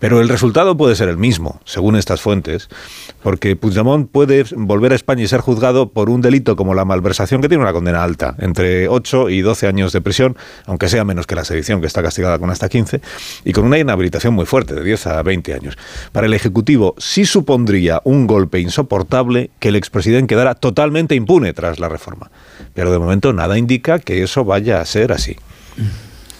Pero 0.00 0.20
el 0.20 0.28
resultado 0.28 0.76
puede 0.76 0.96
ser 0.96 1.10
el 1.10 1.18
mismo, 1.18 1.60
según 1.64 1.94
estas 1.94 2.22
fuentes, 2.22 2.68
porque 3.22 3.54
Puigdemont 3.54 4.10
puede 4.10 4.44
volver 4.56 4.92
a 4.92 4.96
España 4.96 5.22
y 5.22 5.28
ser 5.28 5.40
juzgado 5.40 5.90
por 5.90 6.08
un 6.08 6.22
delito 6.22 6.56
como 6.56 6.74
la 6.74 6.86
malversación, 6.86 7.42
que 7.42 7.48
tiene 7.48 7.62
una 7.62 7.74
condena 7.74 8.02
alta, 8.02 8.34
entre 8.38 8.88
8 8.88 9.28
y 9.28 9.42
12 9.42 9.66
años 9.66 9.92
de 9.92 10.00
prisión, 10.00 10.36
aunque 10.64 10.88
sea 10.88 11.04
menos 11.04 11.26
que 11.26 11.34
la 11.34 11.44
sedición, 11.44 11.82
que 11.82 11.86
está 11.86 12.02
castigada 12.02 12.38
con 12.38 12.50
hasta 12.50 12.70
15, 12.70 13.02
y 13.44 13.52
con 13.52 13.64
una 13.64 13.78
inhabilitación 13.78 14.32
muy 14.32 14.46
fuerte, 14.46 14.74
de 14.74 14.82
10 14.82 15.06
a 15.06 15.22
20 15.22 15.52
años. 15.52 15.76
Para 16.12 16.26
el 16.26 16.32
Ejecutivo 16.32 16.94
sí 16.96 17.26
supondría 17.26 18.00
un 18.04 18.26
golpe 18.26 18.58
insoportable 18.58 19.50
que 19.58 19.68
el 19.68 19.76
expresidente 19.76 20.28
quedara 20.28 20.54
totalmente 20.54 21.14
impune 21.14 21.52
tras 21.52 21.78
la 21.78 21.90
reforma. 21.90 22.30
Pero 22.72 22.90
de 22.90 22.98
momento 22.98 23.34
nada 23.34 23.58
indica 23.58 23.98
que 23.98 24.22
eso 24.22 24.46
vaya 24.46 24.80
a 24.80 24.84
ser 24.86 25.12
así. 25.12 25.36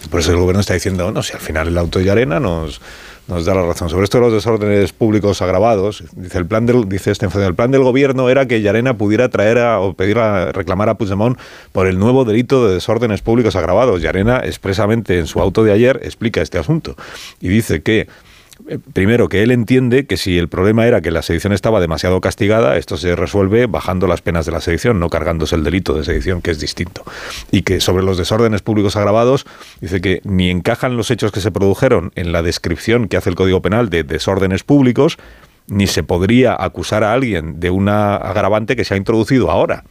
Por 0.09 0.19
eso 0.19 0.31
el 0.31 0.37
gobierno 0.37 0.61
está 0.61 0.73
diciendo, 0.73 1.11
no, 1.11 1.21
si 1.21 1.33
al 1.33 1.39
final 1.39 1.67
el 1.67 1.77
auto 1.77 1.99
de 1.99 2.09
Arena 2.09 2.39
nos, 2.39 2.81
nos 3.31 3.45
da 3.45 3.55
la 3.55 3.63
razón. 3.63 3.89
Sobre 3.89 4.03
esto 4.03 4.17
de 4.17 4.25
los 4.25 4.33
desórdenes 4.33 4.91
públicos 4.91 5.41
agravados, 5.41 6.03
dice 6.15 6.37
el 6.37 6.45
plan 6.45 6.65
del, 6.65 6.87
dice 6.89 7.11
este 7.11 7.25
el 7.25 7.55
plan 7.55 7.71
del 7.71 7.81
gobierno 7.81 8.29
era 8.29 8.45
que 8.45 8.61
Llarena 8.61 8.97
pudiera 8.97 9.29
traer 9.29 9.57
a, 9.57 9.79
o 9.79 9.93
pedir 9.93 10.19
a 10.19 10.51
reclamar 10.51 10.89
a 10.89 10.95
Puigdemont 10.95 11.39
por 11.71 11.87
el 11.87 11.97
nuevo 11.97 12.25
delito 12.25 12.67
de 12.67 12.73
desórdenes 12.73 13.21
públicos 13.21 13.55
agravados. 13.55 14.01
Llarena 14.01 14.41
expresamente 14.43 15.17
en 15.17 15.27
su 15.27 15.39
auto 15.39 15.63
de 15.63 15.71
ayer 15.71 16.01
explica 16.03 16.41
este 16.41 16.59
asunto 16.59 16.95
y 17.39 17.47
dice 17.47 17.81
que 17.81 18.07
primero, 18.93 19.29
que 19.29 19.43
él 19.43 19.51
entiende 19.51 20.05
que 20.05 20.17
si 20.17 20.37
el 20.37 20.47
problema 20.47 20.85
era 20.87 21.01
que 21.01 21.11
la 21.11 21.21
sedición 21.21 21.53
estaba 21.53 21.79
demasiado 21.79 22.21
castigada, 22.21 22.77
esto 22.77 22.97
se 22.97 23.15
resuelve 23.15 23.67
bajando 23.67 24.07
las 24.07 24.21
penas 24.21 24.45
de 24.45 24.51
la 24.51 24.61
sedición, 24.61 24.99
no 24.99 25.09
cargándose 25.09 25.55
el 25.55 25.63
delito 25.63 25.93
de 25.93 26.03
sedición, 26.03 26.41
que 26.41 26.51
es 26.51 26.59
distinto. 26.59 27.03
Y 27.51 27.63
que 27.63 27.79
sobre 27.79 28.03
los 28.03 28.17
desórdenes 28.17 28.61
públicos 28.61 28.95
agravados, 28.95 29.45
dice 29.79 30.01
que 30.01 30.21
ni 30.23 30.49
encajan 30.49 30.97
los 30.97 31.11
hechos 31.11 31.31
que 31.31 31.41
se 31.41 31.51
produjeron 31.51 32.11
en 32.15 32.31
la 32.31 32.41
descripción 32.41 33.07
que 33.07 33.17
hace 33.17 33.29
el 33.29 33.35
Código 33.35 33.61
Penal 33.61 33.89
de 33.89 34.03
desórdenes 34.03 34.63
públicos, 34.63 35.17
ni 35.67 35.87
se 35.87 36.03
podría 36.03 36.55
acusar 36.59 37.03
a 37.03 37.13
alguien 37.13 37.59
de 37.59 37.69
una 37.69 38.15
agravante 38.15 38.75
que 38.75 38.85
se 38.85 38.93
ha 38.93 38.97
introducido 38.97 39.51
ahora. 39.51 39.83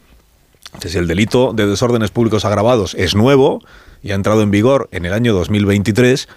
Entonces, 0.65 0.95
el 0.95 1.07
delito 1.07 1.53
de 1.53 1.67
desórdenes 1.67 2.11
públicos 2.11 2.45
agravados 2.45 2.93
es 2.95 3.15
nuevo 3.15 3.61
y 4.01 4.11
ha 4.11 4.15
entrado 4.15 4.41
en 4.41 4.51
vigor 4.51 4.89
en 4.91 5.05
el 5.05 5.13
año 5.13 5.33
2023 5.33 6.27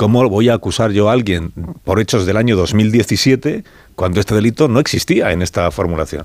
¿Cómo 0.00 0.26
voy 0.30 0.48
a 0.48 0.54
acusar 0.54 0.92
yo 0.92 1.10
a 1.10 1.12
alguien 1.12 1.52
por 1.84 2.00
hechos 2.00 2.24
del 2.24 2.38
año 2.38 2.56
2017 2.56 3.64
cuando 4.00 4.18
este 4.18 4.34
delito 4.34 4.66
no 4.66 4.80
existía 4.80 5.30
en 5.30 5.42
esta 5.42 5.70
formulación? 5.70 6.24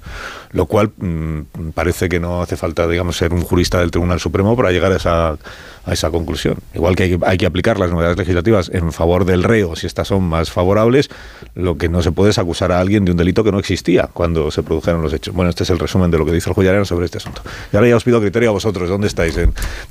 Lo 0.51 0.65
cual 0.65 0.93
mm, 0.95 1.71
parece 1.73 2.07
que 2.07 2.21
no 2.21 2.41
hace 2.41 2.55
falta, 2.55 2.87
digamos, 2.87 3.17
ser 3.17 3.33
un 3.33 3.41
jurista 3.41 3.81
del 3.81 3.91
Tribunal 3.91 4.21
Supremo 4.21 4.55
para 4.55 4.71
llegar 4.71 4.93
a 4.93 4.95
esa, 4.95 5.31
a 5.31 5.91
esa 5.91 6.09
conclusión. 6.09 6.55
Igual 6.73 6.95
que 6.95 7.03
hay, 7.03 7.19
hay, 7.25 7.37
que 7.37 7.45
aplicar 7.45 7.77
las 7.77 7.91
novedades 7.91 8.17
legislativas 8.17 8.71
en 8.73 8.93
favor 8.93 9.25
del 9.25 9.43
reo, 9.43 9.75
si 9.75 9.87
estas 9.87 10.07
son 10.07 10.23
más 10.23 10.51
favorables, 10.51 11.09
lo 11.53 11.77
que 11.77 11.89
no 11.89 12.01
se 12.01 12.13
puede 12.13 12.31
es 12.31 12.37
acusar 12.37 12.71
a 12.71 12.79
alguien 12.79 13.03
de 13.03 13.11
un 13.11 13.17
delito 13.17 13.43
que 13.43 13.51
no 13.51 13.59
existía 13.59 14.09
cuando 14.13 14.51
se 14.51 14.63
produjeron 14.63 15.01
los 15.01 15.11
hechos. 15.11 15.33
Bueno, 15.35 15.49
este 15.49 15.63
es 15.63 15.69
el 15.69 15.77
resumen 15.77 16.11
de 16.11 16.17
lo 16.17 16.25
que 16.25 16.31
dice 16.31 16.49
el 16.49 16.55
Joyareno 16.55 16.85
sobre 16.85 17.05
este 17.05 17.17
asunto. 17.17 17.41
Y 17.73 17.75
ahora 17.75 17.89
ya 17.89 17.97
os 17.97 18.05
pido 18.05 18.21
criterio 18.21 18.51
a 18.51 18.53
vosotros. 18.53 18.87
¿Dónde 18.87 19.07
estáis? 19.07 19.37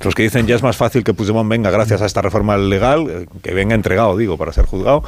Los 0.03 0.15
que 0.15 0.23
dicen 0.23 0.47
ya 0.47 0.55
es 0.55 0.63
más 0.63 0.75
fácil 0.75 1.03
que 1.03 1.13
Puigdemont 1.13 1.47
venga 1.47 1.69
gracias 1.69 2.01
a 2.01 2.07
esta 2.07 2.23
reforma 2.23 2.57
legal, 2.57 3.07
eh, 3.09 3.27
que 3.43 3.53
venga 3.53 3.75
entregado, 3.75 4.17
digo, 4.17 4.37
para 4.37 4.53
ser 4.53 4.65
juzgado, 4.65 5.03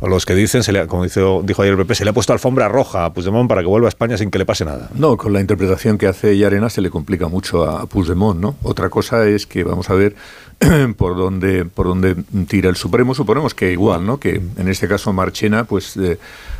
o 0.00 0.08
los 0.08 0.26
que 0.26 0.34
dicen, 0.34 0.62
como 0.86 1.04
dijo, 1.04 1.42
dijo 1.42 1.62
ayer 1.62 1.72
el 1.72 1.78
PP, 1.78 1.94
se 1.94 2.04
le 2.04 2.10
ha 2.10 2.12
puesto 2.18 2.32
alfombra 2.32 2.66
roja 2.66 3.04
a 3.04 3.14
Puigdemont 3.14 3.48
para 3.48 3.60
que 3.60 3.68
vuelva 3.68 3.86
a 3.86 3.90
España 3.90 4.18
sin 4.18 4.32
que 4.32 4.40
le 4.40 4.44
pase 4.44 4.64
nada. 4.64 4.90
No, 4.92 5.16
con 5.16 5.32
la 5.32 5.40
interpretación 5.40 5.98
que 5.98 6.08
hace 6.08 6.36
Yarena 6.36 6.68
se 6.68 6.80
le 6.80 6.90
complica 6.90 7.28
mucho 7.28 7.62
a 7.64 7.86
Puigdemont, 7.86 8.40
¿no? 8.40 8.56
Otra 8.64 8.90
cosa 8.90 9.28
es 9.28 9.46
que, 9.46 9.62
vamos 9.62 9.88
a 9.88 9.94
ver, 9.94 10.16
por 10.96 11.16
donde 11.16 11.64
por 11.64 11.86
donde 11.86 12.16
tira 12.48 12.70
el 12.70 12.74
Supremo 12.74 13.14
suponemos 13.14 13.54
que 13.54 13.70
igual 13.70 14.04
no 14.04 14.18
que 14.18 14.42
en 14.56 14.66
este 14.66 14.88
caso 14.88 15.12
Marchena 15.12 15.62
pues 15.62 15.96
eh, 15.96 16.18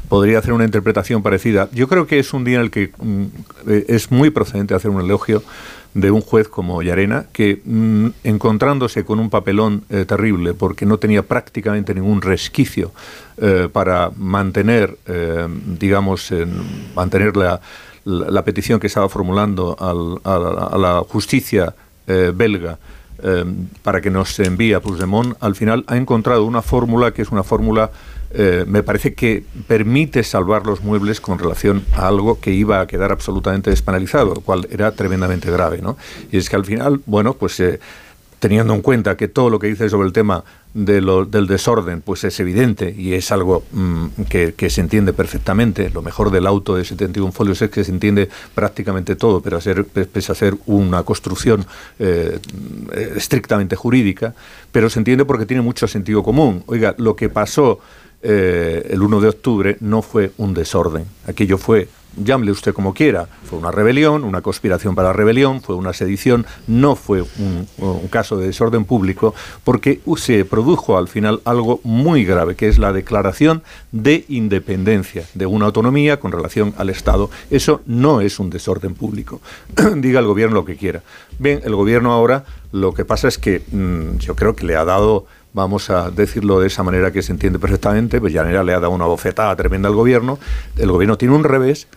podría 0.08 0.38
hacer 0.38 0.52
una 0.52 0.64
interpretación 0.64 1.20
parecida 1.24 1.68
yo 1.72 1.88
creo 1.88 2.06
que 2.06 2.20
es 2.20 2.32
un 2.32 2.44
día 2.44 2.58
en 2.58 2.60
el 2.60 2.70
que 2.70 2.92
mm, 2.96 3.24
eh, 3.66 3.84
es 3.88 4.12
muy 4.12 4.30
procedente 4.30 4.74
hacer 4.74 4.92
un 4.92 5.00
elogio 5.00 5.42
de 6.00 6.10
un 6.10 6.20
juez 6.20 6.48
como 6.48 6.82
Yarena 6.82 7.26
que 7.32 7.60
mm, 7.64 8.08
encontrándose 8.24 9.04
con 9.04 9.18
un 9.18 9.30
papelón 9.30 9.84
eh, 9.90 10.04
terrible 10.04 10.54
porque 10.54 10.86
no 10.86 10.98
tenía 10.98 11.22
prácticamente 11.22 11.94
ningún 11.94 12.22
resquicio 12.22 12.92
para 13.72 14.10
mantener 14.16 14.98
digamos 15.64 16.34
mantener 16.96 17.36
la, 17.36 17.60
la, 18.04 18.44
petición 18.44 18.80
que 18.80 18.88
estaba 18.88 19.08
formulando 19.08 19.76
al, 19.78 20.18
a, 20.24 20.74
a 20.74 20.76
la 20.76 21.04
justicia 21.08 21.72
belga 22.34 22.78
eh, 23.20 23.44
para 23.82 24.00
que 24.00 24.10
nos 24.10 24.38
envíe 24.38 24.74
a 24.74 24.80
al 25.40 25.56
final 25.56 25.84
ha 25.88 25.96
encontrado 25.96 26.44
una 26.44 26.62
fórmula 26.62 27.10
que 27.10 27.22
es 27.22 27.30
una 27.30 27.42
fórmula, 27.42 27.90
eh, 28.30 28.64
me 28.66 28.82
parece 28.82 29.14
que 29.14 29.44
permite 29.66 30.22
salvar 30.22 30.66
los 30.66 30.82
muebles 30.82 31.20
con 31.20 31.38
relación 31.38 31.84
a 31.94 32.08
algo 32.08 32.40
que 32.40 32.52
iba 32.52 32.80
a 32.80 32.86
quedar 32.86 33.10
absolutamente 33.10 33.70
despenalizado, 33.70 34.34
lo 34.34 34.40
cual 34.40 34.68
era 34.70 34.92
tremendamente 34.92 35.50
grave. 35.50 35.80
¿no? 35.80 35.96
Y 36.30 36.36
es 36.36 36.50
que 36.50 36.56
al 36.56 36.64
final, 36.64 37.00
bueno, 37.06 37.34
pues 37.34 37.58
eh, 37.60 37.80
teniendo 38.38 38.74
en 38.74 38.82
cuenta 38.82 39.16
que 39.16 39.28
todo 39.28 39.50
lo 39.50 39.58
que 39.58 39.66
dice 39.66 39.88
sobre 39.88 40.06
el 40.06 40.12
tema 40.12 40.44
de 40.74 41.00
lo, 41.00 41.24
del 41.24 41.46
desorden, 41.46 42.02
pues 42.02 42.24
es 42.24 42.38
evidente 42.38 42.94
y 42.96 43.14
es 43.14 43.32
algo 43.32 43.64
mm, 43.72 44.06
que, 44.28 44.70
se 44.70 44.80
entiende 44.80 45.12
perfectamente. 45.12 45.90
Lo 45.90 46.02
mejor 46.02 46.30
del 46.30 46.46
auto 46.46 46.76
de 46.76 46.84
71 46.84 47.32
folios 47.32 47.62
es 47.62 47.70
que 47.70 47.82
se 47.82 47.90
entiende 47.90 48.28
prácticamente 48.54 49.16
todo, 49.16 49.40
pero 49.40 49.58
pese 49.58 50.32
a 50.32 50.34
ser 50.34 50.54
una 50.66 51.02
construcción 51.02 51.66
eh, 51.98 52.38
estrictamente 53.16 53.74
jurídica, 53.74 54.34
pero 54.70 54.90
se 54.90 55.00
entiende 55.00 55.24
porque 55.24 55.46
tiene 55.46 55.62
mucho 55.62 55.88
sentido 55.88 56.22
común. 56.22 56.62
Oiga, 56.66 56.94
lo 56.98 57.16
que 57.16 57.28
pasó 57.28 57.80
eh, 58.22 58.88
el 58.90 59.02
1 59.02 59.20
de 59.20 59.28
octubre 59.28 59.76
no 59.80 60.02
fue 60.02 60.32
un 60.38 60.54
desorden, 60.54 61.04
aquello 61.26 61.58
fue 61.58 61.88
llámele 62.24 62.52
usted 62.52 62.72
como 62.72 62.94
quiera, 62.94 63.28
fue 63.44 63.58
una 63.58 63.70
rebelión, 63.70 64.24
una 64.24 64.40
conspiración 64.40 64.94
para 64.94 65.12
rebelión, 65.12 65.60
fue 65.60 65.76
una 65.76 65.92
sedición, 65.92 66.46
no 66.66 66.96
fue 66.96 67.22
un, 67.22 67.68
caso 68.10 68.36
de 68.36 68.46
desorden 68.46 68.84
público, 68.84 69.34
porque 69.64 70.00
se 70.16 70.44
produjo 70.44 70.98
al 70.98 71.08
final 71.08 71.40
algo 71.44 71.80
muy 71.84 72.24
grave, 72.24 72.56
que 72.56 72.68
es 72.68 72.78
la 72.78 72.92
declaración 72.92 73.62
de 73.92 74.24
independencia 74.28 75.24
de 75.34 75.46
una 75.46 75.66
autonomía 75.66 76.18
con 76.18 76.32
relación 76.32 76.74
al 76.78 76.90
Estado. 76.90 77.30
Eso 77.50 77.82
no 77.86 78.20
es 78.20 78.38
un 78.38 78.50
desorden 78.50 78.94
público. 78.94 79.40
Diga 79.96 80.20
el 80.20 80.26
gobierno 80.26 80.56
lo 80.56 80.64
que 80.64 80.76
quiera. 80.76 81.02
Bien, 81.38 81.60
el 81.64 81.74
gobierno 81.74 82.12
ahora 82.12 82.44
lo 82.72 82.92
que 82.92 83.04
pasa 83.04 83.28
es 83.28 83.38
que 83.38 83.62
mm, 83.70 84.18
yo 84.18 84.34
creo 84.34 84.54
que 84.54 84.66
le 84.66 84.76
ha 84.76 84.84
dado 84.84 85.26
vamos 85.52 85.90
a 85.90 86.10
decirlo 86.10 86.60
de 86.60 86.66
esa 86.66 86.82
manera 86.82 87.10
que 87.10 87.22
se 87.22 87.32
entiende 87.32 87.58
perfectamente, 87.58 88.20
pues 88.20 88.32
Llanera 88.32 88.62
le 88.62 88.72
ha 88.74 88.80
dado 88.80 88.92
una 88.92 89.06
bofetada 89.06 89.54
tremenda 89.56 89.88
al 89.88 89.94
gobierno, 89.94 90.38
el 90.76 90.90
gobierno 90.90 91.16
tiene 91.16 91.34
un 91.34 91.44
revés, 91.44 91.88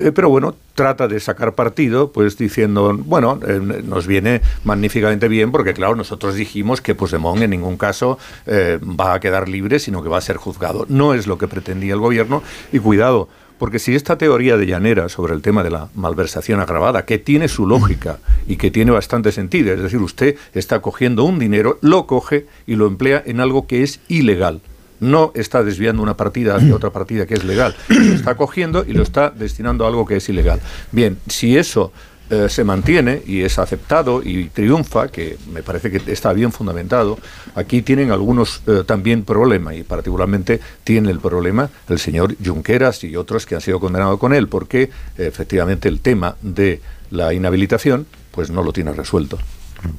eh, 0.00 0.12
pero 0.12 0.30
bueno, 0.30 0.54
trata 0.74 1.08
de 1.08 1.20
sacar 1.20 1.54
partido, 1.54 2.10
pues 2.10 2.38
diciendo, 2.38 2.96
bueno, 2.98 3.38
eh, 3.46 3.60
nos 3.84 4.06
viene 4.06 4.40
magníficamente 4.64 5.28
bien 5.28 5.52
porque, 5.52 5.74
claro, 5.74 5.94
nosotros 5.94 6.34
dijimos 6.36 6.80
que 6.80 6.94
Puigdemont 6.94 7.42
en 7.42 7.50
ningún 7.50 7.76
caso 7.76 8.18
eh, 8.46 8.78
va 8.82 9.12
a 9.12 9.20
quedar 9.20 9.46
libre, 9.46 9.78
sino 9.78 10.02
que 10.02 10.08
va 10.08 10.16
a 10.16 10.22
ser 10.22 10.38
juzgado. 10.38 10.86
No 10.88 11.12
es 11.12 11.26
lo 11.26 11.36
que 11.36 11.48
pretendía 11.48 11.92
el 11.92 12.00
gobierno 12.00 12.42
y 12.72 12.78
cuidado, 12.78 13.28
porque 13.60 13.78
si 13.78 13.94
esta 13.94 14.16
teoría 14.16 14.56
de 14.56 14.64
Llanera 14.64 15.10
sobre 15.10 15.34
el 15.34 15.42
tema 15.42 15.62
de 15.62 15.68
la 15.68 15.90
malversación 15.94 16.60
agravada, 16.60 17.04
que 17.04 17.18
tiene 17.18 17.46
su 17.46 17.66
lógica 17.66 18.18
y 18.48 18.56
que 18.56 18.70
tiene 18.70 18.90
bastante 18.90 19.32
sentido, 19.32 19.74
es 19.74 19.82
decir, 19.82 20.00
usted 20.00 20.36
está 20.54 20.80
cogiendo 20.80 21.24
un 21.24 21.38
dinero, 21.38 21.78
lo 21.82 22.06
coge 22.06 22.46
y 22.66 22.76
lo 22.76 22.86
emplea 22.86 23.22
en 23.26 23.38
algo 23.38 23.66
que 23.66 23.82
es 23.82 24.00
ilegal 24.08 24.62
no 25.00 25.32
está 25.34 25.64
desviando 25.64 26.02
una 26.02 26.14
partida 26.14 26.56
hacia 26.56 26.74
otra 26.74 26.90
partida 26.90 27.24
que 27.24 27.32
es 27.32 27.42
legal, 27.42 27.74
lo 27.88 28.14
está 28.14 28.34
cogiendo 28.36 28.84
y 28.86 28.92
lo 28.92 29.02
está 29.02 29.30
destinando 29.30 29.86
a 29.86 29.88
algo 29.88 30.04
que 30.04 30.16
es 30.16 30.28
ilegal. 30.28 30.60
Bien, 30.92 31.16
si 31.26 31.56
eso 31.56 31.90
eh, 32.30 32.48
se 32.48 32.64
mantiene 32.64 33.22
y 33.26 33.42
es 33.42 33.58
aceptado 33.58 34.22
y 34.22 34.48
triunfa, 34.48 35.08
que 35.08 35.36
me 35.52 35.62
parece 35.62 35.90
que 35.90 36.12
está 36.12 36.32
bien 36.32 36.52
fundamentado, 36.52 37.18
aquí 37.54 37.82
tienen 37.82 38.12
algunos 38.12 38.62
eh, 38.66 38.84
también 38.86 39.24
problemas 39.24 39.74
y 39.74 39.82
particularmente 39.82 40.60
tiene 40.84 41.10
el 41.10 41.18
problema 41.18 41.70
el 41.88 41.98
señor 41.98 42.36
Junqueras 42.44 43.02
y 43.04 43.16
otros 43.16 43.46
que 43.46 43.56
han 43.56 43.60
sido 43.60 43.80
condenados 43.80 44.18
con 44.18 44.32
él, 44.32 44.48
porque 44.48 44.90
efectivamente 45.18 45.88
el 45.88 46.00
tema 46.00 46.36
de 46.40 46.80
la 47.10 47.34
inhabilitación 47.34 48.06
pues 48.30 48.50
no 48.50 48.62
lo 48.62 48.72
tiene 48.72 48.92
resuelto. 48.92 49.38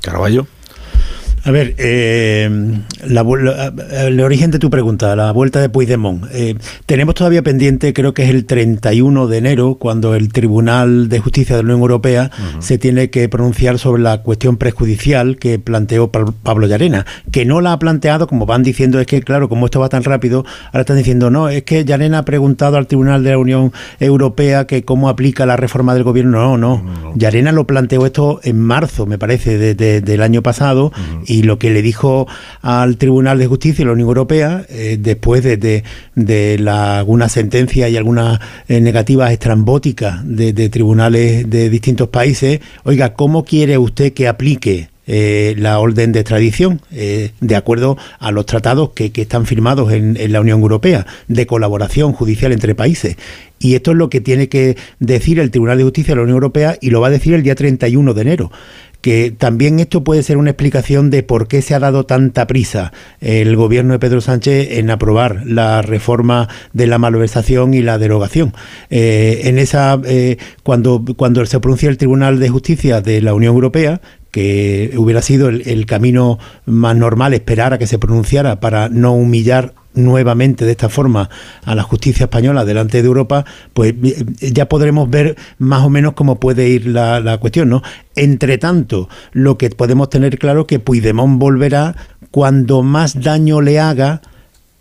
Caraballo. 0.01 0.47
A 1.43 1.49
ver, 1.49 1.73
eh, 1.79 2.49
el 3.03 4.21
origen 4.21 4.51
de 4.51 4.59
tu 4.59 4.69
pregunta, 4.69 5.15
la 5.15 5.31
vuelta 5.31 5.59
de 5.59 5.69
Puigdemont. 5.69 6.25
Eh, 6.31 6.55
tenemos 6.85 7.15
todavía 7.15 7.41
pendiente, 7.41 7.93
creo 7.93 8.13
que 8.13 8.23
es 8.23 8.29
el 8.29 8.45
31 8.45 9.27
de 9.27 9.37
enero, 9.39 9.75
cuando 9.75 10.13
el 10.13 10.31
Tribunal 10.31 11.09
de 11.09 11.19
Justicia 11.19 11.55
de 11.55 11.63
la 11.63 11.65
Unión 11.67 11.81
Europea 11.81 12.31
se 12.59 12.77
tiene 12.77 13.09
que 13.09 13.27
pronunciar 13.27 13.79
sobre 13.79 14.03
la 14.03 14.21
cuestión 14.21 14.57
prejudicial 14.57 15.37
que 15.37 15.57
planteó 15.57 16.11
Pablo 16.11 16.67
Llarena, 16.67 17.07
que 17.31 17.43
no 17.43 17.59
la 17.59 17.73
ha 17.73 17.79
planteado, 17.79 18.27
como 18.27 18.45
van 18.45 18.61
diciendo, 18.61 18.99
es 18.99 19.07
que, 19.07 19.23
claro, 19.23 19.49
como 19.49 19.65
esto 19.65 19.79
va 19.79 19.89
tan 19.89 20.03
rápido, 20.03 20.45
ahora 20.67 20.81
están 20.81 20.97
diciendo, 20.97 21.31
no, 21.31 21.49
es 21.49 21.63
que 21.63 21.85
Llarena 21.85 22.19
ha 22.19 22.25
preguntado 22.25 22.77
al 22.77 22.85
Tribunal 22.85 23.23
de 23.23 23.31
la 23.31 23.39
Unión 23.39 23.73
Europea 23.99 24.67
que 24.67 24.83
cómo 24.83 25.09
aplica 25.09 25.47
la 25.47 25.57
reforma 25.57 25.95
del 25.95 26.03
gobierno. 26.03 26.21
No, 26.21 26.57
no, 26.57 27.13
Llarena 27.15 27.51
lo 27.51 27.65
planteó 27.65 28.05
esto 28.05 28.39
en 28.43 28.59
marzo, 28.59 29.07
me 29.07 29.17
parece, 29.17 29.73
del 29.73 30.21
año 30.21 30.43
pasado 30.43 30.91
y 31.31 31.43
lo 31.43 31.57
que 31.57 31.69
le 31.69 31.81
dijo 31.81 32.27
al 32.61 32.97
Tribunal 32.97 33.39
de 33.39 33.47
Justicia 33.47 33.83
de 33.83 33.85
la 33.85 33.93
Unión 33.93 34.09
Europea, 34.09 34.65
eh, 34.67 34.97
después 34.99 35.41
de, 35.43 35.83
alguna 36.67 37.29
sentencia 37.29 37.87
y 37.87 37.95
algunas 37.95 38.41
eh, 38.67 38.81
negativas 38.81 39.31
estrambóticas 39.31 40.19
de, 40.25 40.51
tribunales 40.69 41.49
de 41.49 41.69
distintos 41.69 42.09
países, 42.09 42.59
oiga, 42.83 43.13
¿cómo 43.13 43.45
quiere 43.45 43.77
usted 43.77 44.11
que 44.11 44.27
aplique 44.27 44.89
eh, 45.07 45.55
la 45.57 45.79
orden 45.79 46.11
de 46.11 46.19
extradición, 46.19 46.81
de 46.91 47.55
acuerdo 47.55 47.97
a 48.19 48.31
los 48.31 48.45
tratados 48.45 48.91
que, 48.91 49.11
están 49.15 49.45
firmados 49.45 49.93
en, 49.93 50.17
en, 50.17 50.33
la 50.33 50.41
Unión 50.41 50.59
Europea, 50.59 51.05
de 51.29 51.47
colaboración 51.47 52.11
judicial 52.11 52.51
entre 52.51 52.75
países. 52.75 53.15
Y 53.57 53.75
esto 53.75 53.91
es 53.91 53.97
lo 53.97 54.09
que 54.09 54.19
tiene 54.19 54.49
que 54.49 54.75
decir 54.99 55.39
el 55.39 55.49
Tribunal 55.49 55.77
de 55.77 55.85
Justicia 55.85 56.11
de 56.11 56.17
la 56.17 56.23
Unión 56.23 56.35
Europea 56.35 56.77
y 56.81 56.89
lo 56.89 56.99
va 56.99 57.07
a 57.07 57.11
decir 57.11 57.33
el 57.33 57.43
día 57.43 57.55
31 57.55 58.13
de 58.13 58.21
enero 58.21 58.51
que 59.01 59.33
también 59.35 59.79
esto 59.79 60.03
puede 60.03 60.23
ser 60.23 60.37
una 60.37 60.51
explicación 60.51 61.09
de 61.09 61.23
por 61.23 61.47
qué 61.47 61.61
se 61.61 61.75
ha 61.75 61.79
dado 61.79 62.05
tanta 62.05 62.47
prisa 62.47 62.93
el 63.19 63.55
gobierno 63.55 63.93
de 63.93 63.99
Pedro 63.99 64.21
Sánchez 64.21 64.77
en 64.77 64.89
aprobar 64.89 65.43
la 65.45 65.81
reforma 65.81 66.47
de 66.73 66.87
la 66.87 66.99
malversación 66.99 67.73
y 67.73 67.81
la 67.81 67.97
derogación. 67.97 68.53
Eh, 68.89 69.41
en 69.45 69.59
esa, 69.59 69.99
eh, 70.05 70.37
cuando, 70.63 71.03
cuando 71.17 71.45
se 71.45 71.59
pronuncia 71.59 71.89
el 71.89 71.97
Tribunal 71.97 72.39
de 72.39 72.49
Justicia 72.49 73.01
de 73.01 73.21
la 73.21 73.33
Unión 73.33 73.55
Europea, 73.55 74.01
que 74.31 74.93
hubiera 74.97 75.21
sido 75.21 75.49
el, 75.49 75.85
camino 75.85 76.39
más 76.65 76.95
normal 76.95 77.33
esperar 77.33 77.73
a 77.73 77.77
que 77.77 77.87
se 77.87 77.99
pronunciara 77.99 78.59
para 78.59 78.89
no 78.89 79.13
humillar 79.13 79.73
nuevamente 79.93 80.63
de 80.63 80.71
esta 80.71 80.87
forma 80.87 81.29
a 81.65 81.75
la 81.75 81.83
justicia 81.83 82.23
española 82.23 82.63
delante 82.63 83.01
de 83.01 83.07
Europa, 83.07 83.43
pues 83.73 83.93
eh, 84.03 84.25
ya 84.53 84.69
podremos 84.69 85.09
ver 85.09 85.35
más 85.57 85.83
o 85.83 85.89
menos 85.89 86.13
cómo 86.13 86.39
puede 86.39 86.69
ir 86.69 86.87
la, 86.87 87.19
la 87.19 87.37
cuestión, 87.39 87.69
¿no? 87.69 87.81
Entre 88.15 88.57
tanto, 88.57 89.09
lo 89.33 89.57
que 89.57 89.69
podemos 89.69 90.09
tener 90.09 90.39
claro 90.39 90.61
es 90.61 90.67
que 90.67 90.79
Puigdemont 90.79 91.39
volverá 91.39 91.95
cuando 92.31 92.83
más 92.83 93.21
daño 93.21 93.59
le 93.59 93.79
haga 93.79 94.21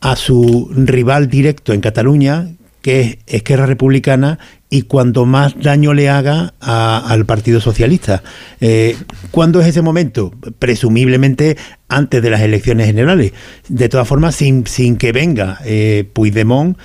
a 0.01 0.15
su 0.17 0.71
rival 0.75 1.29
directo 1.29 1.73
en 1.73 1.81
Cataluña, 1.81 2.49
que 2.83 3.01
es 3.01 3.19
Esquerra 3.27 3.67
Republicana 3.67 4.39
y 4.69 4.83
cuando 4.83 5.27
más 5.27 5.55
daño 5.61 5.93
le 5.95 6.09
haga 6.09 6.55
al 6.61 7.27
Partido 7.27 7.61
Socialista. 7.61 8.23
Eh, 8.61 8.97
¿Cuándo 9.33 9.61
es 9.61 9.67
ese 9.67 9.83
momento? 9.83 10.33
Presumiblemente 10.59 11.57
antes 11.89 12.23
de 12.23 12.31
las 12.31 12.41
elecciones 12.41 12.87
generales. 12.87 13.33
De 13.69 13.89
todas 13.89 14.07
formas, 14.07 14.37
sin, 14.37 14.67
sin 14.67 14.97
que 14.97 15.11
venga 15.11 15.59
eh, 15.65 16.09
Puigdemont 16.13 16.79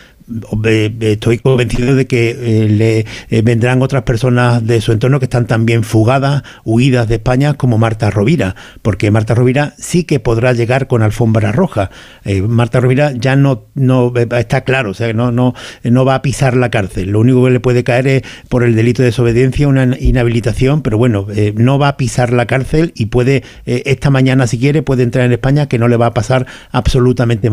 estoy 1.02 1.38
convencido 1.38 1.96
de 1.96 2.08
que 2.08 2.30
eh, 2.32 2.70
le 2.70 3.06
eh, 3.30 3.42
vendrán 3.44 3.82
otras 3.82 4.04
personas 4.04 4.66
de 4.66 4.82
su 4.82 4.92
entorno 4.92 5.20
que 5.20 5.26
están 5.26 5.46
también 5.46 5.84
fugadas, 5.84 6.44
huidas 6.64 7.08
de 7.08 7.16
España, 7.16 7.54
como 7.54 7.78
Marta 7.78 8.10
Rovira, 8.10 8.56
porque 8.82 9.12
Marta 9.12 9.36
Rovira 9.36 9.74
sí 9.78 10.04
que 10.04 10.20
podrá 10.20 10.54
llegar 10.54 10.88
con 10.88 11.04
alfombra 11.04 11.52
roja. 11.52 11.92
Eh, 12.24 12.42
Marta 12.42 12.80
Rovira 12.80 13.12
ya 13.12 13.36
no, 13.36 13.66
no 13.76 14.14
está 14.16 14.62
claro, 14.62 14.92
o 14.92 14.94
sea, 14.94 15.14
no, 15.14 15.32
no, 15.32 15.54
no 15.84 16.06
va 16.06 16.16
a 16.16 16.22
pisar 16.22 16.56
la 16.58 16.72
cárcel. 16.72 17.12
Lo 17.12 17.20
único 17.20 17.46
que 17.46 17.52
le 17.52 17.60
puede 17.60 17.84
caer 17.84 18.08
es 18.08 18.24
por 18.50 18.64
el 18.64 18.76
delito 18.76 19.02
de 19.02 19.08
desobediencia 19.08 19.68
una 19.68 19.96
inhabilitación, 20.00 20.82
pero 20.82 20.98
bueno, 20.98 21.28
no 21.56 21.78
va 21.78 21.90
a 21.90 21.98
pisar 21.98 22.34
la 22.34 22.46
cárcel 22.46 22.94
y 22.96 23.08
puede, 23.08 23.44
esta 23.66 24.10
mañana 24.10 24.48
si 24.48 24.58
quiere, 24.58 24.82
puede 24.82 25.04
entrar 25.04 25.26
en 25.26 25.34
España, 25.34 25.68
que 25.68 25.78
no 25.78 25.88
le 25.88 25.98
va 25.98 26.08
a 26.08 26.14
pasar 26.14 26.46
absolutamente 26.72 27.50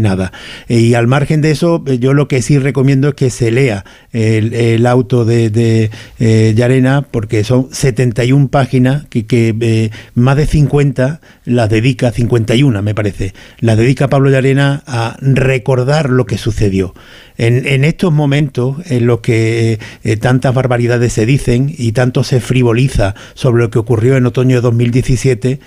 nada. 0.00 0.32
y 0.68 0.94
al 0.94 1.06
margen 1.06 1.40
de 1.40 1.50
eso, 1.50 1.84
yo 1.84 2.11
lo 2.14 2.28
que 2.28 2.42
sí 2.42 2.58
recomiendo 2.58 3.08
es 3.08 3.14
que 3.14 3.30
se 3.30 3.50
lea 3.50 3.84
el, 4.12 4.86
auto 4.86 5.24
de, 5.24 5.50
de 5.50 5.90
eh, 6.18 6.52
Yarena, 6.56 7.02
porque 7.02 7.44
son 7.44 7.68
71 7.72 8.48
páginas, 8.48 9.06
que, 9.08 9.24
eh, 9.30 9.90
más 10.14 10.36
de 10.36 10.46
50 10.46 11.20
las 11.44 11.70
dedica, 11.70 12.10
51 12.10 12.82
me 12.82 12.94
parece, 12.94 13.34
las 13.60 13.76
dedica 13.76 14.08
Pablo 14.08 14.30
Yarena 14.30 14.82
a 14.86 15.16
recordar 15.20 16.10
lo 16.10 16.26
que 16.26 16.38
sucedió. 16.38 16.94
En, 17.38 17.66
en 17.66 17.84
estos 17.84 18.12
momentos 18.12 18.76
en 18.86 19.06
los 19.06 19.20
que 19.20 19.78
eh, 20.04 20.16
tantas 20.16 20.54
barbaridades 20.54 21.12
se 21.12 21.26
dicen 21.26 21.74
y 21.76 21.92
tanto 21.92 22.24
se 22.24 22.40
frivoliza 22.40 23.14
sobre 23.34 23.62
lo 23.62 23.70
que 23.70 23.78
ocurrió 23.78 24.16
en 24.16 24.26
otoño 24.26 24.56
de 24.56 24.62
2017, 24.62 25.60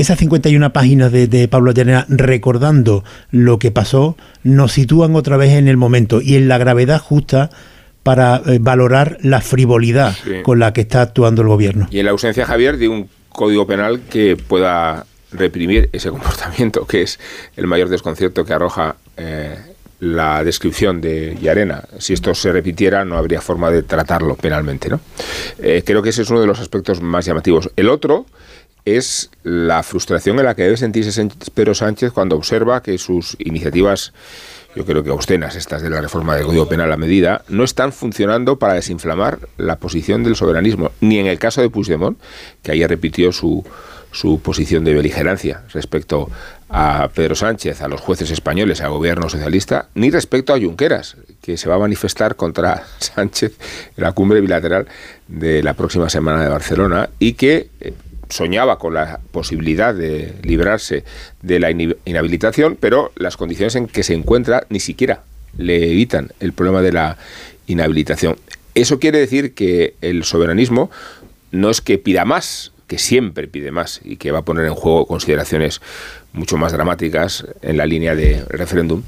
esas 0.00 0.18
51 0.18 0.72
páginas 0.72 1.12
de, 1.12 1.48
Pablo 1.48 1.72
Llanera 1.72 2.06
recordando 2.08 3.04
lo 3.30 3.58
que 3.58 3.70
pasó 3.70 4.16
nos 4.42 4.72
sitúan 4.72 5.14
otra 5.14 5.36
vez 5.36 5.52
en 5.52 5.68
el 5.68 5.76
momento 5.76 6.20
y 6.22 6.36
en 6.36 6.48
la 6.48 6.58
gravedad 6.58 7.00
justa 7.00 7.50
para 8.02 8.42
eh, 8.46 8.58
valorar 8.60 9.18
la 9.20 9.42
frivolidad 9.42 10.16
con 10.42 10.58
la 10.58 10.72
que 10.72 10.80
está 10.80 11.02
actuando 11.02 11.42
el 11.42 11.48
gobierno. 11.48 11.86
Y 11.90 11.98
en 11.98 12.06
la 12.06 12.12
ausencia, 12.12 12.46
Javier, 12.46 12.78
de 12.78 12.88
un 12.88 13.10
código 13.28 13.66
penal 13.66 14.00
que 14.08 14.36
pueda 14.36 15.04
reprimir 15.32 15.90
ese 15.92 16.08
comportamiento, 16.10 16.86
que 16.86 17.02
es 17.02 17.20
el 17.56 17.66
mayor 17.66 17.90
desconcierto 17.90 18.44
que 18.44 18.54
arroja 18.54 18.96
eh, 19.18 19.58
la 20.00 20.42
descripción 20.42 21.02
de 21.02 21.36
Yarena. 21.42 21.84
Si 21.98 22.14
esto 22.14 22.34
se 22.34 22.50
repitiera, 22.50 23.04
no 23.04 23.18
habría 23.18 23.42
forma 23.42 23.70
de 23.70 23.82
tratarlo 23.82 24.34
penalmente. 24.34 24.88
¿no? 24.88 25.00
Eh, 25.58 25.82
creo 25.84 26.02
que 26.02 26.08
ese 26.08 26.22
es 26.22 26.30
uno 26.30 26.40
de 26.40 26.46
los 26.46 26.58
aspectos 26.58 27.02
más 27.02 27.26
llamativos. 27.26 27.70
El 27.76 27.90
otro 27.90 28.24
es 28.84 29.30
la 29.42 29.82
frustración 29.82 30.38
en 30.38 30.44
la 30.46 30.54
que 30.54 30.62
debe 30.62 30.76
sentirse 30.76 31.28
Pedro 31.54 31.74
Sánchez 31.74 32.12
cuando 32.12 32.36
observa 32.36 32.82
que 32.82 32.96
sus 32.98 33.36
iniciativas, 33.38 34.12
yo 34.74 34.84
creo 34.84 35.02
que 35.02 35.10
obscenas, 35.10 35.56
estas 35.56 35.82
de 35.82 35.90
la 35.90 36.00
reforma 36.00 36.36
del 36.36 36.46
Código 36.46 36.68
Penal 36.68 36.92
a 36.92 36.96
medida, 36.96 37.42
no 37.48 37.64
están 37.64 37.92
funcionando 37.92 38.58
para 38.58 38.74
desinflamar 38.74 39.38
la 39.56 39.76
posición 39.76 40.24
del 40.24 40.36
soberanismo, 40.36 40.92
ni 41.00 41.18
en 41.18 41.26
el 41.26 41.38
caso 41.38 41.60
de 41.60 41.70
Puigdemont, 41.70 42.18
que 42.62 42.72
ayer 42.72 42.88
repitió 42.88 43.32
su, 43.32 43.64
su 44.12 44.40
posición 44.40 44.84
de 44.84 44.94
beligerancia 44.94 45.62
respecto 45.72 46.30
a 46.68 47.08
Pedro 47.14 47.34
Sánchez, 47.34 47.82
a 47.82 47.88
los 47.88 48.00
jueces 48.00 48.30
españoles, 48.30 48.80
al 48.80 48.90
gobierno 48.90 49.28
socialista, 49.28 49.88
ni 49.94 50.10
respecto 50.10 50.54
a 50.54 50.58
Junqueras, 50.58 51.16
que 51.42 51.56
se 51.56 51.68
va 51.68 51.76
a 51.76 51.78
manifestar 51.78 52.36
contra 52.36 52.84
Sánchez 52.98 53.56
en 53.96 54.04
la 54.04 54.12
cumbre 54.12 54.40
bilateral 54.40 54.86
de 55.28 55.62
la 55.62 55.74
próxima 55.74 56.08
semana 56.08 56.42
de 56.42 56.48
Barcelona 56.48 57.10
y 57.18 57.34
que 57.34 57.70
eh, 57.80 57.92
soñaba 58.30 58.78
con 58.78 58.94
la 58.94 59.20
posibilidad 59.32 59.94
de 59.94 60.34
librarse 60.42 61.04
de 61.42 61.60
la 61.60 61.70
inhabilitación, 61.70 62.76
pero 62.80 63.12
las 63.16 63.36
condiciones 63.36 63.74
en 63.74 63.86
que 63.86 64.02
se 64.02 64.14
encuentra 64.14 64.66
ni 64.70 64.80
siquiera 64.80 65.22
le 65.56 65.90
evitan 65.90 66.32
el 66.40 66.52
problema 66.52 66.80
de 66.80 66.92
la 66.92 67.18
inhabilitación. 67.66 68.36
Eso 68.74 68.98
quiere 68.98 69.18
decir 69.18 69.54
que 69.54 69.94
el 70.00 70.24
soberanismo 70.24 70.90
no 71.50 71.70
es 71.70 71.80
que 71.80 71.98
pida 71.98 72.24
más, 72.24 72.72
que 72.86 72.98
siempre 72.98 73.48
pide 73.48 73.70
más 73.70 74.00
y 74.04 74.16
que 74.16 74.32
va 74.32 74.40
a 74.40 74.44
poner 74.44 74.66
en 74.66 74.74
juego 74.74 75.06
consideraciones 75.06 75.80
mucho 76.32 76.56
más 76.56 76.72
dramáticas 76.72 77.46
en 77.62 77.76
la 77.76 77.86
línea 77.86 78.14
de 78.14 78.44
referéndum, 78.48 79.02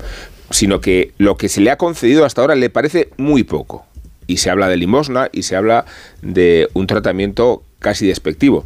sino 0.50 0.80
que 0.80 1.12
lo 1.18 1.36
que 1.36 1.48
se 1.48 1.60
le 1.60 1.70
ha 1.70 1.76
concedido 1.76 2.24
hasta 2.24 2.40
ahora 2.40 2.54
le 2.54 2.70
parece 2.70 3.08
muy 3.16 3.44
poco. 3.44 3.86
Y 4.26 4.36
se 4.36 4.50
habla 4.50 4.68
de 4.68 4.76
limosna 4.76 5.28
y 5.32 5.42
se 5.42 5.56
habla 5.56 5.84
de 6.22 6.68
un 6.74 6.86
tratamiento 6.86 7.64
casi 7.80 8.06
despectivo. 8.06 8.64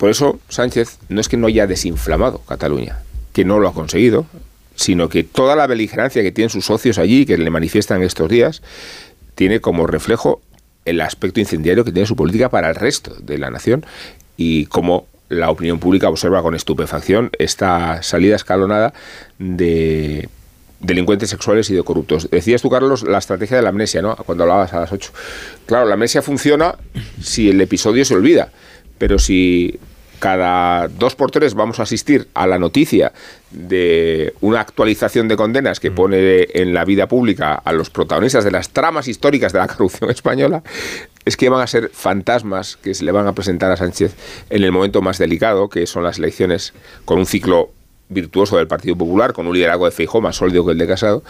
Por 0.00 0.08
eso 0.08 0.40
Sánchez 0.48 0.96
no 1.10 1.20
es 1.20 1.28
que 1.28 1.36
no 1.36 1.46
haya 1.46 1.66
desinflamado 1.66 2.38
Cataluña, 2.48 3.00
que 3.34 3.44
no 3.44 3.58
lo 3.58 3.68
ha 3.68 3.74
conseguido, 3.74 4.24
sino 4.74 5.10
que 5.10 5.24
toda 5.24 5.56
la 5.56 5.66
beligerancia 5.66 6.22
que 6.22 6.32
tienen 6.32 6.48
sus 6.48 6.64
socios 6.64 6.96
allí, 6.96 7.26
que 7.26 7.36
le 7.36 7.50
manifiestan 7.50 8.02
estos 8.02 8.30
días, 8.30 8.62
tiene 9.34 9.60
como 9.60 9.86
reflejo 9.86 10.40
el 10.86 11.02
aspecto 11.02 11.38
incendiario 11.38 11.84
que 11.84 11.92
tiene 11.92 12.06
su 12.06 12.16
política 12.16 12.48
para 12.48 12.70
el 12.70 12.76
resto 12.76 13.14
de 13.20 13.36
la 13.36 13.50
nación 13.50 13.84
y 14.38 14.64
cómo 14.66 15.06
la 15.28 15.50
opinión 15.50 15.78
pública 15.78 16.08
observa 16.08 16.40
con 16.40 16.54
estupefacción 16.54 17.30
esta 17.38 18.02
salida 18.02 18.36
escalonada 18.36 18.94
de 19.38 20.30
delincuentes 20.80 21.28
sexuales 21.28 21.68
y 21.68 21.74
de 21.74 21.82
corruptos. 21.82 22.30
Decías 22.30 22.62
tú, 22.62 22.70
Carlos, 22.70 23.02
la 23.02 23.18
estrategia 23.18 23.58
de 23.58 23.62
la 23.64 23.68
amnesia, 23.68 24.00
¿no? 24.00 24.16
Cuando 24.16 24.44
hablabas 24.44 24.72
a 24.72 24.80
las 24.80 24.92
8. 24.92 25.12
Claro, 25.66 25.84
la 25.84 25.92
amnesia 25.92 26.22
funciona 26.22 26.76
si 27.22 27.50
el 27.50 27.60
episodio 27.60 28.06
se 28.06 28.14
olvida, 28.14 28.50
pero 28.96 29.18
si 29.18 29.78
cada 30.20 30.86
dos 30.86 31.16
por 31.16 31.32
tres 31.32 31.54
vamos 31.54 31.80
a 31.80 31.82
asistir 31.82 32.28
a 32.34 32.46
la 32.46 32.58
noticia 32.58 33.12
de 33.50 34.34
una 34.40 34.60
actualización 34.60 35.26
de 35.26 35.36
condenas 35.36 35.80
que 35.80 35.90
mm. 35.90 35.94
pone 35.94 36.46
en 36.54 36.72
la 36.72 36.84
vida 36.84 37.08
pública 37.08 37.54
a 37.54 37.72
los 37.72 37.90
protagonistas 37.90 38.44
de 38.44 38.52
las 38.52 38.70
tramas 38.70 39.08
históricas 39.08 39.52
de 39.52 39.58
la 39.58 39.66
corrupción 39.66 40.10
española, 40.10 40.62
es 41.24 41.36
que 41.36 41.48
van 41.48 41.62
a 41.62 41.66
ser 41.66 41.90
fantasmas 41.92 42.76
que 42.76 42.94
se 42.94 43.04
le 43.04 43.12
van 43.12 43.26
a 43.26 43.32
presentar 43.32 43.72
a 43.72 43.76
Sánchez 43.76 44.14
en 44.50 44.62
el 44.62 44.70
momento 44.70 45.02
más 45.02 45.18
delicado, 45.18 45.68
que 45.68 45.86
son 45.86 46.04
las 46.04 46.18
elecciones 46.18 46.72
con 47.04 47.18
un 47.18 47.26
ciclo 47.26 47.70
virtuoso 48.10 48.56
del 48.56 48.66
Partido 48.66 48.96
Popular, 48.96 49.32
con 49.32 49.46
un 49.46 49.54
liderazgo 49.54 49.86
de 49.86 49.92
Feijóo 49.92 50.20
más 50.20 50.36
sólido 50.36 50.66
que 50.66 50.72
el 50.72 50.78
de 50.78 50.86
Casado, 50.86 51.22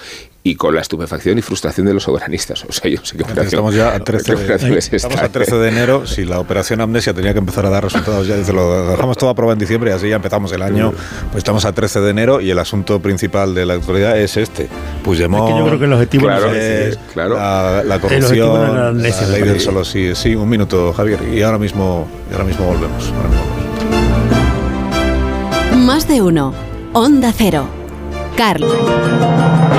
y 0.42 0.54
con 0.54 0.74
la 0.74 0.80
estupefacción 0.80 1.38
y 1.38 1.42
frustración 1.42 1.86
de 1.86 1.94
los 1.94 2.04
soberanistas. 2.04 2.64
O 2.64 2.72
sea, 2.72 2.90
yo 2.90 2.98
sé 3.04 3.16
qué 3.16 3.24
operación, 3.24 3.46
Estamos 3.46 3.74
ya 3.74 3.94
a 3.94 4.00
13, 4.00 4.36
de, 4.36 4.78
estamos 4.78 5.20
a 5.20 5.28
13 5.28 5.56
de 5.56 5.68
enero. 5.68 6.06
Si 6.06 6.24
la 6.24 6.40
operación 6.40 6.80
Amnesia 6.80 7.12
tenía 7.12 7.32
que 7.32 7.38
empezar 7.38 7.66
a 7.66 7.70
dar 7.70 7.84
resultados 7.84 8.26
ya 8.26 8.36
desde 8.36 8.54
lo 8.54 8.90
dejamos 8.90 9.18
todo 9.18 9.28
aprobado 9.28 9.52
en 9.52 9.58
diciembre 9.58 9.90
y 9.90 9.94
así 9.94 10.08
ya 10.08 10.16
empezamos 10.16 10.50
el 10.52 10.62
año, 10.62 10.92
pues 11.30 11.36
estamos 11.38 11.66
a 11.66 11.72
13 11.72 12.00
de 12.00 12.10
enero 12.10 12.40
y 12.40 12.50
el 12.50 12.58
asunto 12.58 13.00
principal 13.00 13.54
de 13.54 13.66
la 13.66 13.74
actualidad 13.74 14.18
es 14.18 14.38
este. 14.38 14.68
Puigdemont, 15.04 15.48
es 15.48 15.54
que 15.54 15.58
yo 15.60 15.66
creo 15.66 15.78
que 15.78 15.84
el 15.84 15.92
objetivo 15.92 16.26
claro, 16.26 16.54
es, 16.54 16.98
claro. 17.12 17.34
la, 17.34 17.82
la 17.84 18.00
corrupción, 18.00 19.02
la, 19.02 19.10
la 19.10 19.28
ley 19.28 19.42
del 19.42 19.60
solo 19.60 19.84
sí. 19.84 20.14
Sí, 20.14 20.34
un 20.34 20.48
minuto, 20.48 20.92
Javier. 20.94 21.20
Y 21.32 21.42
ahora 21.42 21.58
mismo, 21.58 22.08
ahora 22.32 22.44
mismo 22.44 22.64
volvemos. 22.64 23.12
Ahora 23.16 23.28
mismo 23.28 23.44
volvemos. 23.44 23.70
Más 25.86 26.08
de 26.08 26.22
uno. 26.22 26.69
Onda 26.92 27.32
Cero. 27.32 27.68
Carlos. 28.36 29.69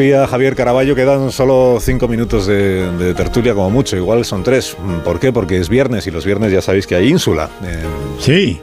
Despida 0.00 0.26
Javier 0.26 0.56
Caraballo, 0.56 0.94
quedan 0.94 1.30
solo 1.30 1.78
cinco 1.80 2.08
minutos 2.08 2.46
de, 2.46 2.90
de 2.96 3.12
tertulia 3.14 3.52
como 3.54 3.68
mucho, 3.70 3.96
igual 3.96 4.24
son 4.24 4.42
tres. 4.42 4.74
¿Por 5.04 5.20
qué? 5.20 5.30
Porque 5.32 5.58
es 5.58 5.68
viernes 5.68 6.06
y 6.06 6.10
los 6.10 6.24
viernes 6.24 6.50
ya 6.52 6.62
sabéis 6.62 6.86
que 6.86 6.94
hay 6.94 7.08
ínsula. 7.08 7.50
Eh, 7.62 7.84
Sí. 8.18 8.60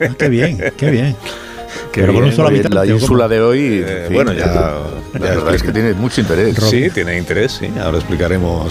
Ah, 0.00 0.08
qué 0.18 0.28
bien, 0.28 0.58
qué 0.76 0.90
bien. 0.90 1.16
qué 1.92 2.00
Pero 2.00 2.12
bien. 2.12 2.24
habitante, 2.40 2.74
la 2.74 2.86
ínsula 2.86 3.28
de 3.28 3.40
hoy, 3.40 3.82
Eh, 3.86 4.08
bueno, 4.12 4.32
ya- 4.32 4.46
la 4.46 5.20
ya 5.20 5.34
verdad 5.36 5.54
es 5.54 5.62
que 5.62 5.70
tiene 5.72 5.94
mucho 5.94 6.20
interés. 6.20 6.56
Sí, 6.56 6.90
tiene 6.90 7.16
interés, 7.16 7.52
sí. 7.52 7.70
Ahora 7.80 7.98
explicaremos, 7.98 8.70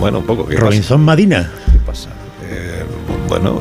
bueno, 0.00 0.18
un 0.20 0.24
poco 0.26 0.46
qué 0.46 0.54
pasa. 0.54 0.66
Robinson 0.66 1.00
Madina. 1.02 1.50
¿Qué 1.70 1.78
pasa? 1.78 2.08
Eh, 2.50 2.82
bueno, 3.28 3.60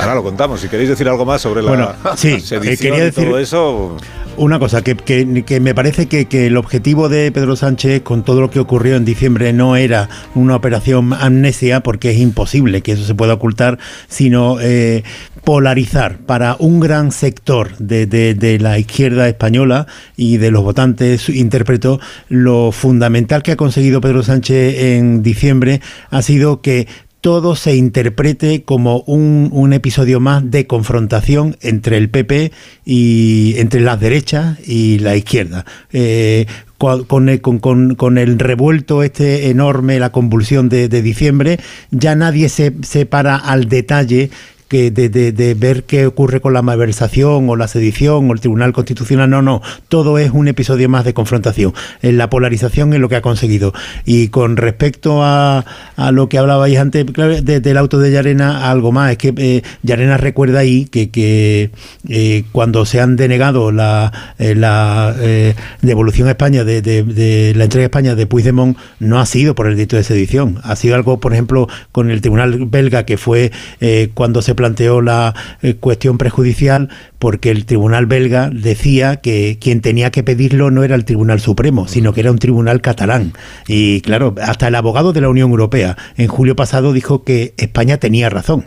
ahora 0.00 0.14
lo 0.16 0.22
contamos. 0.22 0.60
Si 0.60 0.68
queréis 0.68 0.90
decir 0.90 1.08
algo 1.08 1.24
más 1.24 1.40
sobre 1.40 1.62
la 1.62 1.68
Bueno, 1.70 1.92
sí, 2.16 2.38
sedición 2.40 2.64
eh, 2.74 2.76
quería 2.76 2.98
y 2.98 3.10
decir- 3.10 3.24
todo 3.28 3.38
eso, 3.38 3.96
Una 4.38 4.58
cosa, 4.58 4.82
que, 4.82 4.94
que- 4.96 5.60
me 5.60 5.74
parece 5.74 6.06
que, 6.06 6.26
que 6.26 6.46
el 6.46 6.58
objetivo 6.58 7.08
de 7.08 7.32
Pedro 7.32 7.56
Sánchez 7.56 8.02
con 8.02 8.22
todo 8.22 8.42
lo 8.42 8.50
que 8.50 8.60
ocurrió 8.60 8.96
en 8.96 9.06
diciembre 9.06 9.52
no 9.54 9.76
era 9.76 10.10
una 10.34 10.54
operación 10.56 11.14
amnesia, 11.14 11.80
porque 11.80 12.10
es 12.10 12.18
imposible 12.18 12.82
que 12.82 12.92
eso 12.92 13.04
se 13.04 13.14
pueda 13.14 13.32
ocultar, 13.34 13.78
sino 14.08 14.58
eh, 14.60 15.04
polarizar 15.42 16.18
para 16.18 16.56
un 16.58 16.80
gran 16.80 17.12
sector 17.12 17.76
de, 17.78 18.04
de- 18.06 18.34
de 18.34 18.58
la 18.58 18.78
izquierda 18.78 19.26
española 19.26 19.86
y 20.18 20.36
de 20.36 20.50
los 20.50 20.62
votantes, 20.62 21.30
interpreto, 21.30 21.98
lo 22.28 22.72
fundamental 22.72 23.42
que 23.42 23.52
ha 23.52 23.56
conseguido 23.56 24.02
Pedro 24.02 24.22
Sánchez 24.22 24.78
en 24.82 25.22
diciembre 25.22 25.80
ha 26.10 26.20
sido 26.20 26.60
que 26.60 26.88
todo 27.26 27.56
se 27.56 27.74
interprete 27.74 28.62
como 28.62 29.00
un, 29.00 29.48
un 29.50 29.72
episodio 29.72 30.20
más 30.20 30.48
de 30.48 30.68
confrontación 30.68 31.56
entre 31.60 31.96
el 31.96 32.08
PP 32.08 32.52
y 32.84 33.54
entre 33.56 33.80
las 33.80 33.98
derechas 33.98 34.60
y 34.64 35.00
la 35.00 35.16
izquierda. 35.16 35.66
Eh, 35.92 36.46
con, 36.78 37.28
el, 37.28 38.38
revuelto 38.38 39.02
este 39.02 39.50
enorme, 39.50 39.98
la 39.98 40.12
convulsión 40.12 40.68
de, 40.68 40.88
de 40.88 41.02
diciembre, 41.02 41.58
ya 41.90 42.14
nadie 42.14 42.48
se, 42.48 42.72
se 42.82 43.06
para 43.06 43.34
al 43.34 43.68
detalle 43.68 44.30
que 44.68 44.90
de, 44.90 45.08
de- 45.08 45.54
ver 45.54 45.84
qué 45.84 46.06
ocurre 46.06 46.40
con 46.40 46.52
la 46.52 46.62
malversación 46.62 47.48
o 47.48 47.56
la 47.56 47.68
sedición 47.68 48.28
o 48.28 48.32
el 48.32 48.40
Tribunal 48.40 48.72
Constitucional, 48.72 49.30
no, 49.30 49.40
no, 49.42 49.62
todo 49.88 50.18
es 50.18 50.30
un 50.32 50.48
episodio 50.48 50.88
más 50.88 51.04
de 51.04 51.14
confrontación. 51.14 51.72
En 52.02 52.18
la 52.18 52.28
polarización 52.30 52.92
es 52.92 53.00
lo 53.00 53.08
que 53.08 53.16
ha 53.16 53.22
conseguido. 53.22 53.72
Y 54.04 54.28
con 54.28 54.56
respecto 54.56 55.22
a, 55.22 55.64
a 55.96 56.12
lo 56.12 56.28
que 56.28 56.38
hablabais 56.38 56.78
antes, 56.78 57.06
del 57.06 57.76
auto 57.76 57.98
de 57.98 58.10
Llarena, 58.10 58.70
algo 58.70 58.92
más, 58.92 59.12
es 59.12 59.18
que 59.18 59.32
eh, 59.36 59.62
Llarena 59.82 60.16
recuerda 60.16 60.58
ahí 60.58 60.86
que, 60.86 61.10
que 61.10 61.70
eh, 62.08 62.44
cuando 62.52 62.84
se 62.86 63.00
han 63.00 63.16
denegado 63.16 63.70
la, 63.70 64.34
eh, 64.38 64.54
la 64.54 65.14
eh, 65.20 65.54
devolución 65.82 66.28
a 66.28 66.32
España 66.32 66.64
de, 66.64 67.54
la 67.56 67.64
entrega 67.64 67.84
a 67.84 67.86
España 67.86 68.14
de 68.14 68.26
Puigdemont, 68.26 68.76
no 68.98 69.20
ha 69.20 69.26
sido 69.26 69.54
por 69.54 69.66
el 69.68 69.76
delito 69.76 69.96
de 69.96 70.02
sedición, 70.02 70.58
ha 70.64 70.74
sido 70.74 70.96
algo, 70.96 71.20
por 71.20 71.32
ejemplo, 71.32 71.68
con 71.92 72.10
el 72.10 72.20
Tribunal 72.20 72.66
belga, 72.66 73.04
que 73.04 73.16
fue 73.16 73.52
eh, 73.80 74.10
cuando 74.14 74.42
se 74.42 74.55
planteó 74.56 75.00
la 75.02 75.34
eh, 75.62 75.74
cuestión 75.74 76.18
prejudicial, 76.18 76.88
porque 77.20 77.50
el 77.52 77.64
Tribunal 77.66 78.06
belga 78.06 78.50
decía 78.52 79.16
que 79.16 79.58
quien 79.60 79.80
tenía 79.82 80.10
que 80.10 80.24
pedirlo 80.24 80.70
no 80.72 80.82
era 80.82 80.96
el 80.96 81.04
Tribunal 81.04 81.38
Supremo, 81.40 81.86
sino 81.86 82.12
que 82.12 82.22
era 82.22 82.32
un 82.32 82.38
tribunal 82.38 82.80
catalán. 82.80 83.32
Y 83.68 84.00
claro, 84.00 84.34
hasta 84.42 84.66
el 84.68 84.74
abogado 84.74 85.12
de 85.12 85.20
la 85.20 85.28
Unión 85.28 85.50
Europea 85.50 85.96
en 86.16 86.26
julio 86.26 86.56
pasado 86.56 86.92
dijo 86.92 87.22
que 87.22 87.54
España 87.58 87.98
tenía 87.98 88.28
razón. 88.30 88.64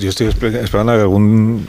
Yo 0.00 0.08
estoy 0.08 0.26
espe- 0.26 0.62
esperando 0.62 0.94
que 0.94 1.00
algún 1.02 1.66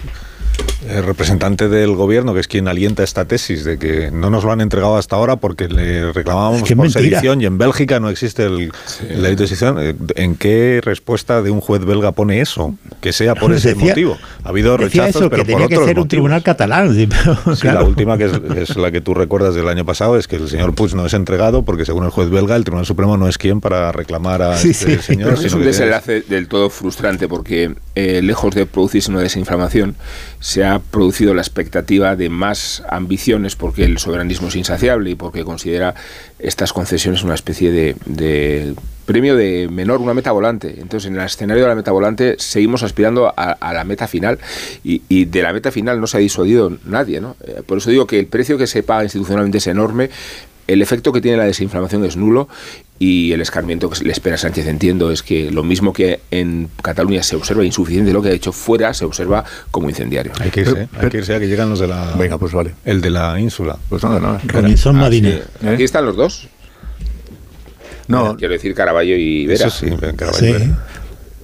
eh, 0.87 1.01
representante 1.01 1.67
del 1.69 1.95
gobierno, 1.95 2.33
que 2.33 2.39
es 2.39 2.47
quien 2.47 2.67
alienta 2.67 3.03
esta 3.03 3.25
tesis 3.25 3.63
de 3.63 3.77
que 3.77 4.11
no 4.11 4.29
nos 4.29 4.43
lo 4.43 4.51
han 4.51 4.61
entregado 4.61 4.97
hasta 4.97 5.15
ahora 5.15 5.35
porque 5.37 5.67
le 5.67 6.11
reclamábamos 6.13 6.63
que 6.63 6.75
por 6.75 6.85
mentira. 6.85 7.01
sedición 7.19 7.41
y 7.41 7.45
en 7.45 7.57
Bélgica 7.57 7.99
no 7.99 8.09
existe 8.09 8.43
el, 8.45 8.71
el 9.09 9.21
delito 9.21 9.43
de 9.43 9.47
sedición. 9.47 9.77
Eh, 9.79 9.95
¿En 10.15 10.35
qué 10.35 10.81
respuesta 10.83 11.41
de 11.41 11.51
un 11.51 11.61
juez 11.61 11.83
belga 11.85 12.11
pone 12.11 12.41
eso? 12.41 12.75
Que 13.01 13.13
sea 13.13 13.35
por 13.35 13.51
ese 13.53 13.69
Decía- 13.73 13.89
motivo. 13.89 14.17
Ha 14.43 14.49
habido 14.49 14.77
Decía 14.77 15.03
rechazos, 15.03 15.21
eso, 15.21 15.29
pero 15.29 15.43
que 15.43 15.51
por 15.51 15.61
tenía 15.61 15.67
que 15.67 15.75
otros 15.75 15.87
ser 15.87 15.95
un 15.97 16.01
motivos. 16.03 16.09
tribunal 16.09 16.43
catalán. 16.43 16.93
sí, 16.95 17.07
pero, 17.07 17.55
Sí, 17.55 17.61
claro. 17.61 17.79
la 17.81 17.85
última, 17.87 18.17
que 18.17 18.25
es, 18.25 18.69
es 18.69 18.77
la 18.77 18.91
que 18.91 19.01
tú 19.01 19.13
recuerdas 19.13 19.55
del 19.55 19.67
año 19.67 19.85
pasado, 19.85 20.17
es 20.17 20.27
que 20.27 20.35
el 20.37 20.47
señor 20.49 20.73
Puig 20.75 20.93
no 20.95 21.05
es 21.05 21.13
entregado 21.13 21.63
porque 21.63 21.85
según 21.85 22.03
el 22.05 22.09
juez 22.11 22.29
belga, 22.29 22.55
el 22.55 22.63
Tribunal 22.63 22.85
Supremo 22.85 23.17
no 23.17 23.27
es 23.27 23.37
quien 23.37 23.59
para 23.61 23.91
reclamar 23.91 24.41
a 24.41 24.57
Sí, 24.57 24.69
este 24.71 24.97
sí. 24.97 25.01
señor. 25.01 25.29
Pero 25.29 25.35
es 25.41 25.43
sino 25.43 25.55
un 25.57 25.61
que 25.61 25.67
desenlace 25.67 26.21
del 26.21 26.47
todo 26.47 26.69
frustrante 26.69 27.27
porque 27.27 27.73
eh, 27.95 28.21
lejos 28.21 28.53
de 28.53 28.65
producirse 28.65 29.09
una 29.11 29.21
desinflamación, 29.21 29.95
se 30.39 30.63
ha 30.63 30.74
producido 30.79 31.33
la 31.33 31.41
expectativa 31.41 32.15
de 32.15 32.29
más 32.29 32.83
ambiciones 32.89 33.55
porque 33.55 33.83
el 33.83 33.97
soberanismo 33.97 34.47
es 34.47 34.55
insaciable 34.55 35.11
y 35.11 35.15
porque 35.15 35.43
considera 35.43 35.95
estas 36.39 36.73
concesiones 36.73 37.23
una 37.23 37.35
especie 37.35 37.71
de, 37.71 38.75
premio 39.05 39.35
de 39.35 39.67
menor, 39.71 40.01
una 40.01 40.13
meta 40.13 40.31
volante. 40.31 40.75
Entonces, 40.79 41.09
en 41.09 41.15
el 41.15 41.25
escenario 41.25 41.63
de 41.63 41.69
la 41.69 41.75
meta 41.75 41.91
volante 41.91 42.35
seguimos 42.39 42.83
aspirando 42.83 43.27
a, 43.27 43.51
a 43.51 43.73
la 43.73 43.83
meta 43.83 44.07
final 44.07 44.39
y, 44.83 45.01
y 45.09 45.25
de 45.25 45.41
la 45.41 45.53
meta 45.53 45.71
final 45.71 45.99
no 45.99 46.07
se 46.07 46.17
ha 46.17 46.19
disuadido 46.19 46.77
nadie. 46.85 47.21
¿no? 47.21 47.35
Eh, 47.45 47.61
por 47.65 47.77
eso 47.77 47.89
digo 47.89 48.07
que 48.07 48.19
el 48.19 48.27
precio 48.27 48.57
que 48.57 48.67
se 48.67 48.83
paga 48.83 49.03
institucionalmente 49.03 49.59
es 49.59 49.67
enorme. 49.67 50.09
El 50.67 50.81
efecto 50.81 51.11
que 51.11 51.21
tiene 51.21 51.37
la 51.37 51.45
desinflamación 51.45 52.03
es 52.05 52.17
nulo 52.17 52.49
y 52.97 53.33
el 53.33 53.41
escarmiento 53.41 53.89
que 53.89 54.03
le 54.05 54.11
espera 54.13 54.35
a 54.35 54.37
Sánchez, 54.37 54.67
entiendo, 54.67 55.11
es 55.11 55.21
que 55.21 55.51
lo 55.51 55.63
mismo 55.63 55.91
que 55.91 56.21
en 56.31 56.69
Cataluña 56.81 57.23
se 57.23 57.35
observa 57.35 57.65
insuficiente 57.65 58.13
lo 58.13 58.21
que 58.21 58.29
ha 58.29 58.31
hecho 58.31 58.53
fuera, 58.53 58.93
se 58.93 59.03
observa 59.03 59.43
como 59.71 59.89
incendiario. 59.89 60.31
Hay 60.39 60.49
que 60.49 60.61
irse, 60.61 60.87
hay 60.97 61.09
que 61.09 61.17
irse 61.17 61.35
a 61.35 61.39
que 61.39 61.47
llegan 61.47 61.69
los 61.69 61.79
de 61.79 61.87
la. 61.87 62.13
Venga, 62.17 62.37
pues 62.37 62.53
vale. 62.53 62.71
El 62.85 63.01
de 63.01 63.09
la 63.09 63.37
ínsula. 63.39 63.77
Pues 63.89 64.01
nada, 64.03 64.19
nada. 64.19 64.41
Robinson 64.45 64.97
Ah, 65.01 65.09
sí. 65.11 65.39
Aquí 65.67 65.83
están 65.83 66.05
los 66.05 66.15
dos. 66.15 66.47
No, 68.07 68.35
Quiero 68.37 68.53
decir 68.53 68.73
Caraballo 68.75 69.15
y 69.15 69.47
Vera. 69.47 69.67
Eso 69.67 69.77
sí, 69.85 69.87
Caraballo 70.15 70.33
Sí. 70.45 70.51
Vera. 70.53 70.85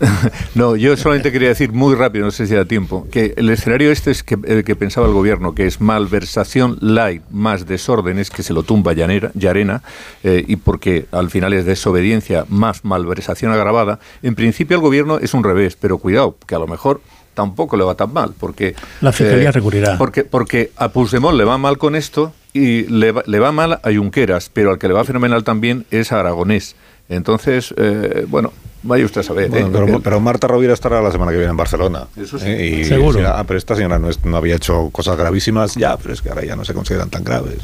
No, 0.55 0.75
yo 0.75 0.97
solamente 0.97 1.31
quería 1.31 1.49
decir 1.49 1.71
muy 1.71 1.95
rápido, 1.95 2.25
no 2.25 2.31
sé 2.31 2.47
si 2.47 2.53
da 2.55 2.65
tiempo, 2.65 3.07
que 3.11 3.33
el 3.37 3.49
escenario 3.49 3.91
este 3.91 4.11
es 4.11 4.23
que, 4.23 4.37
el 4.45 4.63
que 4.63 4.75
pensaba 4.75 5.07
el 5.07 5.13
gobierno, 5.13 5.55
que 5.55 5.65
es 5.65 5.79
malversación 5.79 6.77
light 6.81 7.21
más 7.31 7.65
desórdenes, 7.67 8.29
que 8.29 8.43
se 8.43 8.53
lo 8.53 8.63
tumba 8.63 8.93
Llanera- 8.93 9.31
Llarena, 9.33 9.81
eh, 10.23 10.43
y 10.47 10.57
porque 10.57 11.05
al 11.11 11.29
final 11.29 11.53
es 11.53 11.65
desobediencia 11.65 12.45
más 12.49 12.83
malversación 12.83 13.51
agravada. 13.51 13.99
En 14.23 14.35
principio 14.35 14.75
el 14.75 14.81
gobierno 14.81 15.17
es 15.19 15.33
un 15.33 15.43
revés, 15.43 15.77
pero 15.79 15.97
cuidado, 15.99 16.35
que 16.45 16.55
a 16.55 16.59
lo 16.59 16.67
mejor 16.67 17.01
tampoco 17.33 17.77
le 17.77 17.83
va 17.85 17.95
tan 17.95 18.11
mal, 18.11 18.33
porque... 18.37 18.67
eh, 18.69 18.75
La 18.99 19.11
Fiscalía 19.13 19.51
recurrirá. 19.51 19.97
Porque, 19.97 20.23
porque 20.23 20.71
a 20.75 20.89
Puigdemont 20.89 21.37
le 21.37 21.45
va 21.45 21.57
mal 21.57 21.77
con 21.77 21.95
esto 21.95 22.33
y 22.53 22.83
le 22.83 23.13
va, 23.13 23.23
le 23.25 23.39
va 23.39 23.51
mal 23.53 23.73
a 23.73 23.89
Junqueras, 23.95 24.49
pero 24.51 24.71
al 24.71 24.77
que 24.79 24.87
le 24.89 24.93
va 24.93 25.05
fenomenal 25.05 25.43
también 25.45 25.85
es 25.91 26.11
a 26.11 26.19
Aragonés. 26.19 26.75
Entonces, 27.07 27.73
eh, 27.77 28.25
bueno, 28.27 28.51
vaya 28.84 29.05
usted 29.05 29.21
a 29.21 29.23
saber. 29.23 29.49
Bueno, 29.49 29.67
¿eh? 29.67 29.69
pero, 29.71 29.99
pero 30.01 30.19
Marta 30.19 30.47
Rovira 30.47 30.73
estará 30.73 31.01
la 31.01 31.11
semana 31.11 31.32
que 31.32 31.38
viene 31.38 31.51
en 31.51 31.57
Barcelona. 31.57 32.07
Eso 32.15 32.39
sí. 32.39 32.45
¿eh? 32.47 32.65
Y 32.82 32.86
Seguro. 32.86 33.21
ah, 33.27 33.43
pero 33.47 33.57
esta 33.57 33.75
señora 33.75 33.99
no, 33.99 34.09
es- 34.09 34.23
no 34.25 34.38
había 34.38 34.55
hecho 34.55 34.89
cosas 34.91 35.17
gravísimas, 35.17 35.75
ya, 35.75 35.97
pero 35.97 36.13
es 36.13 36.21
que 36.21 36.29
ahora 36.29 36.43
ya 36.45 36.55
no 36.55 36.65
se 36.65 36.73
consideran 36.73 37.09
tan 37.09 37.23
graves. 37.23 37.59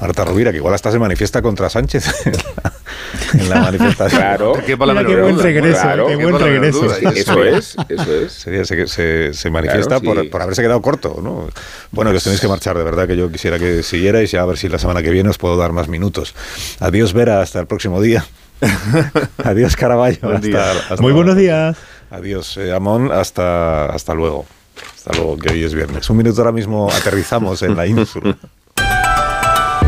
Marta 0.00 0.24
Rovira, 0.24 0.50
que 0.50 0.58
igual 0.58 0.74
hasta 0.74 0.90
se 0.90 0.98
manifiesta 0.98 1.42
contra 1.42 1.68
Sánchez 1.70 2.06
en 2.26 2.32
la, 2.32 3.42
en 3.44 3.48
la 3.50 3.60
manifestación. 3.60 4.20
Claro. 4.20 4.52
¿Qué 4.66 4.76
para 4.76 4.94
la 4.94 5.02
Mira 5.02 5.14
qué 5.16 5.22
buen 5.22 5.38
regreso, 5.38 5.80
Claro, 5.82 6.06
qué 6.06 6.16
qué 6.18 6.24
buen 6.24 6.38
regreso. 6.38 6.86
Eso 6.86 7.44
es, 7.44 7.76
eso 7.88 8.12
es. 8.14 8.32
Se, 8.32 8.64
se, 8.64 8.86
se- 8.86 9.32
se 9.34 9.50
manifiesta 9.50 10.00
Claro, 10.00 10.14
por, 10.14 10.22
sí. 10.24 10.28
por 10.28 10.42
haberse 10.42 10.62
quedado 10.62 10.82
corto, 10.82 11.18
¿no? 11.22 11.48
Bueno, 11.90 12.10
que 12.10 12.16
os 12.18 12.24
tenéis 12.24 12.40
que 12.40 12.48
marchar, 12.48 12.76
de 12.76 12.84
verdad 12.84 13.06
que 13.06 13.16
yo 13.16 13.30
quisiera 13.30 13.58
que 13.58 13.82
siguierais 13.82 14.32
y 14.32 14.36
a 14.36 14.44
ver 14.44 14.58
si 14.58 14.68
la 14.68 14.78
semana 14.78 15.02
que 15.02 15.10
viene 15.10 15.28
os 15.28 15.38
puedo 15.38 15.56
dar 15.56 15.72
más 15.72 15.88
minutos. 15.88 16.34
Adiós, 16.80 17.12
Vera, 17.12 17.40
hasta 17.40 17.60
el 17.60 17.66
próximo 17.66 18.00
día. 18.00 18.24
Adiós, 19.44 19.76
Caraballo. 19.76 20.18
Buen 20.22 20.40
día. 20.40 20.70
hasta- 20.70 20.80
hasta- 20.94 21.02
Muy 21.02 21.12
buenos 21.12 21.36
días. 21.36 21.76
Adiós, 22.10 22.56
eh, 22.58 22.72
Amón. 22.72 23.10
Hasta, 23.12 23.86
hasta 23.86 24.14
luego. 24.14 24.46
Hasta 24.94 25.12
luego, 25.16 25.36
que 25.36 25.50
hoy 25.50 25.64
es 25.64 25.74
viernes. 25.74 26.08
Un 26.10 26.16
minuto 26.18 26.40
ahora 26.40 26.52
mismo 26.52 26.90
aterrizamos 26.90 27.62
en 27.62 27.76
la 27.76 27.86
ínsula. 27.86 28.36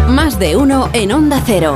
Más 0.09 0.39
de 0.39 0.57
uno 0.57 0.91
en 0.93 1.13
Onda 1.13 1.43
Cero. 1.47 1.75